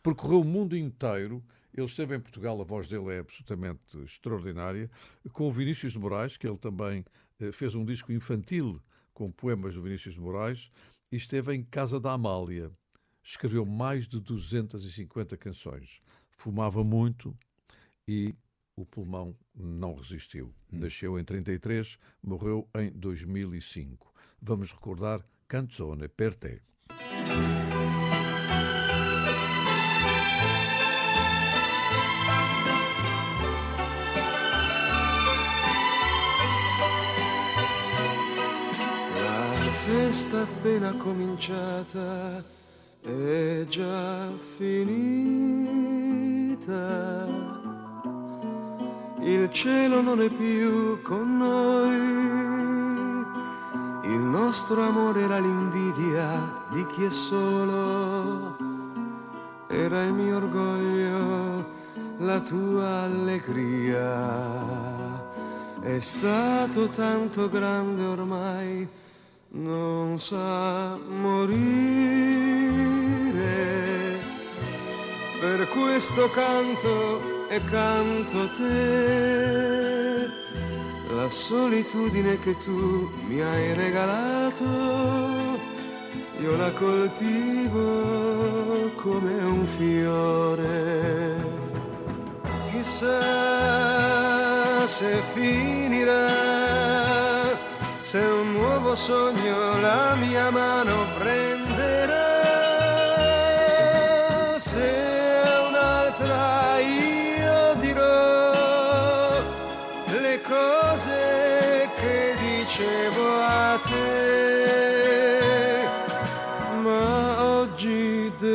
Percorreu 0.03 0.41
o 0.41 0.45
mundo 0.45 0.77
inteiro. 0.77 1.43
Ele 1.73 1.85
esteve 1.85 2.15
em 2.15 2.19
Portugal, 2.19 2.59
a 2.61 2.63
voz 2.63 2.87
dele 2.87 3.13
é 3.13 3.19
absolutamente 3.19 3.97
extraordinária, 4.03 4.89
com 5.31 5.47
o 5.47 5.51
Vinícius 5.51 5.93
de 5.93 5.99
Moraes, 5.99 6.37
que 6.37 6.47
ele 6.47 6.57
também 6.57 7.03
eh, 7.39 7.51
fez 7.51 7.75
um 7.75 7.83
disco 7.83 8.11
infantil 8.11 8.81
com 9.13 9.31
poemas 9.31 9.75
do 9.75 9.81
Vinícius 9.81 10.15
de 10.15 10.21
Moraes, 10.21 10.71
e 11.11 11.15
esteve 11.15 11.53
em 11.53 11.63
Casa 11.63 11.99
da 11.99 12.11
Amália. 12.11 12.71
Escreveu 13.23 13.65
mais 13.65 14.07
de 14.07 14.19
250 14.19 15.35
canções. 15.37 16.01
Fumava 16.31 16.83
muito 16.83 17.35
e 18.07 18.35
o 18.75 18.85
pulmão 18.85 19.35
não 19.55 19.95
resistiu. 19.95 20.53
Nasceu 20.71 21.19
em 21.19 21.23
33, 21.23 21.97
morreu 22.23 22.69
em 22.75 22.91
2005. 22.91 24.13
Vamos 24.41 24.71
recordar 24.71 25.25
Canzone 25.47 26.07
per 26.09 26.35
te. 26.35 26.61
La 39.15 39.71
festa 39.85 40.41
appena 40.41 40.93
cominciata 40.97 42.43
è 43.01 43.65
già 43.67 44.29
finita. 44.57 45.65
Il 49.21 49.51
cielo 49.51 50.01
non 50.01 50.21
è 50.21 50.29
più 50.29 51.01
con 51.01 51.37
noi. 51.37 52.46
Il 54.09 54.21
nostro 54.21 54.81
amore 54.83 55.21
era 55.21 55.37
l'invidia 55.37 56.65
di 56.71 56.85
chi 56.87 57.03
è 57.03 57.11
solo. 57.11 58.55
Era 59.67 60.03
il 60.03 60.13
mio 60.13 60.37
orgoglio, 60.37 61.65
la 62.19 62.39
tua 62.39 63.01
allegria. 63.03 64.15
È 65.81 65.99
stato 65.99 66.87
tanto 66.87 67.49
grande 67.49 68.05
ormai, 68.05 68.87
non 69.49 70.17
sa 70.21 70.95
morire. 70.95 72.15
Per 75.39 75.67
questo 75.67 76.29
canto 76.29 77.49
e 77.49 77.61
canto 77.65 78.49
te, 78.57 80.06
la 81.15 81.29
solitudine 81.29 82.37
che 82.39 82.57
tu 82.57 83.09
mi 83.27 83.41
hai 83.41 83.73
regalato, 83.73 84.65
io 86.39 86.57
la 86.57 86.71
coltivo 86.71 87.81
come 88.95 89.33
un 89.43 89.65
fiore. 89.65 91.35
Chissà 92.71 94.05
se 94.87 95.21
finirà, 95.33 96.27
se 98.01 98.19
un 98.19 98.53
nuovo 98.53 98.95
sogno 98.95 99.79
la 99.79 100.15
mia 100.15 100.49
mano 100.49 101.05
prenderà, 101.17 101.56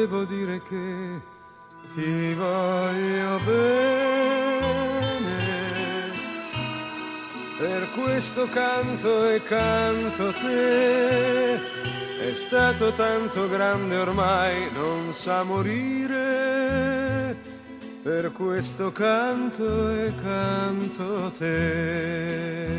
devo 0.02 0.24
dire 0.24 0.60
che 0.68 1.20
ti 1.94 2.34
voglio 2.34 3.38
bene, 3.44 4.10
per 7.56 7.88
questo 7.94 8.48
canto 8.48 9.28
e 9.28 9.40
canto 9.44 10.32
te, 10.32 11.54
è 11.54 12.34
stato 12.34 12.90
tanto 12.94 13.48
grande 13.48 13.96
ormai, 13.96 14.72
non 14.72 15.14
sa 15.14 15.44
morire, 15.44 16.20
per 18.02 18.32
questo 18.32 18.90
canto 18.90 19.88
e 19.88 20.12
canto 20.20 21.30
te. 21.38 22.72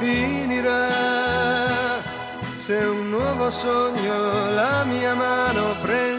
Finirà, 0.00 0.88
se 2.56 2.74
un 2.74 3.10
nuovo 3.10 3.50
sogno 3.50 4.50
la 4.50 4.84
mia 4.84 5.14
mano 5.14 5.76
prenderà, 5.82 6.09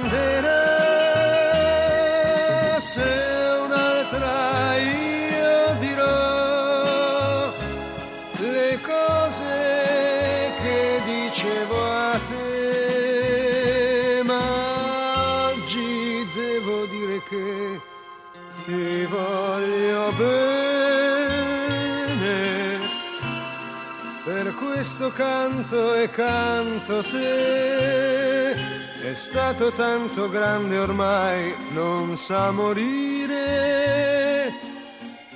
canto 25.71 25.95
e 25.95 26.09
canto 26.09 27.01
te. 27.01 28.51
È 28.51 29.13
stato 29.13 29.71
tanto 29.71 30.27
grande 30.29 30.77
ormai, 30.77 31.55
non 31.69 32.17
sa 32.17 32.51
morire. 32.51 33.39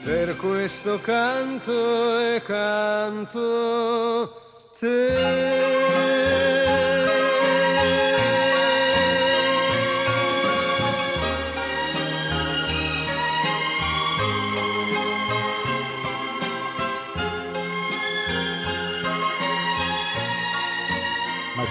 Per 0.03 0.35
questo 0.35 0.99
canto 0.99 2.19
e 2.19 2.41
canto 2.45 4.43
Mais 4.81 5.84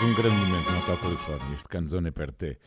um 0.05 0.13
grande 0.13 0.37
momento 0.37 0.71
no 0.71 0.79
Hotel 0.81 0.99
Califórnia, 0.99 1.55
este 1.55 1.67
Canzone 1.67 2.13
per 2.13 2.31
te. 2.31 2.59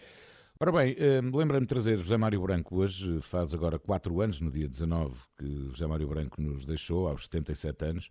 Ora 0.60 0.72
bem, 0.72 0.96
eh, 0.98 1.22
lembra-me 1.22 1.62
de 1.62 1.68
trazer 1.68 1.98
José 2.00 2.18
Mário 2.18 2.42
Branco 2.42 2.78
hoje, 2.78 3.22
faz 3.22 3.54
agora 3.54 3.78
4 3.78 4.22
anos, 4.22 4.42
no 4.42 4.50
dia 4.50 4.68
19, 4.68 5.14
que 5.38 5.70
José 5.70 5.86
Mário 5.86 6.08
Branco 6.08 6.42
nos 6.42 6.66
deixou, 6.66 7.08
aos 7.08 7.26
77 7.26 7.86
anos. 7.86 8.10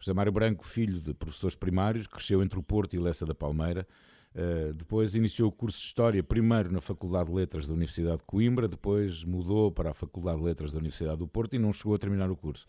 José 0.00 0.12
Mário 0.12 0.32
Branco, 0.32 0.66
filho 0.66 1.00
de 1.00 1.14
professores 1.14 1.54
primários, 1.54 2.08
cresceu 2.08 2.42
entre 2.42 2.58
o 2.58 2.62
Porto 2.62 2.96
e 2.96 2.98
Lessa 2.98 3.24
da 3.24 3.34
Palmeira. 3.36 3.86
Uh, 4.34 4.74
depois 4.74 5.14
iniciou 5.14 5.48
o 5.48 5.52
curso 5.52 5.78
de 5.78 5.84
História, 5.84 6.22
primeiro 6.24 6.72
na 6.72 6.80
Faculdade 6.80 7.30
de 7.30 7.36
Letras 7.36 7.68
da 7.68 7.74
Universidade 7.74 8.18
de 8.18 8.24
Coimbra, 8.24 8.66
depois 8.66 9.22
mudou 9.22 9.70
para 9.70 9.90
a 9.90 9.94
Faculdade 9.94 10.38
de 10.38 10.44
Letras 10.44 10.72
da 10.72 10.80
Universidade 10.80 11.18
do 11.18 11.28
Porto 11.28 11.54
e 11.54 11.58
não 11.58 11.72
chegou 11.72 11.94
a 11.94 11.98
terminar 11.98 12.28
o 12.32 12.36
curso. 12.36 12.66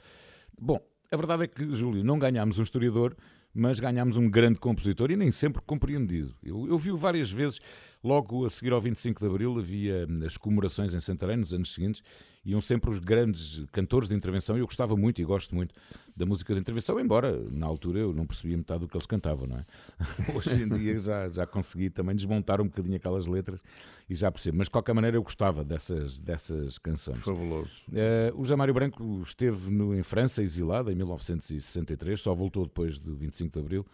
Bom, 0.62 0.80
a 1.12 1.18
verdade 1.18 1.46
é 1.46 1.48
que, 1.48 1.74
Júlio, 1.74 2.04
não 2.04 2.20
ganhámos 2.20 2.60
um 2.60 2.64
historiador, 2.64 3.18
mas 3.54 3.80
ganhámos 3.80 4.18
um 4.18 4.30
grande 4.30 4.60
compositor 4.60 5.12
e 5.12 5.16
nem 5.16 5.32
sempre 5.32 5.62
compreendido. 5.66 6.36
Eu, 6.44 6.68
eu 6.68 6.78
vi-o 6.78 6.98
várias 6.98 7.32
vezes, 7.32 7.60
logo 8.08 8.46
a 8.46 8.50
seguir 8.50 8.72
ao 8.72 8.80
25 8.80 9.20
de 9.20 9.30
Abril, 9.30 9.60
havia 9.60 10.08
hum, 10.10 10.26
as 10.26 10.38
comemorações 10.38 10.94
em 10.94 11.00
Santarém 11.00 11.36
nos 11.36 11.54
anos 11.54 11.74
seguintes, 11.74 12.02
iam 12.46 12.62
sempre 12.62 12.90
os 12.90 13.00
grandes 13.00 13.66
cantores 13.74 14.08
de 14.08 14.16
intervenção 14.16 14.56
e 14.56 14.62
eu 14.62 14.66
gostava 14.66 14.96
muito 14.96 15.22
e 15.22 15.26
gosto 15.26 15.54
muito 15.54 15.76
da 16.16 16.26
música 16.26 16.54
de 16.54 16.60
intervenção, 16.62 16.98
embora 16.98 17.38
na 17.52 17.68
altura 17.68 18.00
eu 18.00 18.14
não 18.14 18.26
percebia 18.26 18.56
metade 18.56 18.80
do 18.80 18.88
que 18.88 18.96
eles 18.96 19.06
cantavam, 19.06 19.46
não 19.46 19.58
é? 19.58 19.66
Hoje 20.34 20.64
em 20.64 20.70
dia 20.70 20.98
já, 21.00 21.28
já 21.28 21.46
consegui 21.46 21.90
também 21.90 22.16
desmontar 22.16 22.62
um 22.62 22.66
bocadinho 22.66 22.96
aquelas 22.96 23.28
letras 23.28 23.62
e 24.10 24.16
já 24.16 24.32
percebo, 24.32 24.58
mas 24.58 24.68
de 24.68 24.72
qualquer 24.72 24.94
maneira 24.94 25.18
eu 25.18 25.24
gostava 25.24 25.66
dessas, 25.66 26.22
dessas 26.22 26.78
canções. 26.78 27.20
Fabuloso. 27.20 27.70
Uh, 27.90 28.40
o 28.40 28.46
José 28.46 28.56
Mário 28.56 28.74
Branco 28.74 29.22
esteve 29.22 29.70
no, 29.70 29.94
em 29.94 30.02
França, 30.02 30.42
exilado, 30.42 30.90
em 30.90 30.96
1963, 30.96 32.22
só 32.22 32.34
voltou 32.34 32.66
depois 32.66 32.98
do 32.98 33.14
25 33.14 33.52
de 33.52 33.60
Abril. 33.60 33.86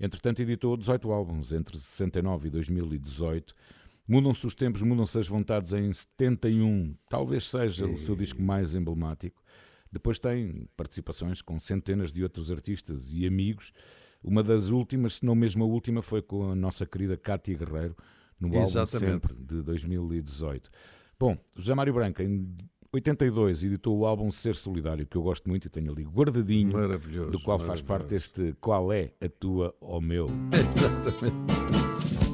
Entretanto, 0.00 0.40
editou 0.40 0.76
18 0.76 1.12
álbuns 1.12 1.52
entre 1.52 1.76
69 1.76 2.48
e 2.48 2.50
2018 2.50 3.54
Mudam-se 4.10 4.44
os 4.44 4.56
tempos, 4.56 4.82
mudam-se 4.82 5.16
as 5.20 5.28
vontades 5.28 5.72
em 5.72 5.92
71, 5.92 6.96
talvez 7.08 7.48
seja 7.48 7.86
o 7.86 7.96
seu 7.96 8.16
disco 8.16 8.42
mais 8.42 8.74
emblemático. 8.74 9.40
Depois 9.92 10.18
tem 10.18 10.66
participações 10.76 11.40
com 11.40 11.60
centenas 11.60 12.12
de 12.12 12.20
outros 12.24 12.50
artistas 12.50 13.12
e 13.12 13.24
amigos. 13.24 13.72
Uma 14.20 14.42
das 14.42 14.68
últimas, 14.68 15.18
se 15.18 15.24
não 15.24 15.36
mesmo 15.36 15.62
a 15.62 15.66
última, 15.68 16.02
foi 16.02 16.20
com 16.20 16.50
a 16.50 16.56
nossa 16.56 16.84
querida 16.84 17.16
Cátia 17.16 17.56
Guerreiro, 17.56 17.96
no 18.40 18.48
álbum 18.48 18.62
Exatamente. 18.62 19.28
Sempre, 19.28 19.34
de 19.44 19.62
2018. 19.62 20.68
Bom, 21.16 21.38
José 21.54 21.72
Mário 21.72 21.94
Branco, 21.94 22.20
em 22.20 22.56
82, 22.92 23.62
editou 23.62 23.96
o 23.96 24.04
álbum 24.04 24.32
Ser 24.32 24.56
Solidário, 24.56 25.06
que 25.06 25.16
eu 25.16 25.22
gosto 25.22 25.48
muito 25.48 25.66
e 25.66 25.68
tenho 25.68 25.92
ali 25.92 26.02
guardadinho, 26.02 26.72
Maravilhoso, 26.72 27.30
do 27.30 27.40
qual 27.40 27.58
faz 27.58 27.80
parte 27.80 28.16
este 28.16 28.54
Qual 28.60 28.92
é 28.92 29.12
a 29.20 29.28
tua 29.28 29.74
ou 29.80 30.00
meu? 30.00 30.28
Exatamente. 30.52 32.29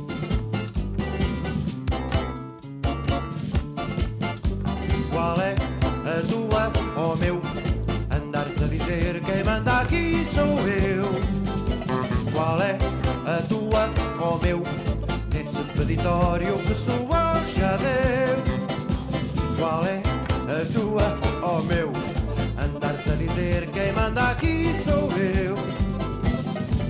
Manda 24.07 24.31
aqui 24.31 24.73
sou 24.85 25.11
eu. 25.19 25.57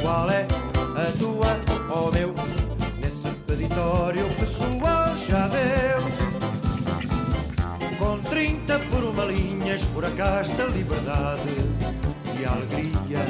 Qual 0.02 0.28
é 0.28 0.46
a 0.96 1.18
tua, 1.18 1.58
ó 1.90 2.10
meu? 2.10 2.34
Nesse 2.98 3.30
peditório 3.46 4.28
pessoal 4.38 5.16
já 5.26 5.48
deu. 5.48 6.02
Com 7.98 8.18
30 8.18 8.78
por 8.90 9.02
uma 9.02 9.24
linhas, 9.24 9.82
por 9.94 10.04
a 10.04 10.10
liberdade 10.10 11.56
e 12.38 12.44
alegria. 12.44 13.24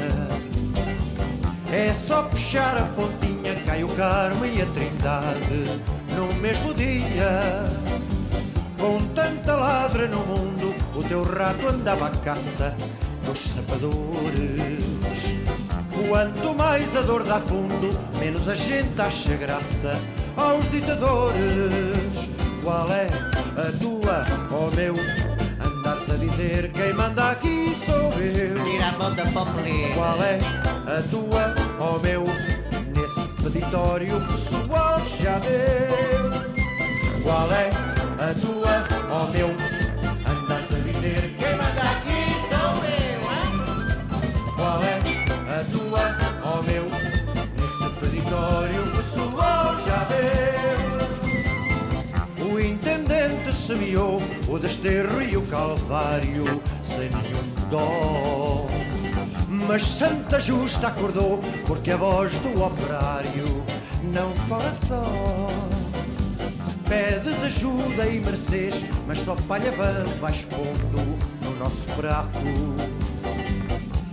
É 1.71 1.93
só 1.93 2.23
puxar 2.23 2.77
a 2.77 2.85
pontinha, 2.87 3.55
cai 3.65 3.85
o 3.85 3.89
Carmo 3.89 4.45
e 4.45 4.61
a 4.61 4.65
Trindade 4.65 5.81
no 6.13 6.33
mesmo 6.41 6.73
dia. 6.73 7.63
Com 8.77 9.01
tanta 9.13 9.55
ladra 9.55 10.07
no 10.07 10.19
mundo, 10.25 10.75
o 10.93 11.03
teu 11.03 11.23
rato 11.23 11.67
andava 11.67 12.07
à 12.07 12.11
caça 12.11 12.75
dos 13.27 13.39
sapadores. 13.41 14.83
Quanto 16.07 16.55
mais 16.55 16.95
a 16.95 17.01
dor 17.01 17.23
dá 17.23 17.39
fundo, 17.39 17.89
menos 18.17 18.47
a 18.47 18.55
gente 18.55 18.99
acha 18.99 19.35
graça 19.35 19.99
aos 20.37 20.69
ditadores. 20.71 22.29
Qual 22.63 22.89
é 22.91 23.07
a 23.57 23.71
tua, 23.79 24.25
ó 24.51 24.73
meu? 24.75 24.95
Andares 25.59 26.09
a 26.09 26.15
dizer 26.15 26.71
quem 26.71 26.93
manda 26.93 27.31
aqui 27.31 27.73
sou 27.75 28.13
eu. 28.21 28.63
Tira 28.63 28.87
a 28.87 28.91
mão 28.93 29.13
da. 29.13 29.23
Qual 29.25 30.23
é 30.23 30.39
a 30.87 31.01
tua, 31.09 31.55
ó 31.79 31.99
meu? 31.99 32.25
Nesse 32.95 33.27
peditório 33.43 34.21
pessoal 34.27 34.99
já 35.19 35.37
deu. 35.39 37.23
Qual 37.23 37.51
é 37.51 37.69
a 38.19 38.33
tua, 38.33 38.87
ó 39.11 39.25
meu? 39.31 39.76
Semeou 53.67 54.21
o 54.47 54.57
desterro 54.57 55.21
e 55.21 55.35
o 55.35 55.41
calvário 55.47 56.61
sem 56.83 57.09
nenhum 57.09 57.69
dó. 57.69 58.65
Mas 59.49 59.83
Santa 59.83 60.39
Justa 60.39 60.87
acordou 60.87 61.41
porque 61.65 61.91
a 61.91 61.97
voz 61.97 62.31
do 62.37 62.63
operário 62.63 63.61
não 64.13 64.33
fala 64.47 64.73
só. 64.73 65.03
Pedes 66.87 67.43
ajuda 67.43 68.07
e 68.07 68.21
mereces, 68.21 68.85
mas 69.05 69.19
só 69.19 69.35
palha 69.35 69.71
vã 69.71 70.05
vais 70.21 70.45
pondo 70.45 71.19
no 71.43 71.55
nosso 71.57 71.87
prato. 71.87 72.39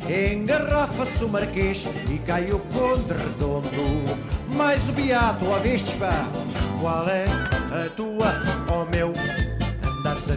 Engarrafa-se 0.08 1.24
o 1.24 1.28
marquês 1.28 1.86
e 2.10 2.18
cai 2.18 2.50
o 2.50 2.58
conde 2.58 3.12
redondo. 3.12 4.18
Mais 4.48 4.88
o 4.88 4.92
beato, 4.92 5.54
a 5.54 5.58
vestes 5.58 5.94
pá. 5.94 6.26
Qual 6.80 7.08
é 7.08 7.24
a 7.24 7.88
tua, 7.96 8.34
ó 8.68 8.84
meu? 8.84 9.14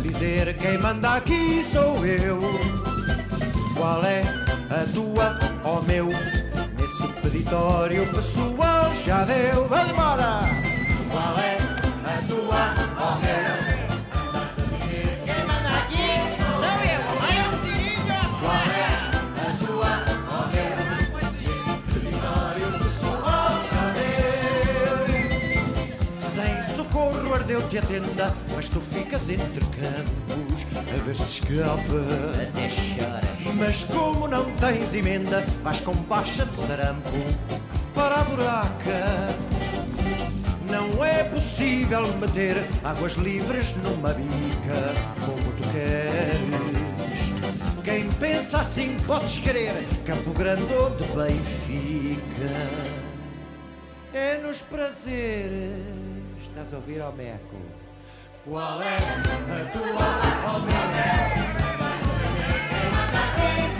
Dizer 0.08 0.58
quem 0.58 0.78
manda 0.78 1.16
aqui 1.16 1.62
sou 1.66 2.04
eu. 2.06 2.40
Qual 3.76 4.02
é 4.06 4.22
a 4.70 4.86
tua, 4.94 5.38
ó 5.66 5.82
meu? 5.82 6.08
Nesse 6.80 7.08
peditório 7.22 8.08
pessoal 8.08 8.94
já 9.06 9.26
deu. 9.26 9.68
Vamos 9.68 9.90
embora! 9.90 10.40
Qual 11.12 11.38
é 11.40 11.58
a 12.06 12.22
tua, 12.26 12.74
ó 12.98 13.20
meu? 13.20 13.67
Socorro 27.68 27.78
ardeu-te 27.78 27.78
a 27.78 27.82
tenda, 27.82 28.36
mas 28.56 28.70
tu 28.70 28.80
ficas 28.80 29.30
entre 29.30 29.60
campos 29.60 30.66
a 30.76 31.04
ver 31.04 31.16
se 31.16 31.42
escapa. 31.42 32.42
Até 32.42 32.70
choras. 32.70 33.56
Mas 33.58 33.84
como 33.84 34.28
não 34.28 34.46
tens 34.54 34.94
emenda, 34.94 35.42
vais 35.64 35.80
com 35.82 35.94
baixa 35.94 36.46
de 36.46 36.56
sarampo 36.56 37.10
para 37.94 38.16
a 38.16 38.24
buraca. 38.24 39.36
Não 40.70 41.04
é 41.04 41.24
possível 41.26 42.08
meter 42.18 42.58
águas 42.84 43.14
livres 43.14 43.76
numa 43.78 44.14
bica 44.14 44.94
como 45.26 45.42
tu 45.54 45.64
queres. 45.72 46.48
quem 47.84 48.10
pensa 48.20 48.60
assim 48.60 48.98
podes 49.08 49.40
crer 49.40 49.74
Campo 50.06 50.32
Grande 50.32 50.74
ou 50.74 50.90
de 50.90 51.06
Benfica 51.06 52.52
É 54.14 54.38
nos 54.40 54.62
prazeres 54.62 56.07
A 56.60 56.76
ouvir 56.76 57.00
ao 57.00 57.14
Meco 57.14 57.56
Qual 58.44 58.82
é 58.82 58.98
a 58.98 59.72
tua? 59.72 60.28
Tira 63.48 63.77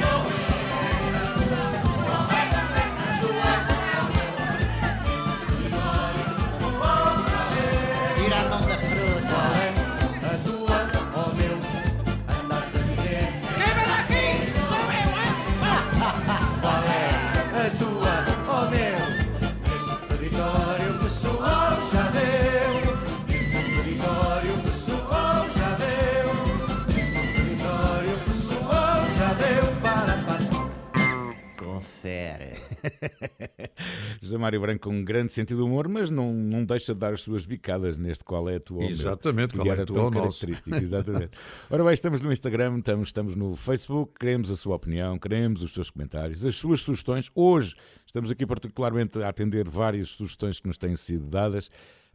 Mário 34.40 34.62
Branco 34.62 34.90
com 34.90 34.96
um 34.96 35.04
grande 35.04 35.34
sentido 35.34 35.58
de 35.58 35.64
humor, 35.64 35.88
mas 35.88 36.10
não, 36.10 36.34
não 36.34 36.64
deixa 36.64 36.94
de 36.94 37.00
dar 37.00 37.14
as 37.14 37.22
suas 37.22 37.46
bicadas 37.46 37.98
neste 37.98 38.24
qual 38.24 38.50
é 38.50 38.56
a 38.56 38.60
tua 38.60 38.80
meu. 38.80 38.90
Exatamente, 38.90 39.54
qual 39.56 39.68
é 39.68 39.82
a 39.82 39.86
tua 39.86 40.12
característico. 40.12 40.76
Exatamente. 40.78 41.32
Ora 41.70 41.84
bem, 41.84 41.94
estamos 41.94 42.22
no 42.22 42.32
Instagram, 42.32 42.78
estamos, 42.78 43.10
estamos 43.10 43.36
no 43.36 43.56
Facebook, 43.56 44.14
queremos 44.20 44.52
a 44.52 44.56
sua 44.56 44.76
opinião, 44.76 45.18
queremos 45.18 45.64
os 45.64 45.74
seus 45.74 45.90
comentários, 45.90 46.46
as 46.46 46.56
suas 46.56 46.82
sugestões. 46.82 47.30
Hoje 47.36 47.76
estamos 48.06 48.32
aqui 48.32 48.46
particularmente 48.46 49.22
a 49.22 49.30
atender 49.30 49.70
várias 49.70 50.10
sugestões 50.10 50.60
que 50.60 50.68
nos 50.68 50.78
têm 50.78 50.96
sido 50.96 51.26
dadas. 51.28 51.70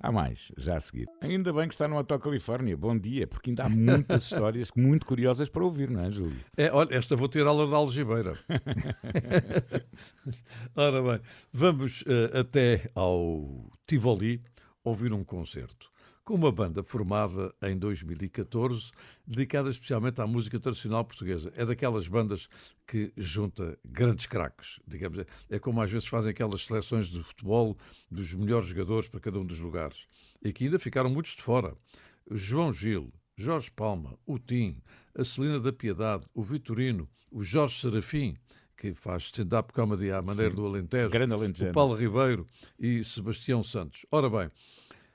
Há 0.05 0.11
mais, 0.11 0.51
já 0.59 0.77
a 0.77 0.81
seguir. 0.81 1.07
Ainda 1.21 1.53
bem 1.53 1.69
que 1.69 1.75
está 1.75 1.87
no 1.87 1.97
Hotel 1.97 2.19
Califórnia. 2.19 2.77
Bom 2.77 2.99
dia, 2.99 3.25
porque 3.25 3.51
ainda 3.51 3.63
há 3.63 3.69
muitas 3.69 4.25
histórias 4.27 4.73
muito 4.77 5.07
curiosas 5.07 5.49
para 5.49 5.63
ouvir, 5.63 5.89
não 5.89 6.03
é, 6.03 6.11
Júlio? 6.11 6.41
É, 6.57 6.73
olha, 6.73 6.93
esta 6.93 7.15
vou 7.15 7.29
ter 7.29 7.47
aula 7.47 7.69
de 7.69 7.73
algibeira. 7.73 8.37
Ora 10.75 11.01
bem, 11.01 11.21
vamos 11.53 12.03
eh, 12.09 12.41
até 12.41 12.91
ao 12.97 13.71
Tivoli 13.87 14.43
ouvir 14.83 15.13
um 15.13 15.23
concerto 15.23 15.92
com 16.25 16.35
uma 16.35 16.53
banda 16.53 16.83
formada 16.83 17.53
em 17.63 17.77
2014, 17.77 18.91
dedicada 19.27 19.69
especialmente 19.71 20.21
à 20.21 20.27
música 20.27 20.59
tradicional 20.61 21.05
portuguesa. 21.05 21.53
É 21.57 21.65
daquelas 21.67 22.07
bandas 22.07 22.49
que 22.87 23.13
junta 23.17 23.77
grandes 23.85 24.27
craques, 24.27 24.79
digamos. 24.87 25.25
É- 25.51 25.59
como 25.59 25.81
às 25.83 25.91
vezes 25.91 26.07
fazem 26.09 26.31
aquelas 26.31 26.63
seleções 26.65 27.09
de 27.09 27.23
futebol 27.23 27.77
dos 28.11 28.33
melhores 28.35 28.69
jogadores 28.69 29.09
para 29.09 29.21
cada 29.21 29.39
um 29.41 29.45
dos 29.47 29.59
lugares. 29.59 30.07
E 30.45 30.53
que 30.53 30.65
ainda 30.65 30.79
ficaram 30.79 31.11
muitos 31.11 31.35
de 31.35 31.43
fora. 31.43 31.75
João 32.31 32.73
Gil, 32.73 33.13
Jorge 33.37 33.71
Palma, 33.71 34.17
o 34.27 34.39
Tim, 34.39 34.77
a 35.17 35.25
Celina 35.25 35.59
da 35.59 35.73
Piedade, 35.73 36.25
o 36.35 36.43
Vitorino, 36.43 37.09
o 37.31 37.43
Jorge 37.43 37.75
Serafim, 37.81 38.37
que 38.77 38.95
faz 38.95 39.25
stand-up 39.25 39.73
comedy 39.73 40.11
à 40.11 40.21
maneira 40.21 40.51
Sim. 40.51 40.57
do 40.57 40.67
Alentejo, 40.67 41.11
Grande 41.11 41.33
alentejano. 41.35 41.71
o 41.71 41.75
Paulo 41.75 41.95
Ribeiro 41.95 42.49
e 42.79 43.05
Sebastião 43.05 43.63
Santos. 43.63 44.05
Ora 44.11 44.29
bem, 44.29 44.51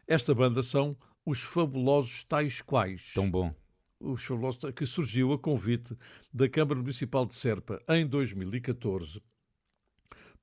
esta 0.07 0.33
banda 0.33 0.63
são 0.63 0.97
os 1.25 1.41
fabulosos 1.41 2.23
tais 2.23 2.61
quais. 2.61 3.11
Tão 3.13 3.29
bom. 3.29 3.53
Os 3.99 4.23
fabulosos 4.23 4.71
que 4.73 4.85
surgiu 4.85 5.33
a 5.33 5.39
convite 5.39 5.97
da 6.33 6.47
Câmara 6.47 6.79
Municipal 6.79 7.25
de 7.25 7.35
Serpa 7.35 7.81
em 7.89 8.07
2014 8.07 9.21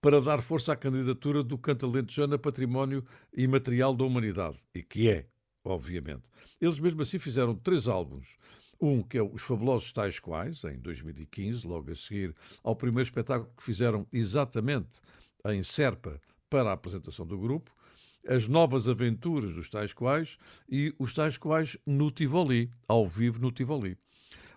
para 0.04 0.20
dar 0.20 0.42
força 0.42 0.74
à 0.74 0.76
candidatura 0.76 1.42
do 1.42 1.56
canto 1.56 1.86
alentejano 1.86 2.34
a 2.34 2.38
património 2.38 3.02
imaterial 3.34 3.96
da 3.96 4.04
humanidade. 4.04 4.58
E 4.74 4.82
que 4.82 5.08
é, 5.08 5.26
obviamente. 5.64 6.28
Eles 6.60 6.78
mesmo 6.78 7.00
assim 7.00 7.18
fizeram 7.18 7.54
três 7.54 7.88
álbuns. 7.88 8.36
Um 8.78 9.02
que 9.02 9.16
é 9.16 9.22
Os 9.22 9.40
Fabulosos 9.40 9.90
Tais 9.92 10.18
Quais, 10.18 10.62
em 10.64 10.78
2015, 10.78 11.66
logo 11.66 11.90
a 11.90 11.94
seguir 11.94 12.34
ao 12.62 12.76
primeiro 12.76 13.08
espetáculo 13.08 13.50
que 13.56 13.62
fizeram 13.62 14.06
exatamente 14.12 15.00
em 15.46 15.62
Serpa 15.62 16.20
para 16.50 16.68
a 16.68 16.74
apresentação 16.74 17.26
do 17.26 17.38
grupo. 17.38 17.74
As 18.26 18.48
Novas 18.48 18.88
Aventuras 18.88 19.54
dos 19.54 19.68
Tais 19.68 19.92
Quais 19.92 20.38
e 20.68 20.94
Os 20.98 21.12
Tais 21.12 21.36
Quais 21.36 21.76
no 21.86 22.10
Tivoli, 22.10 22.70
ao 22.88 23.06
vivo 23.06 23.38
no 23.38 23.52
Tivoli. 23.52 23.98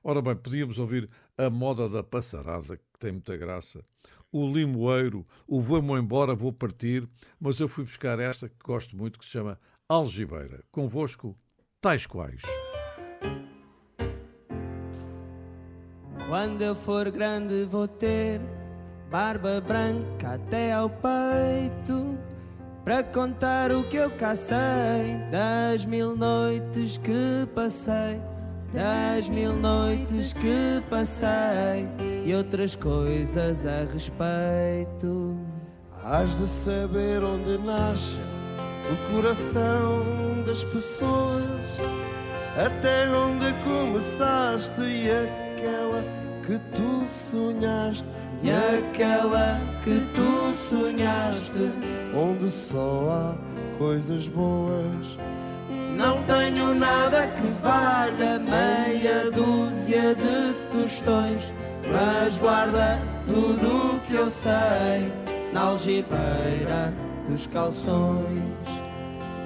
Ora 0.03 0.21
bem, 0.21 0.35
podíamos 0.35 0.79
ouvir 0.79 1.09
a 1.37 1.49
moda 1.49 1.89
da 1.89 2.01
passarada, 2.01 2.77
que 2.77 2.99
tem 2.99 3.11
muita 3.11 3.35
graça, 3.35 3.83
o 4.31 4.49
limoeiro, 4.49 5.25
o 5.45 5.59
vou-me 5.59 5.99
embora, 5.99 6.33
vou 6.33 6.53
partir, 6.53 7.07
mas 7.39 7.59
eu 7.59 7.67
fui 7.67 7.83
buscar 7.83 8.19
esta 8.19 8.47
que 8.47 8.55
gosto 8.63 8.95
muito, 8.95 9.19
que 9.19 9.25
se 9.25 9.31
chama 9.31 9.59
Algibeira. 9.89 10.63
Convosco, 10.71 11.37
tais 11.81 12.05
quais. 12.05 12.41
Quando 16.27 16.61
eu 16.61 16.75
for 16.75 17.09
grande 17.09 17.65
vou 17.65 17.87
ter 17.87 18.39
barba 19.09 19.61
branca 19.61 20.35
até 20.35 20.73
ao 20.73 20.89
peito 20.89 22.17
para 22.87 23.03
contar 23.03 23.69
o 23.73 23.83
que 23.83 23.97
eu 23.97 24.09
cá 24.09 24.33
sei 24.33 25.17
das 25.29 25.83
mil 25.83 26.15
noites 26.15 26.97
que 26.97 27.45
passei, 27.53 28.21
das 28.73 29.27
mil 29.27 29.51
noites 29.51 30.31
que 30.31 30.81
passei 30.89 31.85
e 32.25 32.33
outras 32.33 32.77
coisas 32.77 33.65
a 33.65 33.83
respeito. 33.91 35.35
Hás 36.01 36.37
de 36.37 36.47
saber 36.47 37.21
onde 37.25 37.57
nasce 37.57 38.15
o 38.89 39.11
coração 39.13 40.05
das 40.45 40.63
pessoas, 40.63 41.81
até 42.55 43.09
onde 43.09 43.51
começaste 43.65 44.79
e 44.79 45.09
aquela 45.11 46.01
que 46.45 46.57
tu 46.73 47.05
sonhaste, 47.05 48.07
E 48.43 48.51
aquela 48.51 49.59
que 49.83 49.99
tu 50.13 50.53
sonhaste, 50.53 51.71
onde 52.15 52.49
só 52.49 53.09
há 53.09 53.77
coisas 53.77 54.27
boas. 54.27 55.17
Não 55.95 56.21
tenho 56.23 56.75
nada 56.75 57.27
que 57.27 57.47
valha 57.61 58.39
meia 58.39 59.31
dúzia 59.31 60.13
de 60.13 60.53
tostões, 60.71 61.41
mas 61.91 62.37
guarda 62.37 63.01
tudo 63.25 63.95
o 63.95 63.99
que 64.01 64.13
eu 64.13 64.29
sei 64.29 65.11
na 65.51 65.61
algibeira 65.61 66.93
dos 67.27 67.47
calções. 67.47 68.43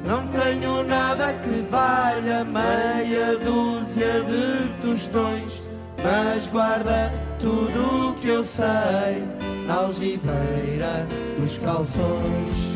Não 0.05 0.27
tenho 0.27 0.83
nada 0.83 1.33
que 1.33 1.65
valha 1.69 2.43
meia 2.43 3.37
dúzia 3.37 4.21
de 4.23 4.67
tostões, 4.81 5.61
mas 6.03 6.49
guarda 6.49 7.13
tudo 7.41 8.15
que 8.21 8.27
eu 8.27 8.43
sei 8.43 9.23
na 9.65 9.73
algibeira 9.75 11.07
dos 11.39 11.57
calções. 11.57 12.70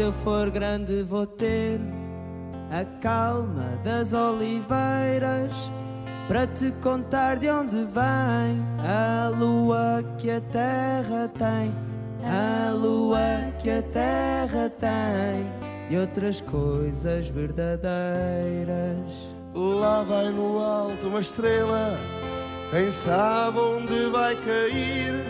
Quando 0.00 0.14
eu 0.14 0.24
for 0.24 0.50
grande 0.50 1.02
vou 1.02 1.26
ter 1.26 1.78
a 2.70 2.86
calma 3.02 3.78
das 3.84 4.14
oliveiras 4.14 5.50
para 6.26 6.46
te 6.46 6.72
contar 6.80 7.36
de 7.36 7.50
onde 7.50 7.76
vem 7.84 8.64
a 8.82 9.28
lua 9.28 10.02
que 10.16 10.30
a 10.30 10.40
terra 10.40 11.30
tem, 11.38 11.74
a 12.24 12.72
lua 12.72 13.52
que 13.58 13.68
a 13.68 13.82
terra 13.82 14.70
tem 14.70 15.46
e 15.90 15.98
outras 15.98 16.40
coisas 16.40 17.28
verdadeiras. 17.28 17.84
Lá 19.54 20.02
vai 20.02 20.30
no 20.30 20.60
alto 20.60 21.08
uma 21.08 21.20
estrela, 21.20 21.94
quem 22.70 22.90
sabe 22.90 23.58
onde 23.58 24.06
vai 24.08 24.34
cair? 24.34 25.29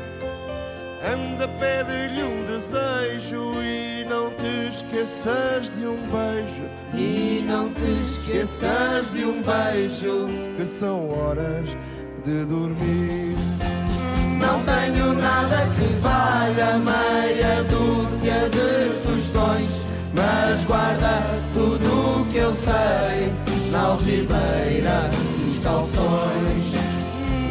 Anda, 1.02 1.48
pede-lhe 1.48 2.22
um 2.22 2.44
desejo 2.44 3.54
e 3.62 4.04
não 4.04 4.28
te 4.32 4.68
esqueças 4.68 5.74
de 5.74 5.86
um 5.86 5.96
beijo. 5.96 6.62
E 6.92 7.42
não 7.46 7.72
te 7.72 8.02
esqueças 8.02 9.10
de 9.10 9.24
um 9.24 9.42
beijo. 9.42 10.28
Que 10.58 10.66
são 10.66 11.08
horas 11.08 11.70
de 12.22 12.44
dormir. 12.44 13.34
Não 14.38 14.62
tenho 14.62 15.14
nada 15.14 15.66
que 15.74 15.86
valha 16.02 16.76
meia 16.76 17.64
dúzia 17.64 18.50
de 18.50 19.00
tostões, 19.02 19.86
mas 20.14 20.62
guarda 20.66 21.22
tudo 21.54 22.20
o 22.20 22.26
que 22.26 22.36
eu 22.36 22.52
sei 22.52 23.32
na 23.70 23.86
algibeira 23.86 25.08
dos 25.38 25.62
calções. 25.62 26.79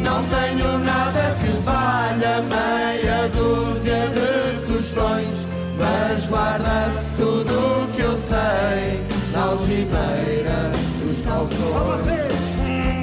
Não 0.02 0.22
tenho 0.24 0.78
nada 0.78 1.36
que 1.40 1.52
valha 1.64 2.42
meia 2.42 3.28
dúzia 3.28 4.08
de 4.08 4.66
tostões, 4.66 5.46
mas 5.78 6.26
guarda 6.26 6.90
tudo 7.16 7.52
o 7.54 7.88
que 7.92 8.02
eu 8.02 8.16
sei 8.16 9.02
na 9.32 9.42
algibeira 9.44 10.70
dos 11.02 11.20
calções. 11.20 12.06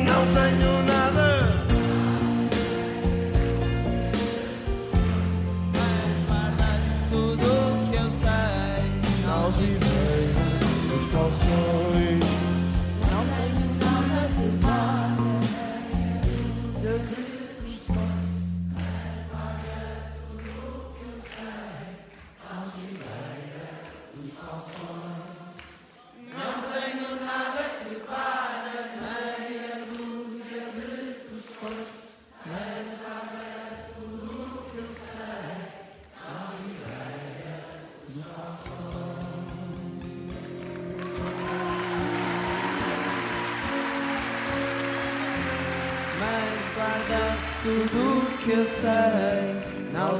Não 0.05 0.25
tenho 0.33 0.83
nada. 0.85 1.27
Tudo 7.09 7.47
o 7.47 7.89
que 7.89 7.97
eu 7.97 8.09
sei 8.09 9.25
na 9.25 9.33
algibeira 9.33 10.45
dos 10.89 11.05
calções. 11.07 11.86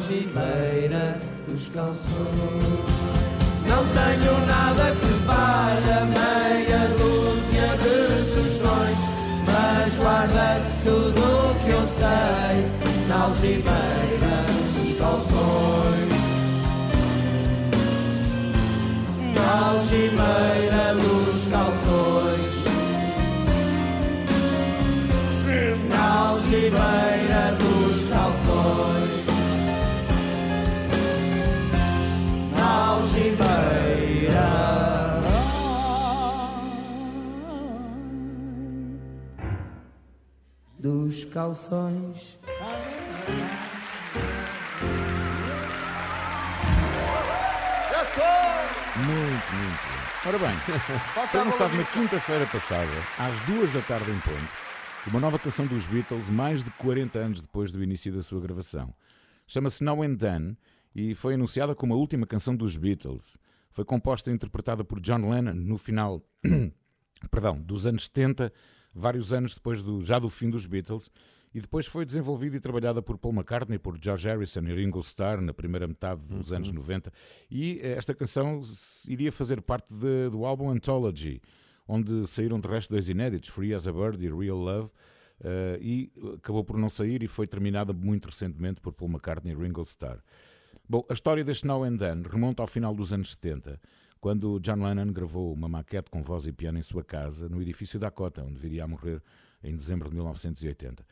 Algibeira 0.07 1.19
dos 1.47 1.67
calções. 1.67 2.63
Não 3.67 3.83
tenho 3.87 4.45
nada 4.47 4.95
que 4.95 5.13
valha 5.25 6.05
meia 6.05 6.87
dúzia 6.97 7.75
de 7.77 7.97
tostões, 8.33 8.97
mas 9.45 9.93
guarda 9.95 10.61
tudo 10.81 11.19
o 11.19 11.55
que 11.61 11.71
eu 11.71 11.85
sei 11.85 12.71
na 13.09 13.23
algibeira 13.23 14.45
dos 14.77 14.97
calções. 14.97 16.13
Na 19.35 19.67
algibeira 19.71 20.56
Calções. 41.37 42.39
Muito, 49.05 49.53
muito. 49.53 50.25
Ora 50.25 50.39
bem, 50.39 50.57
foi 51.27 51.39
lançado 51.43 51.77
na 51.77 51.83
quinta-feira 51.83 52.47
passada, 52.47 52.89
às 53.19 53.39
duas 53.45 53.71
da 53.71 53.81
tarde 53.81 54.09
em 54.09 54.19
ponto, 54.21 54.49
uma 55.05 55.19
nova 55.19 55.37
canção 55.37 55.67
dos 55.67 55.85
Beatles, 55.85 56.27
mais 56.27 56.63
de 56.63 56.71
40 56.71 57.19
anos 57.19 57.41
depois 57.43 57.71
do 57.71 57.83
início 57.83 58.11
da 58.11 58.23
sua 58.23 58.41
gravação. 58.41 58.91
Chama-se 59.45 59.83
Now 59.83 60.01
and 60.01 60.15
Then 60.15 60.57
e 60.95 61.13
foi 61.13 61.35
anunciada 61.35 61.75
como 61.75 61.93
a 61.93 61.97
última 61.97 62.25
canção 62.25 62.55
dos 62.55 62.77
Beatles. 62.77 63.37
Foi 63.69 63.85
composta 63.85 64.31
e 64.31 64.33
interpretada 64.33 64.83
por 64.83 64.99
John 64.99 65.29
Lennon 65.29 65.53
no 65.53 65.77
final 65.77 66.19
perdão, 67.29 67.61
dos 67.61 67.85
anos 67.85 68.05
70, 68.05 68.51
vários 68.97 69.31
anos 69.31 69.53
depois 69.55 69.81
do, 69.83 70.01
já 70.01 70.19
do 70.19 70.29
fim 70.29 70.49
dos 70.49 70.65
Beatles, 70.65 71.09
e 71.53 71.61
depois 71.61 71.85
foi 71.87 72.05
desenvolvida 72.05 72.57
e 72.57 72.59
trabalhada 72.59 73.01
por 73.01 73.17
Paul 73.17 73.33
McCartney, 73.33 73.79
por 73.79 73.97
George 74.01 74.27
Harrison 74.27 74.61
e 74.61 74.73
Ringo 74.75 74.99
Starr 74.99 75.41
na 75.41 75.53
primeira 75.53 75.87
metade 75.87 76.21
dos 76.27 76.51
anos 76.51 76.71
90. 76.71 77.11
E 77.49 77.79
eh, 77.81 77.93
esta 77.93 78.13
canção 78.13 78.61
iria 79.07 79.31
fazer 79.31 79.61
parte 79.61 79.93
de- 79.95 80.29
do 80.29 80.45
álbum 80.45 80.69
Anthology, 80.69 81.41
onde 81.87 82.27
saíram 82.27 82.59
de 82.59 82.67
resto 82.67 82.91
dois 82.91 83.07
inéditos, 83.09 83.49
Free 83.49 83.73
as 83.73 83.87
a 83.87 83.93
Bird 83.93 84.23
e 84.23 84.29
Real 84.29 84.57
Love, 84.57 84.91
eh, 85.41 85.79
e 85.81 86.11
acabou 86.35 86.63
por 86.63 86.77
não 86.77 86.89
sair 86.89 87.23
e 87.23 87.27
foi 87.27 87.47
terminada 87.47 87.93
muito 87.93 88.25
recentemente 88.27 88.81
por 88.81 88.91
Paul 88.91 89.09
McCartney 89.11 89.53
e 89.53 89.57
Ringo 89.57 89.81
Starr. 89.83 90.19
Bom, 90.87 91.03
a 91.09 91.13
história 91.13 91.43
deste 91.43 91.65
Now 91.65 91.83
and 91.83 91.97
Then 91.97 92.23
remonta 92.29 92.61
ao 92.61 92.67
final 92.67 92.93
dos 92.93 93.11
anos 93.13 93.31
70, 93.31 93.79
quando 94.19 94.59
John 94.59 94.83
Lennon 94.83 95.11
gravou 95.11 95.53
uma 95.53 95.67
maquete 95.67 96.09
com 96.09 96.21
voz 96.21 96.45
e 96.45 96.51
piano 96.51 96.77
em 96.77 96.81
sua 96.81 97.03
casa, 97.03 97.47
no 97.47 97.61
edifício 97.61 97.99
Dakota, 97.99 98.43
onde 98.43 98.59
viria 98.59 98.83
a 98.83 98.87
morrer 98.87 99.21
em 99.63 99.75
dezembro 99.75 100.09
de 100.09 100.15
1980. 100.15 101.05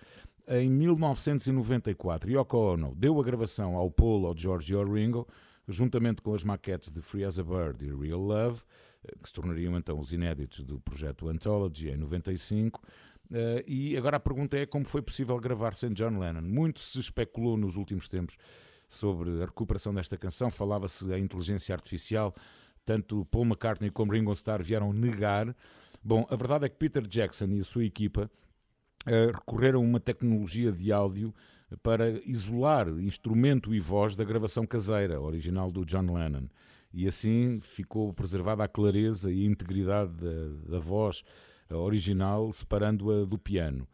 Em 0.47 0.69
1994, 0.69 2.29
Yoko 2.29 2.57
Ono 2.57 2.93
deu 2.95 3.19
a 3.19 3.23
gravação 3.23 3.75
ao 3.75 3.89
Paul, 3.89 4.27
ao 4.27 4.37
George 4.37 4.73
e 4.73 4.75
ao 4.75 4.85
Ringo, 4.85 5.27
juntamente 5.67 6.21
com 6.21 6.33
as 6.33 6.43
maquetes 6.43 6.91
de 6.91 7.01
Free 7.01 7.23
as 7.23 7.39
a 7.39 7.43
Bird 7.43 7.83
e 7.83 7.89
Real 7.89 8.19
Love, 8.19 8.61
eh, 9.03 9.13
que 9.21 9.27
se 9.27 9.33
tornariam 9.33 9.75
então 9.75 9.99
os 9.99 10.13
inéditos 10.13 10.63
do 10.63 10.79
projeto 10.79 11.27
Anthology 11.29 11.89
em 11.89 11.97
95. 11.97 12.81
Eh, 13.31 13.63
e 13.67 13.97
agora 13.97 14.17
a 14.17 14.19
pergunta 14.19 14.57
é 14.57 14.65
como 14.67 14.85
foi 14.85 15.01
possível 15.01 15.37
gravar 15.39 15.75
sem 15.75 15.91
John 15.93 16.19
Lennon. 16.19 16.43
Muito 16.43 16.79
se 16.79 16.99
especulou 16.99 17.57
nos 17.57 17.75
últimos 17.75 18.07
tempos 18.07 18.37
sobre 18.87 19.41
a 19.41 19.45
recuperação 19.45 19.93
desta 19.93 20.17
canção, 20.17 20.51
falava-se 20.51 21.11
a 21.11 21.17
inteligência 21.17 21.73
artificial, 21.73 22.35
tanto 22.85 23.25
Paul 23.25 23.45
McCartney 23.45 23.89
como 23.89 24.11
Ringo 24.11 24.31
Starr 24.33 24.63
vieram 24.63 24.93
negar. 24.93 25.55
Bom, 26.03 26.25
a 26.29 26.35
verdade 26.35 26.65
é 26.65 26.69
que 26.69 26.77
Peter 26.77 27.05
Jackson 27.05 27.47
e 27.47 27.59
a 27.59 27.63
sua 27.63 27.83
equipa 27.83 28.29
eh, 29.05 29.31
recorreram 29.33 29.79
a 29.79 29.83
uma 29.83 29.99
tecnologia 29.99 30.71
de 30.71 30.91
áudio 30.91 31.33
para 31.81 32.11
isolar 32.25 32.87
instrumento 32.99 33.73
e 33.73 33.79
voz 33.79 34.15
da 34.15 34.23
gravação 34.23 34.65
caseira, 34.65 35.19
original 35.19 35.71
do 35.71 35.83
John 35.83 36.13
Lennon. 36.13 36.47
E 36.93 37.07
assim 37.07 37.59
ficou 37.61 38.13
preservada 38.13 38.63
a 38.63 38.67
clareza 38.67 39.31
e 39.31 39.43
a 39.43 39.45
integridade 39.45 40.13
da, 40.13 40.73
da 40.73 40.79
voz 40.79 41.23
eh, 41.69 41.75
original, 41.75 42.53
separando-a 42.53 43.25
do 43.25 43.37
piano. 43.37 43.87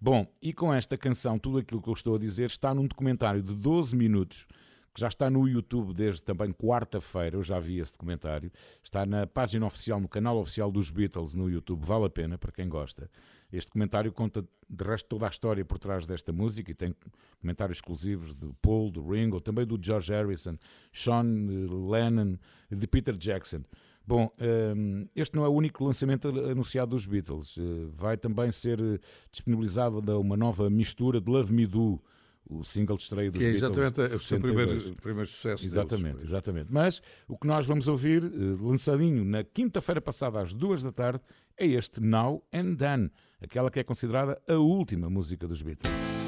Bom, 0.00 0.26
e 0.40 0.54
com 0.54 0.72
esta 0.72 0.96
canção, 0.96 1.38
tudo 1.38 1.58
aquilo 1.58 1.82
que 1.82 1.88
eu 1.88 1.94
estou 1.94 2.16
a 2.16 2.18
dizer 2.18 2.46
está 2.46 2.74
num 2.74 2.86
documentário 2.86 3.42
de 3.42 3.54
12 3.54 3.94
minutos, 3.94 4.46
que 4.92 5.00
já 5.00 5.08
está 5.08 5.30
no 5.30 5.48
YouTube 5.48 5.94
desde 5.94 6.22
também 6.22 6.52
quarta-feira, 6.52 7.36
eu 7.36 7.42
já 7.42 7.58
vi 7.60 7.78
esse 7.78 7.92
documentário, 7.92 8.50
está 8.82 9.06
na 9.06 9.26
página 9.26 9.66
oficial, 9.66 10.00
no 10.00 10.08
canal 10.08 10.38
oficial 10.38 10.70
dos 10.70 10.90
Beatles 10.90 11.34
no 11.34 11.48
YouTube, 11.48 11.84
vale 11.84 12.06
a 12.06 12.10
pena 12.10 12.36
para 12.36 12.52
quem 12.52 12.68
gosta. 12.68 13.10
Este 13.52 13.68
documentário 13.68 14.12
conta 14.12 14.44
de 14.68 14.84
resto 14.84 15.08
toda 15.08 15.26
a 15.26 15.28
história 15.28 15.64
por 15.64 15.78
trás 15.78 16.06
desta 16.06 16.32
música 16.32 16.70
e 16.70 16.74
tem 16.74 16.94
comentários 17.40 17.78
exclusivos 17.78 18.34
do 18.34 18.54
Paul, 18.54 18.90
do 18.90 19.06
Ringo, 19.08 19.40
também 19.40 19.66
do 19.66 19.78
George 19.80 20.12
Harrison, 20.12 20.54
Sean 20.92 21.24
eh, 21.24 21.90
Lennon, 21.90 22.36
de 22.70 22.86
Peter 22.86 23.16
Jackson. 23.16 23.62
Bom, 24.06 24.30
ehm, 24.38 25.06
este 25.14 25.36
não 25.36 25.44
é 25.44 25.48
o 25.48 25.52
único 25.52 25.84
lançamento 25.84 26.28
anunciado 26.28 26.90
dos 26.90 27.06
Beatles. 27.06 27.56
Eh, 27.58 27.88
Vai 27.94 28.16
também 28.16 28.52
ser 28.52 28.80
eh, 28.80 28.98
disponibilizada 29.32 30.18
uma 30.18 30.36
nova 30.36 30.70
mistura 30.70 31.20
de 31.20 31.30
Love 31.30 31.52
Me 31.52 31.66
Do, 31.66 32.00
o 32.50 32.64
single 32.64 32.96
de 32.96 33.02
estreia 33.04 33.30
dos 33.30 33.38
Que 33.40 33.46
é 33.46 33.52
Beatles. 33.52 33.76
exatamente 33.78 34.14
o 34.14 34.18
seu 34.18 34.40
primeiro- 34.40 34.70
62. 34.72 35.00
primeiro 35.02 35.28
sucesso 35.30 35.56
deles, 35.62 35.72
Exatamente, 35.72 36.12
pois. 36.16 36.24
exatamente. 36.24 36.66
Mas 36.70 37.02
o 37.28 37.38
que 37.38 37.46
nós 37.46 37.66
vamos 37.66 37.88
ouvir, 37.88 38.24
eh, 38.24 38.28
lançadinho 38.60 39.24
na 39.24 39.42
quinta-feira 39.44 40.00
passada 40.00 40.40
às 40.40 40.52
duas 40.52 40.82
da 40.82 40.92
tarde, 40.92 41.20
é 41.56 41.66
este 41.66 42.00
Now 42.00 42.42
and 42.52 42.74
Then, 42.76 43.10
aquela 43.42 43.70
que 43.70 43.78
é 43.80 43.84
considerada 43.84 44.40
a 44.48 44.54
última 44.54 45.08
música 45.10 45.46
dos 45.46 45.62
Beatles. 45.62 46.19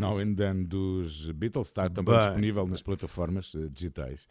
Now 0.00 0.18
and 0.18 0.34
Then 0.34 0.64
dos 0.64 1.30
Beatles 1.32 1.68
está 1.68 1.88
também 1.88 2.14
Bem. 2.14 2.24
disponível 2.24 2.66
nas 2.66 2.82
plataformas 2.82 3.52
eh, 3.54 3.68
digitais. 3.72 4.26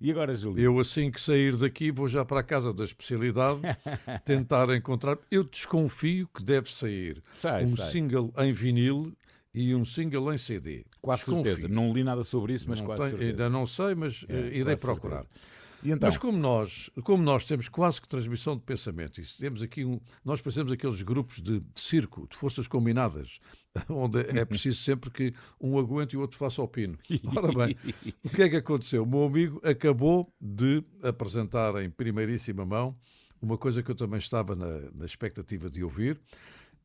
E 0.00 0.10
agora, 0.10 0.34
Júlio? 0.34 0.60
Eu, 0.60 0.78
assim 0.80 1.10
que 1.12 1.20
sair 1.20 1.56
daqui, 1.56 1.92
vou 1.92 2.08
já 2.08 2.24
para 2.24 2.40
a 2.40 2.42
casa 2.42 2.72
da 2.74 2.82
especialidade 2.84 3.60
tentar 4.24 4.68
encontrar. 4.74 5.16
Eu 5.30 5.44
desconfio 5.44 6.28
que 6.34 6.42
deve 6.42 6.72
sair 6.72 7.22
Sai, 7.30 7.64
um 7.64 7.68
sai. 7.68 7.90
single 7.92 8.32
em 8.38 8.52
vinil 8.52 9.12
e 9.54 9.74
um 9.74 9.84
single 9.84 10.32
em 10.32 10.38
CD. 10.38 10.84
Quase 11.00 11.20
Desconfio. 11.22 11.44
certeza. 11.52 11.68
Não 11.68 11.92
li 11.92 12.02
nada 12.02 12.24
sobre 12.24 12.52
isso, 12.54 12.68
mas 12.68 12.80
Não 12.80 12.86
quase 12.86 13.10
certeza. 13.10 13.30
Ainda 13.30 13.48
não 13.50 13.64
sei, 13.66 13.94
mas 13.94 14.24
É, 14.28 14.34
eh, 14.34 14.58
irei 14.58 14.76
procurar. 14.76 15.20
certeza. 15.20 15.51
E 15.82 15.90
então? 15.90 16.08
Mas 16.08 16.16
como 16.16 16.38
nós, 16.38 16.90
como 17.02 17.22
nós 17.22 17.44
temos 17.44 17.68
quase 17.68 18.00
que 18.00 18.08
transmissão 18.08 18.56
de 18.56 18.62
pensamento, 18.62 19.20
isso, 19.20 19.36
temos 19.38 19.60
aqui 19.62 19.84
um, 19.84 20.00
nós 20.24 20.40
parecemos 20.40 20.70
aqueles 20.70 21.02
grupos 21.02 21.40
de, 21.40 21.60
de 21.60 21.80
circo, 21.80 22.26
de 22.28 22.36
forças 22.36 22.68
combinadas, 22.68 23.40
onde 23.88 24.20
é 24.20 24.44
preciso 24.44 24.80
sempre 24.80 25.10
que 25.10 25.34
um 25.60 25.78
aguente 25.78 26.14
e 26.14 26.16
o 26.16 26.20
outro 26.20 26.38
faça 26.38 26.62
o 26.62 26.68
pino. 26.68 26.98
Ora 27.36 27.52
bem, 27.52 27.76
o 28.22 28.28
que 28.28 28.42
é 28.42 28.48
que 28.48 28.56
aconteceu? 28.56 29.02
O 29.02 29.06
meu 29.06 29.24
amigo 29.24 29.60
acabou 29.64 30.32
de 30.40 30.84
apresentar 31.02 31.82
em 31.82 31.90
primeiríssima 31.90 32.64
mão 32.64 32.96
uma 33.40 33.58
coisa 33.58 33.82
que 33.82 33.90
eu 33.90 33.96
também 33.96 34.18
estava 34.18 34.54
na, 34.54 34.90
na 34.94 35.04
expectativa 35.04 35.68
de 35.68 35.82
ouvir, 35.82 36.20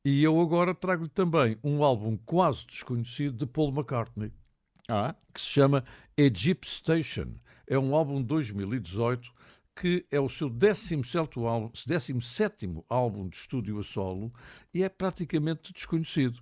e 0.04 0.24
eu 0.24 0.40
agora 0.40 0.74
trago-lhe 0.74 1.10
também 1.10 1.58
um 1.64 1.84
álbum 1.84 2.18
quase 2.18 2.66
desconhecido 2.66 3.38
de 3.38 3.46
Paul 3.46 3.70
McCartney, 3.70 4.32
que 5.34 5.42
se 5.42 5.48
chama 5.48 5.84
Egypt 6.16 6.68
Station. 6.68 7.36
É 7.68 7.78
um 7.78 7.96
álbum 7.96 8.22
de 8.22 8.28
2018 8.28 9.32
que 9.80 10.06
é 10.10 10.20
o 10.20 10.28
seu 10.28 10.50
17 10.50 11.40
álbum, 11.40 11.70
17 11.86 12.84
álbum 12.90 13.30
de 13.30 13.38
estúdio 13.38 13.80
a 13.80 13.84
solo 13.84 14.34
e 14.74 14.84
é 14.84 14.90
praticamente 14.90 15.72
desconhecido. 15.72 16.42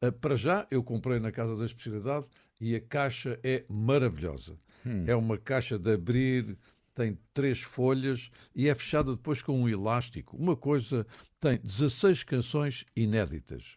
Ah, 0.00 0.10
Para 0.10 0.34
já, 0.34 0.66
eu 0.70 0.82
comprei 0.82 1.20
na 1.20 1.30
Casa 1.30 1.54
da 1.56 1.66
Especialidade 1.66 2.26
e 2.58 2.74
a 2.74 2.80
caixa 2.80 3.38
é 3.42 3.64
maravilhosa. 3.68 4.58
Hum. 4.86 5.04
É 5.06 5.14
uma 5.14 5.36
caixa 5.36 5.78
de 5.78 5.92
abrir, 5.92 6.56
tem 6.94 7.18
três 7.34 7.60
folhas 7.60 8.30
e 8.54 8.66
é 8.66 8.74
fechada 8.74 9.12
depois 9.12 9.42
com 9.42 9.60
um 9.60 9.68
elástico. 9.68 10.36
Uma 10.36 10.56
coisa, 10.56 11.06
tem 11.38 11.58
16 11.62 12.24
canções 12.24 12.86
inéditas. 12.96 13.76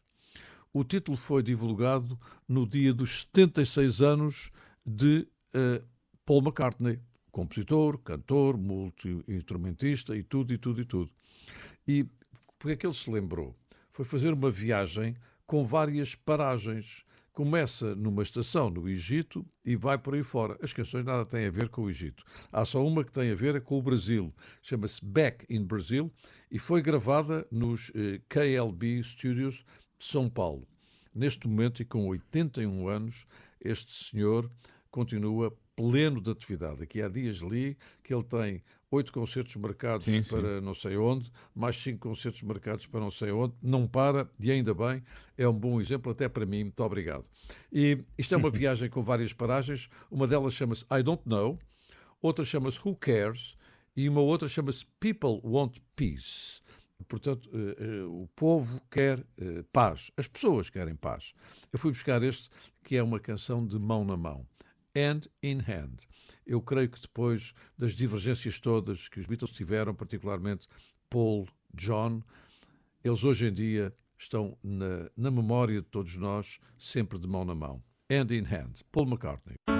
O 0.71 0.83
título 0.83 1.17
foi 1.17 1.43
divulgado 1.43 2.17
no 2.47 2.65
dia 2.65 2.93
dos 2.93 3.21
76 3.21 4.01
anos 4.01 4.51
de 4.85 5.27
eh, 5.53 5.81
Paul 6.25 6.41
McCartney, 6.41 6.99
compositor, 7.31 7.97
cantor, 7.97 8.57
multi-instrumentista 8.57 10.15
e 10.15 10.23
tudo, 10.23 10.53
e 10.53 10.57
tudo, 10.57 10.81
e 10.81 10.85
tudo. 10.85 11.11
E 11.87 12.05
porque 12.57 12.73
é 12.73 12.75
que 12.77 12.85
ele 12.87 12.93
se 12.93 13.09
lembrou? 13.11 13.53
Foi 13.91 14.05
fazer 14.05 14.31
uma 14.33 14.49
viagem 14.49 15.17
com 15.45 15.63
várias 15.63 16.15
paragens. 16.15 17.03
Começa 17.33 17.93
numa 17.95 18.23
estação 18.23 18.69
no 18.69 18.87
Egito 18.87 19.45
e 19.65 19.75
vai 19.75 19.97
por 19.97 20.13
aí 20.13 20.23
fora. 20.23 20.57
As 20.61 20.71
canções 20.71 21.03
nada 21.03 21.25
têm 21.25 21.45
a 21.45 21.51
ver 21.51 21.67
com 21.67 21.81
o 21.81 21.89
Egito. 21.89 22.23
Há 22.51 22.63
só 22.63 22.85
uma 22.85 23.03
que 23.03 23.11
tem 23.11 23.31
a 23.31 23.35
ver 23.35 23.59
com 23.61 23.77
o 23.77 23.81
Brasil. 23.81 24.33
Chama-se 24.61 25.03
Back 25.03 25.45
in 25.49 25.65
Brazil 25.65 26.11
e 26.49 26.57
foi 26.57 26.81
gravada 26.81 27.45
nos 27.51 27.91
eh, 27.95 28.21
KLB 28.29 29.03
Studios 29.03 29.65
de 29.99 30.05
São 30.05 30.29
Paulo. 30.29 30.67
Neste 31.13 31.47
momento, 31.47 31.81
e 31.81 31.85
com 31.85 32.07
81 32.07 32.87
anos, 32.87 33.25
este 33.59 33.93
senhor 33.93 34.49
continua 34.89 35.55
pleno 35.75 36.21
de 36.21 36.31
atividade. 36.31 36.83
Aqui 36.83 37.01
há 37.01 37.07
dias 37.07 37.37
li 37.37 37.77
que 38.03 38.13
ele 38.13 38.23
tem 38.23 38.63
oito 38.91 39.11
concertos 39.11 39.55
marcados 39.55 40.05
Sim, 40.05 40.21
sim. 40.23 40.29
para 40.29 40.61
não 40.61 40.73
sei 40.73 40.97
onde, 40.97 41.31
mais 41.55 41.75
cinco 41.77 42.07
concertos 42.07 42.43
marcados 42.43 42.85
para 42.85 42.99
não 42.99 43.09
sei 43.09 43.31
onde, 43.31 43.55
não 43.61 43.87
para, 43.87 44.29
e 44.39 44.51
ainda 44.51 44.73
bem, 44.73 45.03
é 45.35 45.47
um 45.47 45.53
bom 45.53 45.81
exemplo 45.81 46.11
até 46.11 46.29
para 46.29 46.45
mim, 46.45 46.65
muito 46.65 46.83
obrigado. 46.83 47.25
E 47.71 47.97
isto 48.17 48.35
é 48.35 48.37
uma 48.37 48.51
viagem 48.51 48.89
com 48.89 49.01
várias 49.01 49.33
paragens, 49.33 49.89
uma 50.11 50.27
delas 50.27 50.53
chama-se 50.53 50.85
I 50.91 51.01
Don't 51.01 51.23
Know, 51.25 51.57
outra 52.21 52.45
chama-se 52.45 52.79
Who 52.85 52.95
Cares, 52.95 53.57
e 53.95 54.07
uma 54.09 54.21
outra 54.21 54.47
chama-se 54.47 54.85
People 54.99 55.39
Want 55.43 55.77
Peace. 55.95 56.61
Portanto, 57.07 57.49
eh, 57.53 57.75
eh, 57.79 58.03
o 58.03 58.27
povo 58.35 58.81
quer 58.89 59.25
eh, 59.37 59.63
paz, 59.71 60.09
as 60.15 60.27
pessoas 60.27 60.69
querem 60.69 60.95
paz. 60.95 61.33
Eu 61.71 61.77
fui 61.77 61.91
buscar 61.91 62.23
este, 62.23 62.49
que 62.83 62.95
é 62.95 63.03
uma 63.03 63.19
canção 63.19 63.65
de 63.65 63.77
mão 63.77 64.05
na 64.05 64.15
mão. 64.15 64.47
Hand 64.95 65.27
in 65.41 65.59
Hand. 65.59 66.07
Eu 66.45 66.61
creio 66.61 66.89
que 66.89 67.01
depois 67.01 67.53
das 67.77 67.93
divergências 67.93 68.59
todas 68.59 69.07
que 69.07 69.19
os 69.19 69.27
Beatles 69.27 69.51
tiveram, 69.51 69.93
particularmente 69.93 70.67
Paul, 71.09 71.47
John, 71.73 72.21
eles 73.03 73.23
hoje 73.23 73.47
em 73.47 73.53
dia 73.53 73.93
estão 74.17 74.57
na, 74.63 75.09
na 75.17 75.31
memória 75.31 75.81
de 75.81 75.87
todos 75.87 76.15
nós, 76.15 76.59
sempre 76.77 77.17
de 77.19 77.27
mão 77.27 77.43
na 77.43 77.55
mão. 77.55 77.83
Hand 78.09 78.31
in 78.31 78.45
Hand. 78.45 78.83
Paul 78.91 79.07
McCartney. 79.07 79.72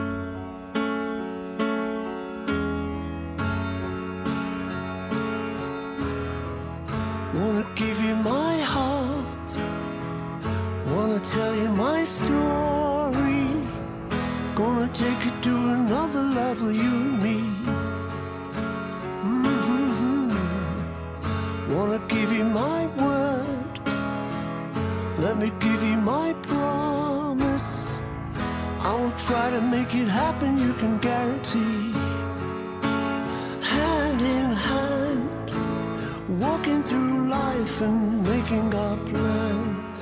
And 37.84 38.23
making 38.34 38.73
our 38.73 38.97
plans 39.10 40.01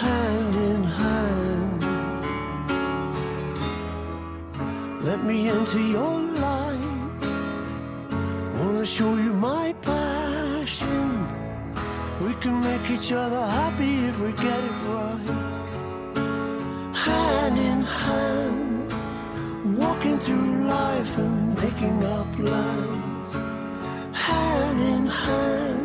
hand 0.00 0.54
in 0.70 0.82
hand. 1.00 1.80
Let 5.08 5.20
me 5.24 5.48
into 5.48 5.80
your 5.96 6.14
light. 6.46 7.22
Wanna 8.58 8.86
show 8.86 9.12
you 9.24 9.32
my 9.32 9.66
passion. 9.90 11.08
We 12.24 12.32
can 12.42 12.56
make 12.68 12.86
each 12.96 13.10
other 13.22 13.44
happy 13.58 13.94
if 14.10 14.16
we 14.24 14.30
get 14.46 14.60
it 14.70 14.76
right. 14.92 15.70
Hand 17.06 17.56
in 17.70 17.80
hand, 18.02 18.92
walking 19.82 20.18
through 20.18 20.50
life 20.78 21.12
and 21.18 21.34
making 21.62 21.96
our 22.12 22.26
plans 22.36 23.28
hand 24.12 24.80
in 24.80 25.06
hand, 25.06 25.81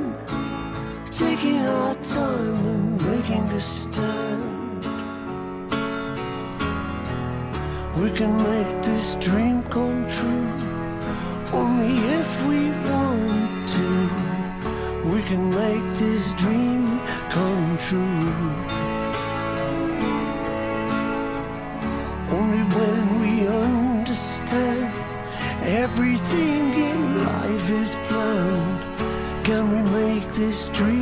taking 1.18 1.66
our 1.66 1.96
time 1.96 2.56
and 2.72 3.02
making 3.08 3.44
a 3.58 3.60
stand. 3.60 4.84
We 8.00 8.12
can 8.12 8.38
make 8.38 8.84
this 8.84 9.16
dream 9.16 9.64
come 9.64 10.06
true, 10.06 10.52
only 11.54 11.98
if 12.20 12.30
we 12.48 12.70
want 12.90 13.68
to. 13.76 13.88
We 15.12 15.24
can 15.24 15.50
make 15.50 15.88
this 15.98 16.34
dream 16.34 17.00
come 17.32 17.78
true. 17.88 18.34
Only 22.38 22.64
when 22.78 23.02
we 23.22 23.48
understand 23.48 24.94
everything 25.64 26.74
in 26.92 27.26
life 27.26 27.70
is 27.72 27.96
planned, 28.08 28.84
can 29.44 29.64
we 29.74 29.82
make 29.92 30.28
this 30.34 30.68
dream 30.68 30.97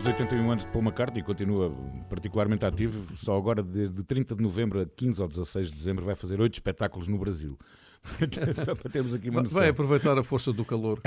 dos 0.00 0.06
81 0.06 0.50
anos 0.50 0.64
de 0.64 0.72
Paul 0.72 0.82
McCartney 0.82 1.20
e 1.20 1.22
continua 1.22 1.70
particularmente 2.08 2.64
ativo. 2.64 3.14
Só 3.14 3.36
agora, 3.36 3.62
de, 3.62 3.86
de 3.86 4.02
30 4.02 4.34
de 4.34 4.42
novembro 4.42 4.80
a 4.80 4.86
15 4.86 5.20
ou 5.20 5.28
16 5.28 5.68
de 5.68 5.74
dezembro, 5.74 6.06
vai 6.06 6.14
fazer 6.14 6.40
oito 6.40 6.54
espetáculos 6.54 7.06
no 7.06 7.18
Brasil. 7.18 7.58
Só 8.54 8.74
para 8.74 8.90
termos 8.90 9.14
aqui 9.14 9.28
uma 9.28 9.42
noção. 9.42 9.58
Vai 9.58 9.68
aproveitar 9.68 10.16
a 10.16 10.22
força 10.22 10.54
do 10.54 10.64
calor. 10.64 11.02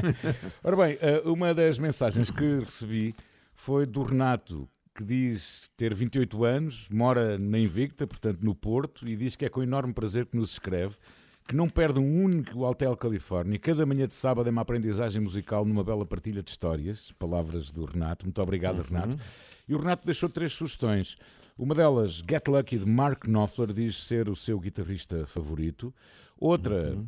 Ora 0.64 0.76
bem, 0.76 0.96
eh, 1.02 1.22
uma 1.26 1.52
das 1.52 1.78
mensagens 1.78 2.30
que 2.30 2.60
recebi 2.60 3.14
foi 3.52 3.84
do 3.84 4.02
Renato, 4.02 4.66
que 4.94 5.04
diz 5.04 5.70
ter 5.76 5.92
28 5.92 6.42
anos, 6.42 6.88
mora 6.90 7.36
na 7.36 7.58
Invicta, 7.58 8.06
portanto 8.06 8.40
no 8.40 8.54
Porto, 8.54 9.06
e 9.06 9.14
diz 9.14 9.36
que 9.36 9.44
é 9.44 9.50
com 9.50 9.62
enorme 9.62 9.92
prazer 9.92 10.24
que 10.24 10.38
nos 10.38 10.52
escreve, 10.52 10.96
que 11.48 11.56
não 11.56 11.68
perde 11.68 11.98
um 11.98 12.24
único 12.24 12.60
Hotel 12.64 12.94
Califórnia. 12.96 13.58
Cada 13.58 13.84
manhã 13.86 14.06
de 14.06 14.14
sábado 14.14 14.46
é 14.48 14.52
uma 14.52 14.60
aprendizagem 14.60 15.20
musical 15.22 15.64
numa 15.64 15.82
bela 15.82 16.04
partilha 16.04 16.42
de 16.42 16.50
histórias. 16.50 17.10
Palavras 17.18 17.72
do 17.72 17.84
Renato. 17.86 18.26
Muito 18.26 18.40
obrigado, 18.42 18.78
Uhum. 18.78 18.84
Renato. 18.84 19.16
E 19.66 19.74
o 19.74 19.78
Renato 19.78 20.04
deixou 20.04 20.28
três 20.28 20.52
sugestões. 20.52 21.16
Uma 21.56 21.74
delas, 21.74 22.22
Get 22.28 22.46
Lucky, 22.46 22.78
de 22.78 22.86
Mark 22.86 23.24
Knopfler, 23.26 23.72
diz 23.72 24.04
ser 24.04 24.28
o 24.28 24.36
seu 24.36 24.60
guitarrista 24.60 25.26
favorito. 25.26 25.92
Outra, 26.38 26.90
Uhum. 26.92 27.06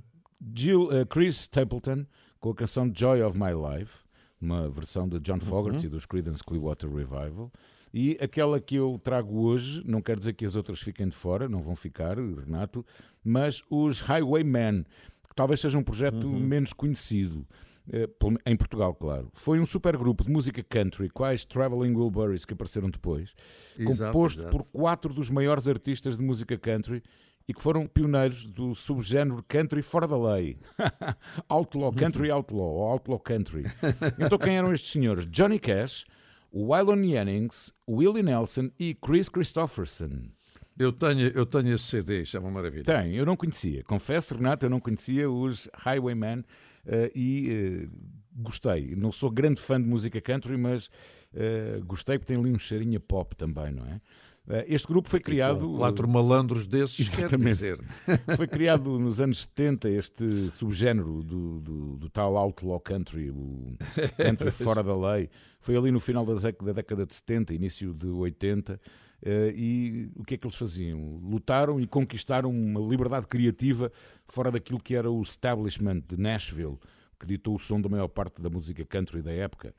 Jill, 0.56 0.90
eh, 0.90 1.04
Chris 1.04 1.36
Stapleton, 1.42 2.06
com 2.40 2.50
a 2.50 2.54
canção 2.54 2.90
Joy 2.92 3.22
of 3.22 3.38
My 3.38 3.50
Life, 3.52 3.92
uma 4.40 4.70
versão 4.70 5.06
de 5.06 5.20
John 5.20 5.38
Fogerty 5.38 5.84
Uhum. 5.86 5.92
dos 5.92 6.06
Creedence 6.06 6.42
Clearwater 6.42 6.90
Revival. 6.90 7.52
E 7.92 8.16
aquela 8.20 8.60
que 8.60 8.76
eu 8.76 9.00
trago 9.02 9.40
hoje, 9.40 9.82
não 9.84 10.00
quer 10.00 10.16
dizer 10.18 10.32
que 10.34 10.44
as 10.44 10.54
outras 10.56 10.80
fiquem 10.80 11.08
de 11.08 11.16
fora, 11.16 11.48
não 11.48 11.60
vão 11.60 11.74
ficar, 11.74 12.16
Renato, 12.18 12.84
mas 13.24 13.62
os 13.68 14.00
Highwaymen, 14.00 14.84
que 15.28 15.34
talvez 15.34 15.60
seja 15.60 15.76
um 15.76 15.82
projeto 15.82 16.28
Uhum. 16.28 16.38
menos 16.38 16.72
conhecido. 16.72 17.44
eh, 17.92 18.08
Em 18.46 18.54
Portugal, 18.56 18.94
claro. 18.94 19.30
Foi 19.32 19.58
um 19.58 19.66
supergrupo 19.66 20.22
de 20.22 20.30
música 20.30 20.62
country, 20.62 21.08
quais 21.10 21.44
Traveling 21.44 21.92
Wilburys 21.96 22.44
que 22.44 22.52
apareceram 22.52 22.88
depois, 22.88 23.32
Exato, 23.76 24.12
composto 24.12 24.40
exato. 24.42 24.56
por 24.56 24.68
quatro 24.70 25.12
dos 25.12 25.28
maiores 25.28 25.66
artistas 25.66 26.16
de 26.16 26.22
música 26.22 26.56
country 26.56 27.02
e 27.48 27.52
que 27.54 27.60
foram 27.60 27.88
pioneiros 27.88 28.46
do 28.46 28.76
subgénero 28.76 29.42
country 29.48 29.82
fora 29.82 30.06
da 30.06 30.16
lei. 30.16 30.56
outlaw, 31.48 31.92
country 31.92 32.30
outlaw, 32.30 32.60
ou 32.76 32.88
outlaw 32.92 33.18
country. 33.18 33.64
Então 34.24 34.38
quem 34.38 34.56
eram 34.56 34.72
estes 34.72 34.92
senhores? 34.92 35.26
Johnny 35.26 35.58
Cash, 35.58 36.04
Waylon 36.52 37.02
Jennings, 37.02 37.72
Willie 37.88 38.22
Nelson 38.22 38.70
e 38.78 38.94
Chris 38.94 39.28
Christopherson. 39.28 40.30
Eu 40.78 40.92
tenho, 40.92 41.28
eu 41.28 41.44
tenho 41.44 41.74
esse 41.74 41.84
CD, 41.84 42.22
isso 42.22 42.36
é 42.36 42.40
uma 42.40 42.50
maravilha. 42.50 42.84
Tem, 42.84 43.14
eu 43.14 43.26
não 43.26 43.36
conhecia. 43.36 43.84
Confesso, 43.84 44.34
Renato, 44.34 44.64
eu 44.64 44.70
não 44.70 44.80
conhecia 44.80 45.30
os 45.30 45.68
Highwaymen 45.74 46.42
eh, 46.86 47.12
e 47.14 47.50
eh, 47.50 47.88
gostei. 48.34 48.94
Não 48.96 49.12
sou 49.12 49.30
grande 49.30 49.60
fã 49.60 49.80
de 49.80 49.86
música 49.86 50.20
country, 50.20 50.56
mas 50.56 50.88
eh, 51.34 51.80
gostei 51.84 52.18
porque 52.18 52.32
tem 52.32 52.40
ali 52.40 52.50
um 52.52 52.58
cheirinho 52.58 52.98
pop 52.98 53.36
também, 53.36 53.72
não 53.72 53.84
é? 53.84 54.00
Eh, 54.48 54.64
este 54.68 54.88
grupo 54.88 55.08
foi 55.08 55.20
criado. 55.20 55.76
Quatro 55.76 56.08
malandros 56.08 56.66
desses, 56.66 57.00
Exatamente. 57.14 57.76
Foi 58.36 58.48
criado 58.48 58.98
nos 58.98 59.20
anos 59.20 59.42
70 59.42 59.88
este 59.90 60.50
subgénero 60.50 61.22
do, 61.22 61.60
do, 61.60 61.96
do 61.96 62.10
tal 62.10 62.36
outlaw 62.36 62.80
country, 62.80 63.30
o 63.30 63.76
country 64.16 64.50
fora 64.52 64.82
da 64.82 64.96
lei. 64.96 65.28
Foi 65.60 65.76
ali 65.76 65.90
no 65.90 66.00
final 66.00 66.24
da 66.24 66.34
década, 66.34 66.66
da 66.66 66.72
década 66.72 67.06
de 67.06 67.14
70, 67.14 67.54
início 67.54 67.94
de 67.94 68.06
80. 68.06 68.80
eh, 69.22 69.52
e 69.54 70.10
o 70.16 70.24
que 70.24 70.34
é 70.34 70.38
que 70.38 70.46
eles 70.46 70.56
faziam? 70.56 71.20
Lutaram 71.22 71.80
e 71.80 71.86
conquistaram 71.86 72.50
uma 72.50 72.80
liberdade 72.80 73.28
criativa 73.28 73.92
fora 74.26 74.50
daquilo 74.50 74.80
que 74.80 74.94
era 74.94 75.10
o 75.10 75.20
establishment 75.22 76.00
de 76.08 76.16
Nashville, 76.16 76.78
que 77.18 77.26
ditou 77.26 77.54
o 77.54 77.58
som 77.58 77.80
da 77.80 77.88
maior 77.88 78.08
parte 78.08 78.40
da 78.40 78.48
música 78.48 78.84
country 78.86 79.20
da 79.22 79.32
época. 79.32 79.74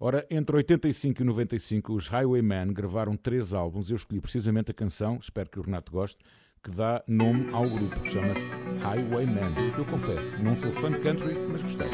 Ora, 0.00 0.26
entre 0.28 0.56
85 0.56 1.22
e 1.22 1.24
95, 1.24 1.94
os 1.94 2.08
Highwaymen 2.08 2.72
gravaram 2.72 3.16
três 3.16 3.54
álbuns. 3.54 3.90
Eu 3.90 3.96
escolhi 3.96 4.20
precisamente 4.20 4.70
a 4.70 4.74
canção, 4.74 5.18
espero 5.20 5.48
que 5.48 5.58
o 5.58 5.62
Renato 5.62 5.92
goste, 5.92 6.22
que 6.62 6.70
dá 6.70 7.02
nome 7.06 7.48
ao 7.52 7.68
grupo. 7.68 8.04
Chama-se 8.06 8.44
Highwaymen. 8.82 9.54
Eu 9.78 9.84
confesso, 9.84 10.36
não 10.42 10.56
sou 10.56 10.72
fã 10.72 10.90
de 10.90 10.98
country, 10.98 11.34
mas 11.48 11.62
gostei. 11.62 11.88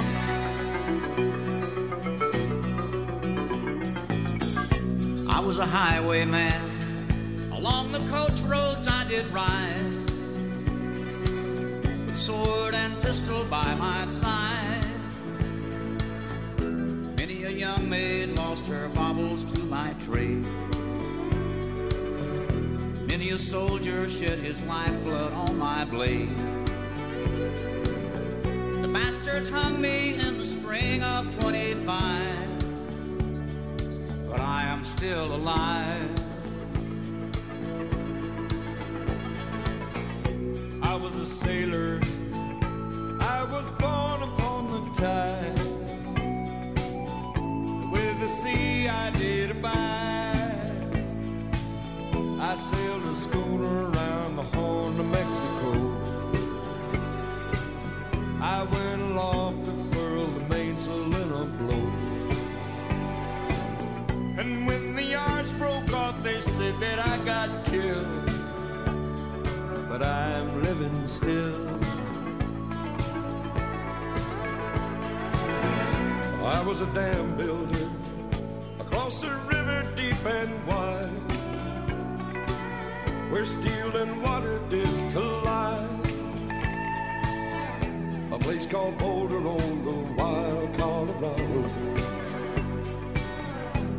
I 5.28 5.42
was 5.42 5.58
a 5.58 5.66
highwayman. 5.66 6.52
Along 7.52 7.92
the 7.92 8.00
coach 8.10 8.40
roads 8.42 8.86
I 8.88 9.04
did 9.08 9.26
ride. 9.32 9.84
With 12.06 12.16
sword 12.16 12.74
and 12.74 13.00
pistol 13.02 13.44
by 13.44 13.74
my 13.74 14.06
side. 14.06 14.49
Young 17.50 17.88
maid 17.90 18.30
lost 18.36 18.64
her 18.66 18.88
baubles 18.90 19.44
to 19.52 19.60
my 19.64 19.94
trade. 20.06 20.46
Many 23.06 23.30
a 23.30 23.38
soldier 23.38 24.08
shed 24.08 24.38
his 24.38 24.62
lifeblood 24.62 25.32
on 25.34 25.58
my 25.58 25.84
blade. 25.84 26.34
The 28.82 28.88
bastards 28.92 29.48
hung 29.48 29.80
me 29.80 30.14
in 30.14 30.38
the 30.38 30.46
spring 30.46 31.02
of 31.02 31.38
25 31.40 32.50
but 34.30 34.40
I 34.40 34.62
am 34.62 34.84
still 34.96 35.34
alive. 35.34 36.08
I 40.82 40.94
was 40.94 41.14
a 41.16 41.26
sailor. 41.26 42.00
I 43.20 43.44
was 43.50 43.68
born 43.80 44.22
upon 44.22 44.70
the 44.70 45.00
tide. 45.00 45.39
I 49.10 49.12
did. 49.18 49.64
I 52.40 52.56
sailed 52.56 53.04
a 53.04 53.14
schooner 53.16 53.90
around 53.90 54.36
the 54.36 54.42
Horn 54.42 55.00
of 55.00 55.06
Mexico. 55.06 55.72
I 58.40 58.62
went 58.62 59.02
aloft 59.02 59.64
to 59.64 59.72
the 59.72 60.44
mainsail 60.48 61.14
in 61.22 61.32
a 61.32 61.44
blow. 61.58 61.86
And 64.38 64.64
when 64.68 64.94
the 64.94 65.02
yards 65.02 65.50
broke 65.52 65.92
off, 65.92 66.22
they 66.22 66.40
said 66.40 66.78
that 66.78 67.00
I 67.00 67.18
got 67.24 67.64
killed 67.64 68.06
but 69.88 70.02
I'm 70.04 70.62
living 70.62 71.08
still. 71.08 71.66
I 76.46 76.62
was 76.64 76.80
a 76.80 76.86
dam 76.94 77.36
builder 77.36 77.89
across 78.90 79.22
a 79.22 79.32
river 79.46 79.82
deep 79.94 80.26
and 80.26 80.66
wide, 80.66 81.06
where 83.30 83.44
steel 83.44 83.96
and 83.96 84.20
water 84.20 84.58
did 84.68 84.88
collide. 85.12 85.88
A 88.32 88.38
place 88.38 88.66
called 88.66 88.98
Boulder 88.98 89.38
on 89.38 89.84
the 89.84 90.12
wild 90.14 90.76
Colorado. 90.76 91.64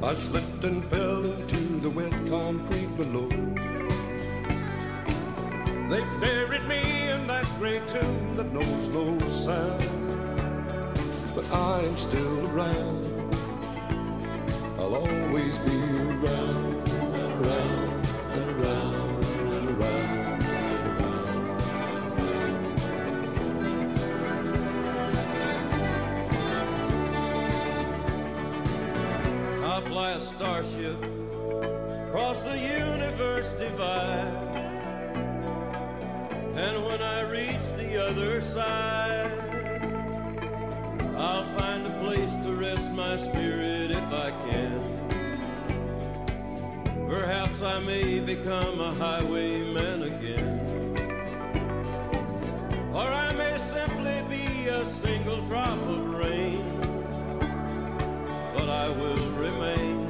I 0.03 0.13
slipped 0.13 0.63
and 0.65 0.83
fell 0.85 1.23
into 1.23 1.79
the 1.79 1.89
wet 1.89 2.11
concrete 2.27 2.97
below. 2.97 3.29
They 5.89 6.03
buried 6.19 6.65
me 6.67 7.09
in 7.09 7.27
that 7.27 7.45
great 7.59 7.87
tomb 7.87 8.33
that 8.33 8.51
knows 8.51 8.87
no 8.89 9.17
sound. 9.29 9.83
But 11.33 11.49
I'm 11.51 11.95
still 11.95 12.49
around. 12.49 13.10
I'll 14.93 14.97
always 14.97 15.57
be 15.59 15.71
around, 15.71 16.89
and 16.89 17.33
around, 17.45 17.79
and 18.35 18.47
around, 18.51 18.95
and 19.53 19.69
around. 19.69 20.43
I 29.63 29.81
fly 29.87 30.11
a 30.11 30.19
starship 30.19 30.97
across 32.07 32.41
the 32.41 32.59
universe 32.59 33.49
divide. 33.53 34.27
And 36.55 36.83
when 36.83 37.01
I 37.01 37.21
reach 37.21 37.63
the 37.77 38.09
other 38.09 38.41
side, 38.41 39.31
I'll 41.15 41.45
find 41.57 41.87
a 41.87 41.93
place 42.03 42.33
to 42.45 42.53
rest 42.55 42.91
my 42.91 43.15
spirit 43.15 43.91
if 43.91 44.11
I 44.11 44.31
can. 44.49 44.70
I 47.63 47.79
may 47.79 48.19
become 48.19 48.81
a 48.81 48.91
highwayman 48.95 50.03
again. 50.03 50.95
Or 52.91 53.07
I 53.07 53.31
may 53.33 53.55
simply 53.71 54.23
be 54.35 54.67
a 54.67 54.83
single 55.03 55.41
drop 55.45 55.77
of 55.87 56.11
rain. 56.11 56.65
But 58.55 58.67
I 58.67 58.89
will 58.89 59.31
remain. 59.33 60.07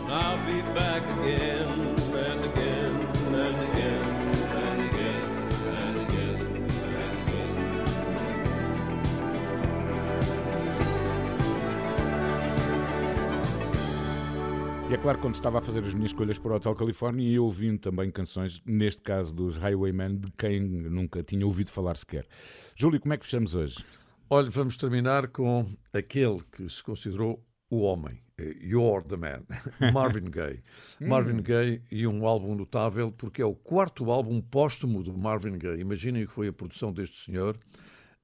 And 0.00 0.12
I'll 0.12 0.44
be 0.44 0.60
back 0.74 1.04
again 1.20 1.69
Claro, 15.02 15.18
quando 15.18 15.34
estava 15.34 15.58
a 15.58 15.62
fazer 15.62 15.78
as 15.80 15.94
minhas 15.94 16.10
escolhas 16.10 16.38
para 16.38 16.52
o 16.52 16.56
Hotel 16.56 16.74
Califórnia, 16.74 17.26
e 17.26 17.38
ouvindo 17.38 17.78
também 17.78 18.10
canções, 18.10 18.60
neste 18.66 19.00
caso 19.00 19.34
dos 19.34 19.56
Highwaymen, 19.56 20.18
de 20.18 20.30
quem 20.36 20.60
nunca 20.60 21.22
tinha 21.22 21.46
ouvido 21.46 21.70
falar 21.70 21.96
sequer. 21.96 22.26
Júlio, 22.76 23.00
como 23.00 23.14
é 23.14 23.16
que 23.16 23.24
fechamos 23.24 23.54
hoje? 23.54 23.82
Olha, 24.28 24.50
vamos 24.50 24.76
terminar 24.76 25.28
com 25.28 25.66
aquele 25.92 26.40
que 26.52 26.68
se 26.68 26.82
considerou 26.82 27.42
o 27.70 27.80
homem. 27.80 28.20
eh, 28.36 28.54
You're 28.60 29.02
the 29.06 29.16
Man, 29.16 29.42
Marvin 29.92 30.30
Gaye. 30.30 30.62
Marvin 31.00 31.42
Gaye 31.42 31.82
e 31.90 32.06
um 32.06 32.26
álbum 32.26 32.54
notável 32.54 33.10
porque 33.10 33.40
é 33.40 33.44
o 33.44 33.54
quarto 33.54 34.10
álbum 34.10 34.40
póstumo 34.40 35.02
de 35.02 35.10
Marvin 35.10 35.56
Gaye. 35.56 35.80
Imaginem 35.80 36.24
o 36.24 36.26
que 36.26 36.32
foi 36.34 36.48
a 36.48 36.52
produção 36.52 36.92
deste 36.92 37.16
senhor, 37.24 37.58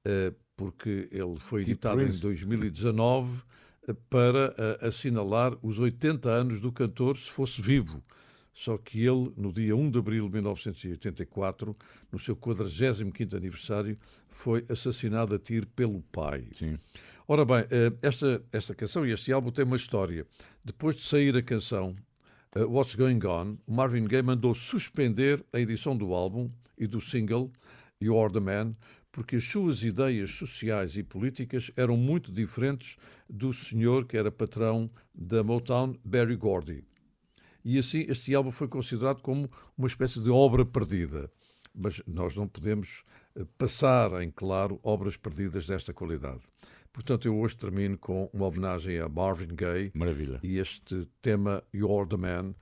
eh, 0.05 0.31
porque 0.55 1.09
ele 1.11 1.39
foi 1.39 1.61
Tipo 1.61 1.71
editado 1.71 2.01
em 2.01 2.05
Prince. 2.05 2.21
2019 2.21 3.39
eh, 3.39 3.56
para 4.09 4.53
eh, 4.57 4.87
assinalar 4.87 5.57
os 5.61 5.79
80 5.79 6.29
anos 6.29 6.59
do 6.59 6.71
cantor 6.71 7.17
se 7.17 7.29
fosse 7.29 7.61
vivo. 7.61 8.03
Só 8.53 8.77
que 8.77 9.05
ele, 9.05 9.31
no 9.37 9.53
dia 9.53 9.75
1 9.75 9.91
de 9.91 9.99
abril 9.99 10.25
de 10.25 10.33
1984, 10.33 11.77
no 12.11 12.19
seu 12.19 12.35
45º 12.35 13.35
aniversário, 13.35 13.97
foi 14.27 14.65
assassinado 14.67 15.35
a 15.35 15.39
tiro 15.39 15.67
pelo 15.67 16.01
pai. 16.11 16.47
Sim. 16.53 16.77
Ora 17.27 17.45
bem, 17.45 17.65
eh, 17.69 17.93
esta, 18.01 18.41
esta 18.51 18.73
canção 18.73 19.05
e 19.05 19.11
este 19.11 19.31
álbum 19.31 19.51
têm 19.51 19.65
uma 19.65 19.75
história. 19.75 20.25
Depois 20.63 20.95
de 20.95 21.03
sair 21.03 21.35
a 21.35 21.41
canção 21.43 21.95
eh, 22.55 22.63
What's 22.63 22.95
Going 22.95 23.19
On, 23.25 23.57
Marvin 23.67 24.05
Gaye 24.05 24.23
mandou 24.23 24.53
suspender 24.53 25.45
a 25.53 25.59
edição 25.59 25.95
do 25.95 26.13
álbum 26.13 26.49
e 26.77 26.87
do 26.87 26.99
single 26.99 27.51
You 28.01 28.19
Are 28.19 28.31
the 28.31 28.39
Man, 28.39 28.75
porque 29.17 29.37
as 29.37 29.45
suas 29.45 29.83
ideias 29.83 30.29
sociais 30.29 30.95
e 30.95 31.01
políticas 31.01 31.71
eram 31.75 31.97
muito 31.97 32.31
diferentes 32.31 32.97
do 33.27 33.51
senhor 33.51 34.05
que 34.05 34.15
era 34.15 34.31
patrão 34.31 34.91
da 35.11 35.43
Motown, 35.43 35.95
Barry 36.05 36.35
Gordy. 36.35 36.83
E 37.65 37.79
assim 37.79 38.05
este 38.07 38.35
álbum 38.35 38.51
foi 38.51 38.67
considerado 38.67 39.23
como 39.23 39.49
uma 39.75 39.87
espécie 39.87 40.21
de 40.21 40.29
obra 40.29 40.63
perdida. 40.63 41.31
Mas 41.73 41.99
nós 42.05 42.35
não 42.35 42.47
podemos 42.47 43.03
eh, 43.35 43.43
passar 43.57 44.21
em 44.21 44.29
claro 44.29 44.79
obras 44.83 45.17
perdidas 45.17 45.65
desta 45.65 45.91
qualidade. 45.91 46.41
Portanto, 46.93 47.27
eu 47.27 47.39
hoje 47.39 47.57
termino 47.57 47.97
com 47.97 48.29
uma 48.31 48.45
homenagem 48.45 48.99
a 48.99 49.09
Marvin 49.09 49.55
Gaye 49.55 49.91
Maravilha. 49.95 50.39
e 50.43 50.59
este 50.59 51.07
tema 51.23 51.63
You're 51.73 52.07
the 52.07 52.17
Man, 52.17 52.53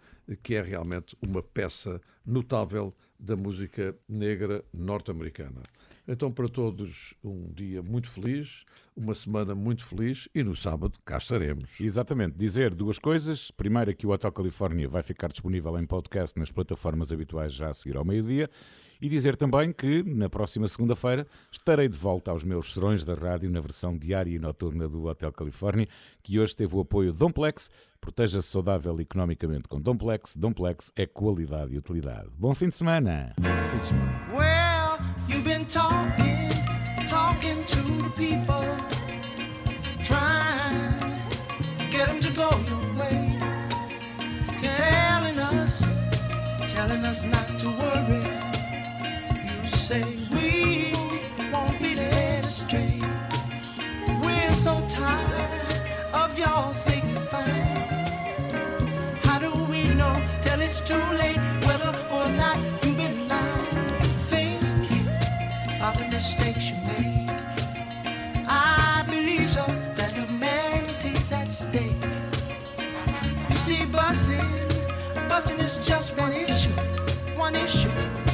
que 0.42 0.56
é 0.56 0.62
realmente 0.62 1.18
uma 1.22 1.44
peça 1.44 2.00
notável 2.26 2.96
da 3.20 3.36
música 3.36 3.94
negra 4.08 4.64
norte-americana. 4.74 5.62
Então, 6.08 6.32
para 6.32 6.48
todos, 6.48 7.16
um 7.24 7.52
dia 7.52 7.82
muito 7.82 8.10
feliz, 8.10 8.64
uma 8.96 9.16
semana 9.16 9.56
muito 9.56 9.84
feliz 9.84 10.30
e 10.36 10.44
no 10.44 10.56
sábado 10.56 11.00
cá 11.04 11.18
estaremos. 11.18 11.80
Exatamente, 11.80 12.38
dizer 12.38 12.74
duas 12.76 13.00
coisas. 13.00 13.50
Primeiro, 13.52 13.96
que 13.96 14.06
o 14.06 14.12
Hotel 14.12 14.32
Califórnia 14.32 14.88
vai 14.88 15.02
ficar 15.02 15.30
disponível 15.30 15.78
em 15.80 15.86
podcast 15.86 16.38
nas 16.40 16.52
plataformas 16.52 17.12
habituais 17.12 17.54
já 17.54 17.70
a 17.70 17.74
seguir 17.74 17.98
ao 17.98 18.06
meio-dia. 18.06 18.50
E 19.02 19.10
dizer 19.10 19.36
também 19.36 19.74
que, 19.74 20.04
na 20.04 20.30
próxima 20.30 20.68
segunda-feira, 20.68 21.28
estarei 21.52 21.90
de 21.90 21.98
volta 21.98 22.32
aos 22.32 22.46
meus 22.46 22.74
serões 22.74 23.04
da 23.04 23.14
rádio 23.14 23.50
na 23.50 23.60
versão 23.60 23.98
diária 23.98 24.32
e 24.32 24.40
noturna 24.40 24.88
do 24.88 25.06
Hotel 25.06 25.34
Califórnia, 25.34 25.88
que 26.24 26.40
hoje 26.40 26.56
teve 26.56 26.76
o 26.76 26.80
apoio 26.80 27.12
de 27.12 27.20
Domplex. 27.20 27.70
Proteja-se 28.00 28.48
saudável 28.48 28.98
economicamente 29.02 29.68
com 29.68 29.82
Domplex. 29.82 30.38
Domplex 30.38 30.94
é 30.96 31.06
qualidade 31.06 31.74
e 31.74 31.78
utilidade. 31.78 32.30
Bom 32.38 32.54
fim 32.54 32.70
de 32.70 32.78
semana! 32.78 33.34
Bom 33.38 33.50
fim 33.70 33.80
de 33.80 33.88
semana. 33.88 34.75
You've 35.28 35.44
been 35.44 35.66
talking, 35.66 36.50
talking 37.06 37.64
to 37.66 37.82
the 38.04 38.12
people, 38.16 38.66
trying 40.02 41.00
to 41.78 41.86
get 41.90 42.08
them 42.08 42.20
to 42.22 42.32
go 42.32 42.50
your 42.70 42.94
way. 43.00 43.40
Telling 44.76 45.40
us, 45.40 45.82
telling 46.68 47.04
us 47.06 47.24
not 47.24 47.48
to 47.60 47.70
worry. 47.82 48.24
You 49.62 49.68
say 49.68 50.04
we 50.32 50.94
won't 51.52 51.80
be 51.80 51.96
led 51.96 52.44
astray. 52.44 53.02
We're 54.22 54.50
so 54.50 54.86
tired 54.88 56.14
of 56.14 56.38
y'all. 56.40 56.74
Mistakes 66.16 66.70
you 66.70 66.78
make. 66.88 67.30
I 68.48 69.04
believe 69.06 69.46
so 69.50 69.66
that 69.98 70.14
humanity's 70.14 71.30
at 71.34 71.52
stake. 71.52 71.92
You 73.50 73.56
see, 73.58 73.84
busing, 73.96 74.50
busing 75.28 75.60
is 75.60 75.86
just 75.86 76.18
one 76.18 76.32
issue, 76.32 76.72
one 77.36 77.58
issue. 77.58 78.25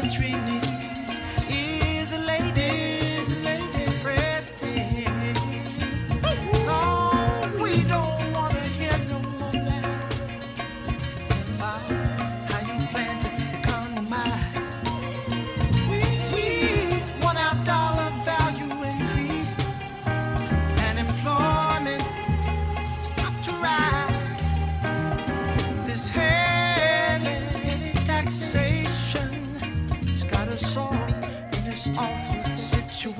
Country 0.00 0.32
needs 0.32 0.51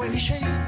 We 0.02 0.10
shape. 0.10 0.61